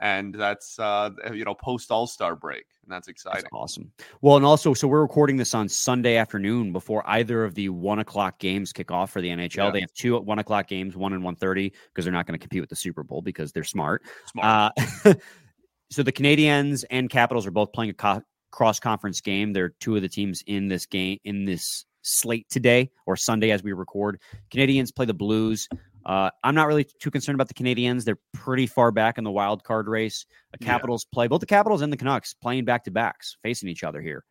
and 0.00 0.34
that's 0.34 0.78
uh, 0.78 1.10
you 1.32 1.44
know 1.44 1.54
post 1.54 1.90
All 1.90 2.06
Star 2.06 2.36
break 2.36 2.64
and 2.88 2.94
that's 2.94 3.08
exciting. 3.08 3.42
That's 3.42 3.52
awesome. 3.52 3.92
Well, 4.22 4.36
and 4.36 4.44
also 4.44 4.74
so 4.74 4.88
we're 4.88 5.02
recording 5.02 5.36
this 5.36 5.54
on 5.54 5.68
Sunday 5.68 6.16
afternoon 6.16 6.72
before 6.72 7.02
either 7.06 7.44
of 7.44 7.54
the 7.54 7.68
one 7.68 7.98
o'clock 7.98 8.38
games 8.38 8.72
kick 8.72 8.90
off 8.90 9.10
for 9.10 9.20
the 9.20 9.28
NHL. 9.28 9.56
Yeah. 9.56 9.70
They 9.70 9.80
have 9.80 9.92
two 9.92 10.16
at 10.16 10.24
one 10.24 10.38
o'clock 10.38 10.68
games, 10.68 10.96
one 10.96 11.12
and 11.12 11.22
one 11.22 11.36
thirty 11.36 11.72
because 11.88 12.04
they're 12.04 12.12
not 12.12 12.26
going 12.26 12.38
to 12.38 12.42
compete 12.42 12.62
with 12.62 12.70
the 12.70 12.76
Super 12.76 13.02
Bowl 13.02 13.22
because 13.22 13.52
they're 13.52 13.64
smart. 13.64 14.02
Smart. 14.32 14.72
Uh, 15.04 15.14
so 15.90 16.02
the 16.02 16.12
Canadiens 16.12 16.84
and 16.90 17.10
Capitals 17.10 17.46
are 17.46 17.50
both 17.50 17.72
playing 17.72 17.90
a 17.90 17.94
co- 17.94 18.22
cross 18.50 18.80
conference 18.80 19.20
game. 19.20 19.52
They're 19.52 19.74
two 19.80 19.96
of 19.96 20.02
the 20.02 20.08
teams 20.08 20.42
in 20.46 20.68
this 20.68 20.86
game 20.86 21.18
in 21.24 21.44
this 21.44 21.84
slate 22.02 22.48
today 22.48 22.90
or 23.06 23.16
Sunday 23.16 23.50
as 23.50 23.62
we 23.62 23.72
record. 23.72 24.20
Canadiens 24.50 24.94
play 24.94 25.06
the 25.06 25.14
Blues 25.14 25.68
Uh, 26.06 26.30
I'm 26.42 26.54
not 26.54 26.68
really 26.68 26.84
too 26.84 27.10
concerned 27.10 27.34
about 27.34 27.48
the 27.48 27.54
Canadiens. 27.54 28.04
They're 28.04 28.18
pretty 28.32 28.66
far 28.66 28.90
back 28.90 29.18
in 29.18 29.24
the 29.24 29.30
wild 29.30 29.62
card 29.62 29.88
race. 29.88 30.24
The 30.52 30.58
Capitals 30.58 31.06
yeah. 31.06 31.14
play 31.14 31.28
both 31.28 31.40
the 31.40 31.46
Capitals 31.46 31.82
and 31.82 31.92
the 31.92 31.98
Canucks 31.98 32.32
playing 32.32 32.64
back 32.64 32.84
to 32.84 32.90
backs, 32.90 33.36
facing 33.42 33.68
each 33.68 33.84
other 33.84 34.00
here. 34.00 34.24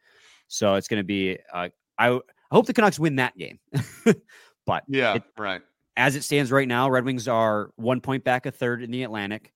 So 0.48 0.74
it's 0.74 0.88
going 0.88 1.02
to 1.02 1.06
be. 1.06 1.38
Uh, 1.54 1.70
I, 2.00 2.10
I 2.10 2.20
hope 2.52 2.66
the 2.66 2.74
Canucks 2.74 2.98
win 2.98 3.18
that 3.18 3.38
game. 3.38 3.60
but 4.66 4.84
yeah, 4.88 5.16
it, 5.16 5.24
right. 5.38 5.62
As 5.96 6.16
it 6.16 6.24
stands 6.24 6.52
right 6.52 6.68
now, 6.68 6.90
Red 6.90 7.06
Wings 7.06 7.28
are 7.28 7.70
one 7.76 8.02
point 8.02 8.24
back, 8.24 8.46
a 8.48 8.52
third 8.52 8.82
in 8.82 8.90
the 8.90 9.04
Atlantic, 9.04 9.54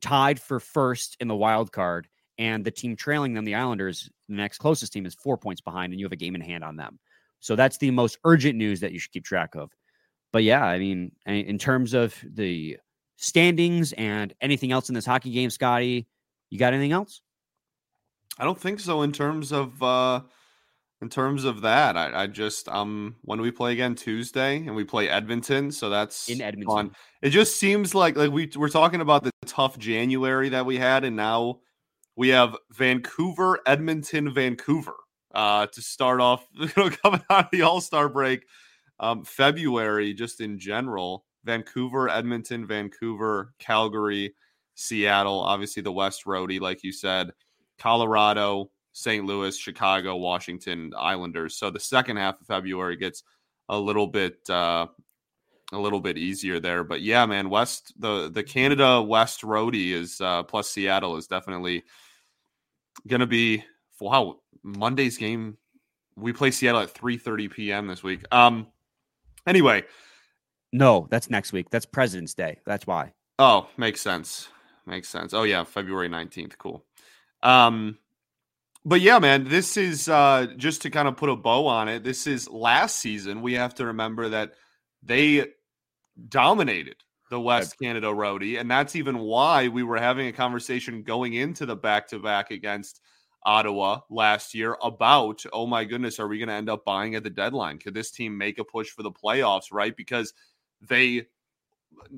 tied 0.00 0.40
for 0.40 0.60
first 0.60 1.16
in 1.18 1.26
the 1.26 1.36
wild 1.36 1.72
card, 1.72 2.08
and 2.38 2.64
the 2.64 2.70
team 2.70 2.96
trailing 2.96 3.34
them, 3.34 3.44
the 3.44 3.54
Islanders, 3.54 4.10
the 4.28 4.34
next 4.34 4.58
closest 4.58 4.92
team, 4.92 5.06
is 5.06 5.14
four 5.14 5.36
points 5.36 5.60
behind, 5.60 5.92
and 5.92 6.00
you 6.00 6.06
have 6.06 6.12
a 6.12 6.16
game 6.16 6.34
in 6.34 6.40
hand 6.40 6.64
on 6.64 6.76
them. 6.76 6.98
So 7.40 7.56
that's 7.56 7.78
the 7.78 7.90
most 7.90 8.18
urgent 8.24 8.56
news 8.56 8.80
that 8.80 8.92
you 8.92 8.98
should 8.98 9.12
keep 9.12 9.24
track 9.24 9.54
of. 9.54 9.70
But 10.32 10.44
yeah, 10.44 10.64
I 10.64 10.78
mean, 10.78 11.12
in 11.26 11.58
terms 11.58 11.92
of 11.92 12.14
the 12.24 12.78
standings 13.16 13.92
and 13.92 14.32
anything 14.40 14.72
else 14.72 14.88
in 14.88 14.94
this 14.94 15.04
hockey 15.04 15.30
game, 15.30 15.50
Scotty, 15.50 16.06
you 16.50 16.58
got 16.58 16.72
anything 16.72 16.92
else? 16.92 17.20
I 18.38 18.44
don't 18.44 18.58
think 18.58 18.80
so. 18.80 19.02
In 19.02 19.12
terms 19.12 19.52
of 19.52 19.82
uh 19.82 20.22
in 21.00 21.08
terms 21.08 21.44
of 21.44 21.62
that, 21.62 21.96
I, 21.96 22.22
I 22.22 22.26
just 22.28 22.68
um 22.68 23.16
when 23.22 23.40
we 23.40 23.50
play 23.50 23.72
again 23.72 23.94
Tuesday 23.94 24.56
and 24.56 24.74
we 24.74 24.84
play 24.84 25.08
Edmonton, 25.08 25.70
so 25.70 25.90
that's 25.90 26.28
in 26.28 26.40
Edmonton. 26.40 26.74
Fun. 26.74 26.90
It 27.20 27.30
just 27.30 27.56
seems 27.56 27.94
like 27.94 28.16
like 28.16 28.30
we 28.30 28.50
we're 28.56 28.68
talking 28.68 29.00
about 29.00 29.24
the 29.24 29.32
tough 29.46 29.78
January 29.78 30.48
that 30.50 30.64
we 30.64 30.78
had, 30.78 31.04
and 31.04 31.16
now 31.16 31.60
we 32.16 32.28
have 32.28 32.56
Vancouver, 32.70 33.60
Edmonton, 33.66 34.32
Vancouver 34.32 34.94
uh, 35.34 35.66
to 35.66 35.82
start 35.82 36.20
off. 36.20 36.46
You 36.58 36.70
know, 36.76 36.90
coming 36.90 37.22
out 37.30 37.46
of 37.46 37.50
the 37.50 37.62
All 37.62 37.80
Star 37.80 38.08
break, 38.08 38.46
um, 39.00 39.24
February 39.24 40.14
just 40.14 40.40
in 40.40 40.58
general. 40.58 41.24
Vancouver, 41.44 42.08
Edmonton, 42.08 42.66
Vancouver, 42.66 43.52
Calgary, 43.58 44.34
Seattle. 44.74 45.40
Obviously, 45.40 45.82
the 45.82 45.90
West 45.90 46.24
Roadie, 46.24 46.60
like 46.60 46.84
you 46.84 46.92
said, 46.92 47.32
Colorado, 47.78 48.70
St. 48.92 49.24
Louis, 49.24 49.56
Chicago, 49.56 50.16
Washington, 50.16 50.92
Islanders. 50.96 51.56
So 51.56 51.70
the 51.70 51.80
second 51.80 52.18
half 52.18 52.40
of 52.40 52.46
February 52.46 52.96
gets 52.96 53.24
a 53.68 53.78
little 53.78 54.06
bit 54.06 54.48
uh, 54.48 54.86
a 55.72 55.78
little 55.78 56.00
bit 56.00 56.18
easier 56.18 56.60
there. 56.60 56.84
But 56.84 57.00
yeah, 57.00 57.26
man, 57.26 57.50
West 57.50 57.94
the 57.98 58.30
the 58.30 58.42
Canada 58.42 59.02
West 59.02 59.42
Roadie 59.42 59.92
is 59.92 60.20
uh, 60.20 60.42
plus 60.44 60.70
Seattle 60.70 61.16
is 61.16 61.26
definitely 61.26 61.82
to 63.08 63.26
be 63.26 63.64
wow 64.00 64.40
Monday's 64.62 65.18
game. 65.18 65.56
We 66.16 66.32
play 66.32 66.50
Seattle 66.50 66.82
at 66.82 66.94
3:30 66.94 67.50
p.m. 67.50 67.86
this 67.86 68.02
week. 68.02 68.24
Um 68.30 68.66
anyway, 69.46 69.84
no, 70.72 71.06
that's 71.10 71.30
next 71.30 71.52
week. 71.52 71.70
That's 71.70 71.86
President's 71.86 72.34
Day. 72.34 72.58
That's 72.66 72.86
why. 72.86 73.12
Oh, 73.38 73.68
makes 73.76 74.00
sense. 74.00 74.48
Makes 74.86 75.08
sense. 75.08 75.34
Oh 75.34 75.42
yeah, 75.44 75.64
February 75.64 76.08
19th. 76.08 76.58
Cool. 76.58 76.84
Um 77.42 77.98
but 78.84 79.00
yeah, 79.00 79.18
man, 79.20 79.44
this 79.44 79.76
is 79.76 80.08
uh 80.08 80.46
just 80.56 80.82
to 80.82 80.90
kind 80.90 81.08
of 81.08 81.16
put 81.16 81.30
a 81.30 81.36
bow 81.36 81.66
on 81.66 81.88
it. 81.88 82.04
This 82.04 82.26
is 82.26 82.48
last 82.48 82.98
season. 82.98 83.42
We 83.42 83.54
have 83.54 83.74
to 83.76 83.86
remember 83.86 84.28
that 84.30 84.54
they 85.02 85.46
dominated 86.28 86.96
the 87.32 87.40
West 87.40 87.78
Canada 87.80 88.08
roadie. 88.08 88.60
And 88.60 88.70
that's 88.70 88.94
even 88.94 89.18
why 89.18 89.66
we 89.68 89.82
were 89.82 89.96
having 89.96 90.26
a 90.26 90.32
conversation 90.32 91.02
going 91.02 91.32
into 91.32 91.64
the 91.64 91.74
back 91.74 92.06
to 92.08 92.18
back 92.18 92.50
against 92.50 93.00
Ottawa 93.42 94.00
last 94.10 94.54
year 94.54 94.76
about, 94.82 95.42
oh 95.50 95.66
my 95.66 95.84
goodness, 95.84 96.20
are 96.20 96.28
we 96.28 96.38
going 96.38 96.50
to 96.50 96.54
end 96.54 96.68
up 96.68 96.84
buying 96.84 97.14
at 97.14 97.24
the 97.24 97.30
deadline? 97.30 97.78
Could 97.78 97.94
this 97.94 98.10
team 98.10 98.36
make 98.36 98.58
a 98.58 98.64
push 98.64 98.90
for 98.90 99.02
the 99.02 99.10
playoffs, 99.10 99.72
right? 99.72 99.96
Because 99.96 100.34
they 100.86 101.26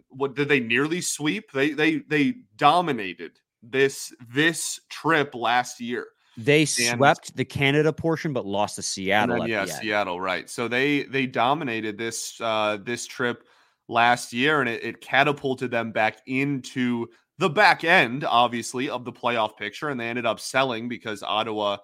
what 0.08 0.34
did 0.34 0.48
they 0.48 0.58
nearly 0.58 1.00
sweep? 1.00 1.52
They 1.52 1.70
they 1.70 1.98
they 1.98 2.34
dominated 2.56 3.38
this 3.62 4.12
this 4.32 4.80
trip 4.88 5.32
last 5.34 5.80
year. 5.80 6.08
They 6.36 6.62
and, 6.62 6.96
swept 6.96 7.36
the 7.36 7.44
Canada 7.44 7.92
portion, 7.92 8.32
but 8.32 8.46
lost 8.46 8.76
to 8.76 8.82
Seattle. 8.82 9.40
Then, 9.40 9.48
yeah, 9.48 9.64
Seattle, 9.66 10.20
right? 10.20 10.50
So 10.50 10.66
they 10.66 11.04
they 11.04 11.26
dominated 11.26 11.98
this 11.98 12.40
uh, 12.40 12.78
this 12.82 13.06
trip 13.06 13.44
last 13.88 14.32
year, 14.32 14.60
and 14.60 14.68
it, 14.68 14.82
it 14.84 15.00
catapulted 15.00 15.70
them 15.70 15.92
back 15.92 16.18
into 16.26 17.06
the 17.38 17.50
back 17.50 17.84
end, 17.84 18.24
obviously, 18.24 18.88
of 18.88 19.04
the 19.04 19.12
playoff 19.12 19.56
picture, 19.56 19.88
and 19.88 19.98
they 20.00 20.08
ended 20.08 20.26
up 20.26 20.40
selling 20.40 20.88
because 20.88 21.22
Ottawa, 21.22 21.78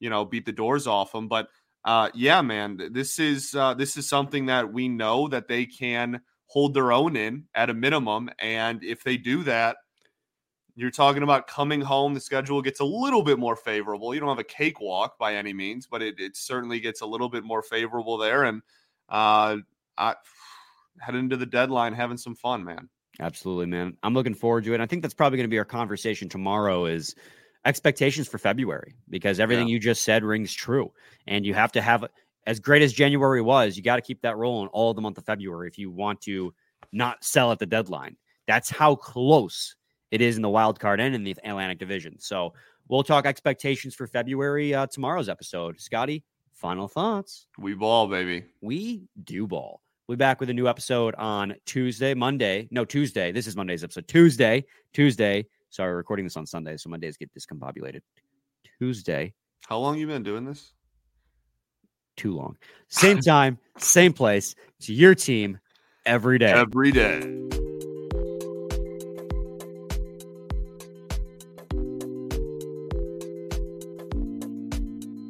you 0.00 0.10
know, 0.10 0.24
beat 0.24 0.46
the 0.46 0.52
doors 0.52 0.86
off 0.86 1.12
them. 1.12 1.28
But 1.28 1.48
uh, 1.84 2.10
yeah, 2.14 2.42
man, 2.42 2.90
this 2.92 3.18
is 3.18 3.54
uh, 3.54 3.74
this 3.74 3.96
is 3.96 4.08
something 4.08 4.46
that 4.46 4.72
we 4.72 4.88
know 4.88 5.28
that 5.28 5.48
they 5.48 5.66
can 5.66 6.20
hold 6.46 6.74
their 6.74 6.92
own 6.92 7.16
in 7.16 7.44
at 7.54 7.70
a 7.70 7.74
minimum, 7.74 8.30
and 8.38 8.82
if 8.82 9.04
they 9.04 9.16
do 9.16 9.44
that, 9.44 9.76
you're 10.74 10.90
talking 10.90 11.22
about 11.22 11.46
coming 11.46 11.80
home. 11.80 12.12
The 12.12 12.20
schedule 12.20 12.60
gets 12.60 12.80
a 12.80 12.84
little 12.84 13.22
bit 13.22 13.38
more 13.38 13.56
favorable. 13.56 14.12
You 14.12 14.20
don't 14.20 14.28
have 14.28 14.38
a 14.38 14.44
cakewalk 14.44 15.18
by 15.18 15.34
any 15.34 15.54
means, 15.54 15.86
but 15.86 16.02
it, 16.02 16.16
it 16.18 16.36
certainly 16.36 16.80
gets 16.80 17.00
a 17.00 17.06
little 17.06 17.30
bit 17.30 17.44
more 17.44 17.62
favorable 17.62 18.18
there. 18.18 18.44
And 18.44 18.60
uh, 19.08 19.56
I, 19.96 20.16
heading 21.00 21.20
into 21.20 21.36
the 21.36 21.46
deadline, 21.46 21.92
having 21.92 22.16
some 22.16 22.34
fun, 22.34 22.64
man. 22.64 22.88
Absolutely, 23.20 23.66
man. 23.66 23.96
I'm 24.02 24.14
looking 24.14 24.34
forward 24.34 24.64
to 24.64 24.74
it. 24.74 24.80
I 24.80 24.86
think 24.86 25.02
that's 25.02 25.14
probably 25.14 25.38
going 25.38 25.48
to 25.48 25.54
be 25.54 25.58
our 25.58 25.64
conversation 25.64 26.28
tomorrow 26.28 26.86
is 26.86 27.14
expectations 27.64 28.28
for 28.28 28.38
February 28.38 28.94
because 29.08 29.40
everything 29.40 29.68
yeah. 29.68 29.72
you 29.72 29.80
just 29.80 30.02
said 30.02 30.22
rings 30.22 30.52
true. 30.52 30.92
And 31.26 31.44
you 31.44 31.54
have 31.54 31.72
to 31.72 31.82
have 31.82 32.04
as 32.46 32.60
great 32.60 32.82
as 32.82 32.92
January 32.92 33.42
was, 33.42 33.76
you 33.76 33.82
got 33.82 33.96
to 33.96 34.02
keep 34.02 34.22
that 34.22 34.36
rolling 34.36 34.68
all 34.68 34.94
the 34.94 35.00
month 35.00 35.18
of 35.18 35.24
February 35.24 35.68
if 35.68 35.78
you 35.78 35.90
want 35.90 36.20
to 36.22 36.54
not 36.92 37.24
sell 37.24 37.50
at 37.50 37.58
the 37.58 37.66
deadline. 37.66 38.16
That's 38.46 38.70
how 38.70 38.94
close 38.94 39.74
it 40.10 40.20
is 40.20 40.36
in 40.36 40.42
the 40.42 40.48
wild 40.48 40.78
card 40.78 41.00
and 41.00 41.14
in 41.14 41.24
the 41.24 41.34
Atlantic 41.44 41.78
Division. 41.78 42.18
So 42.20 42.54
we'll 42.88 43.02
talk 43.02 43.26
expectations 43.26 43.94
for 43.94 44.06
February 44.06 44.72
uh, 44.72 44.86
tomorrow's 44.86 45.28
episode. 45.28 45.80
Scotty, 45.80 46.22
final 46.52 46.86
thoughts. 46.86 47.48
We 47.58 47.74
ball, 47.74 48.06
baby. 48.06 48.44
We 48.60 49.08
do 49.24 49.48
ball. 49.48 49.82
We'll 50.08 50.14
be 50.14 50.18
back 50.18 50.38
with 50.38 50.50
a 50.50 50.54
new 50.54 50.68
episode 50.68 51.16
on 51.16 51.56
Tuesday, 51.64 52.14
Monday. 52.14 52.68
No, 52.70 52.84
Tuesday. 52.84 53.32
This 53.32 53.48
is 53.48 53.56
Monday's 53.56 53.82
episode. 53.82 54.06
Tuesday, 54.06 54.64
Tuesday. 54.92 55.46
Sorry, 55.70 55.90
we're 55.90 55.96
recording 55.96 56.24
this 56.24 56.36
on 56.36 56.46
Sunday, 56.46 56.76
so 56.76 56.88
Mondays 56.88 57.16
get 57.16 57.28
discombobulated. 57.34 58.02
Tuesday. 58.78 59.34
How 59.68 59.78
long 59.78 59.98
you 59.98 60.06
been 60.06 60.22
doing 60.22 60.44
this? 60.44 60.74
Too 62.16 62.36
long. 62.36 62.56
Same 62.86 63.18
time, 63.18 63.58
same 63.78 64.12
place. 64.12 64.54
It's 64.78 64.88
your 64.88 65.16
team 65.16 65.58
every 66.06 66.38
day. 66.38 66.52
Every 66.52 66.92
day. 66.92 67.48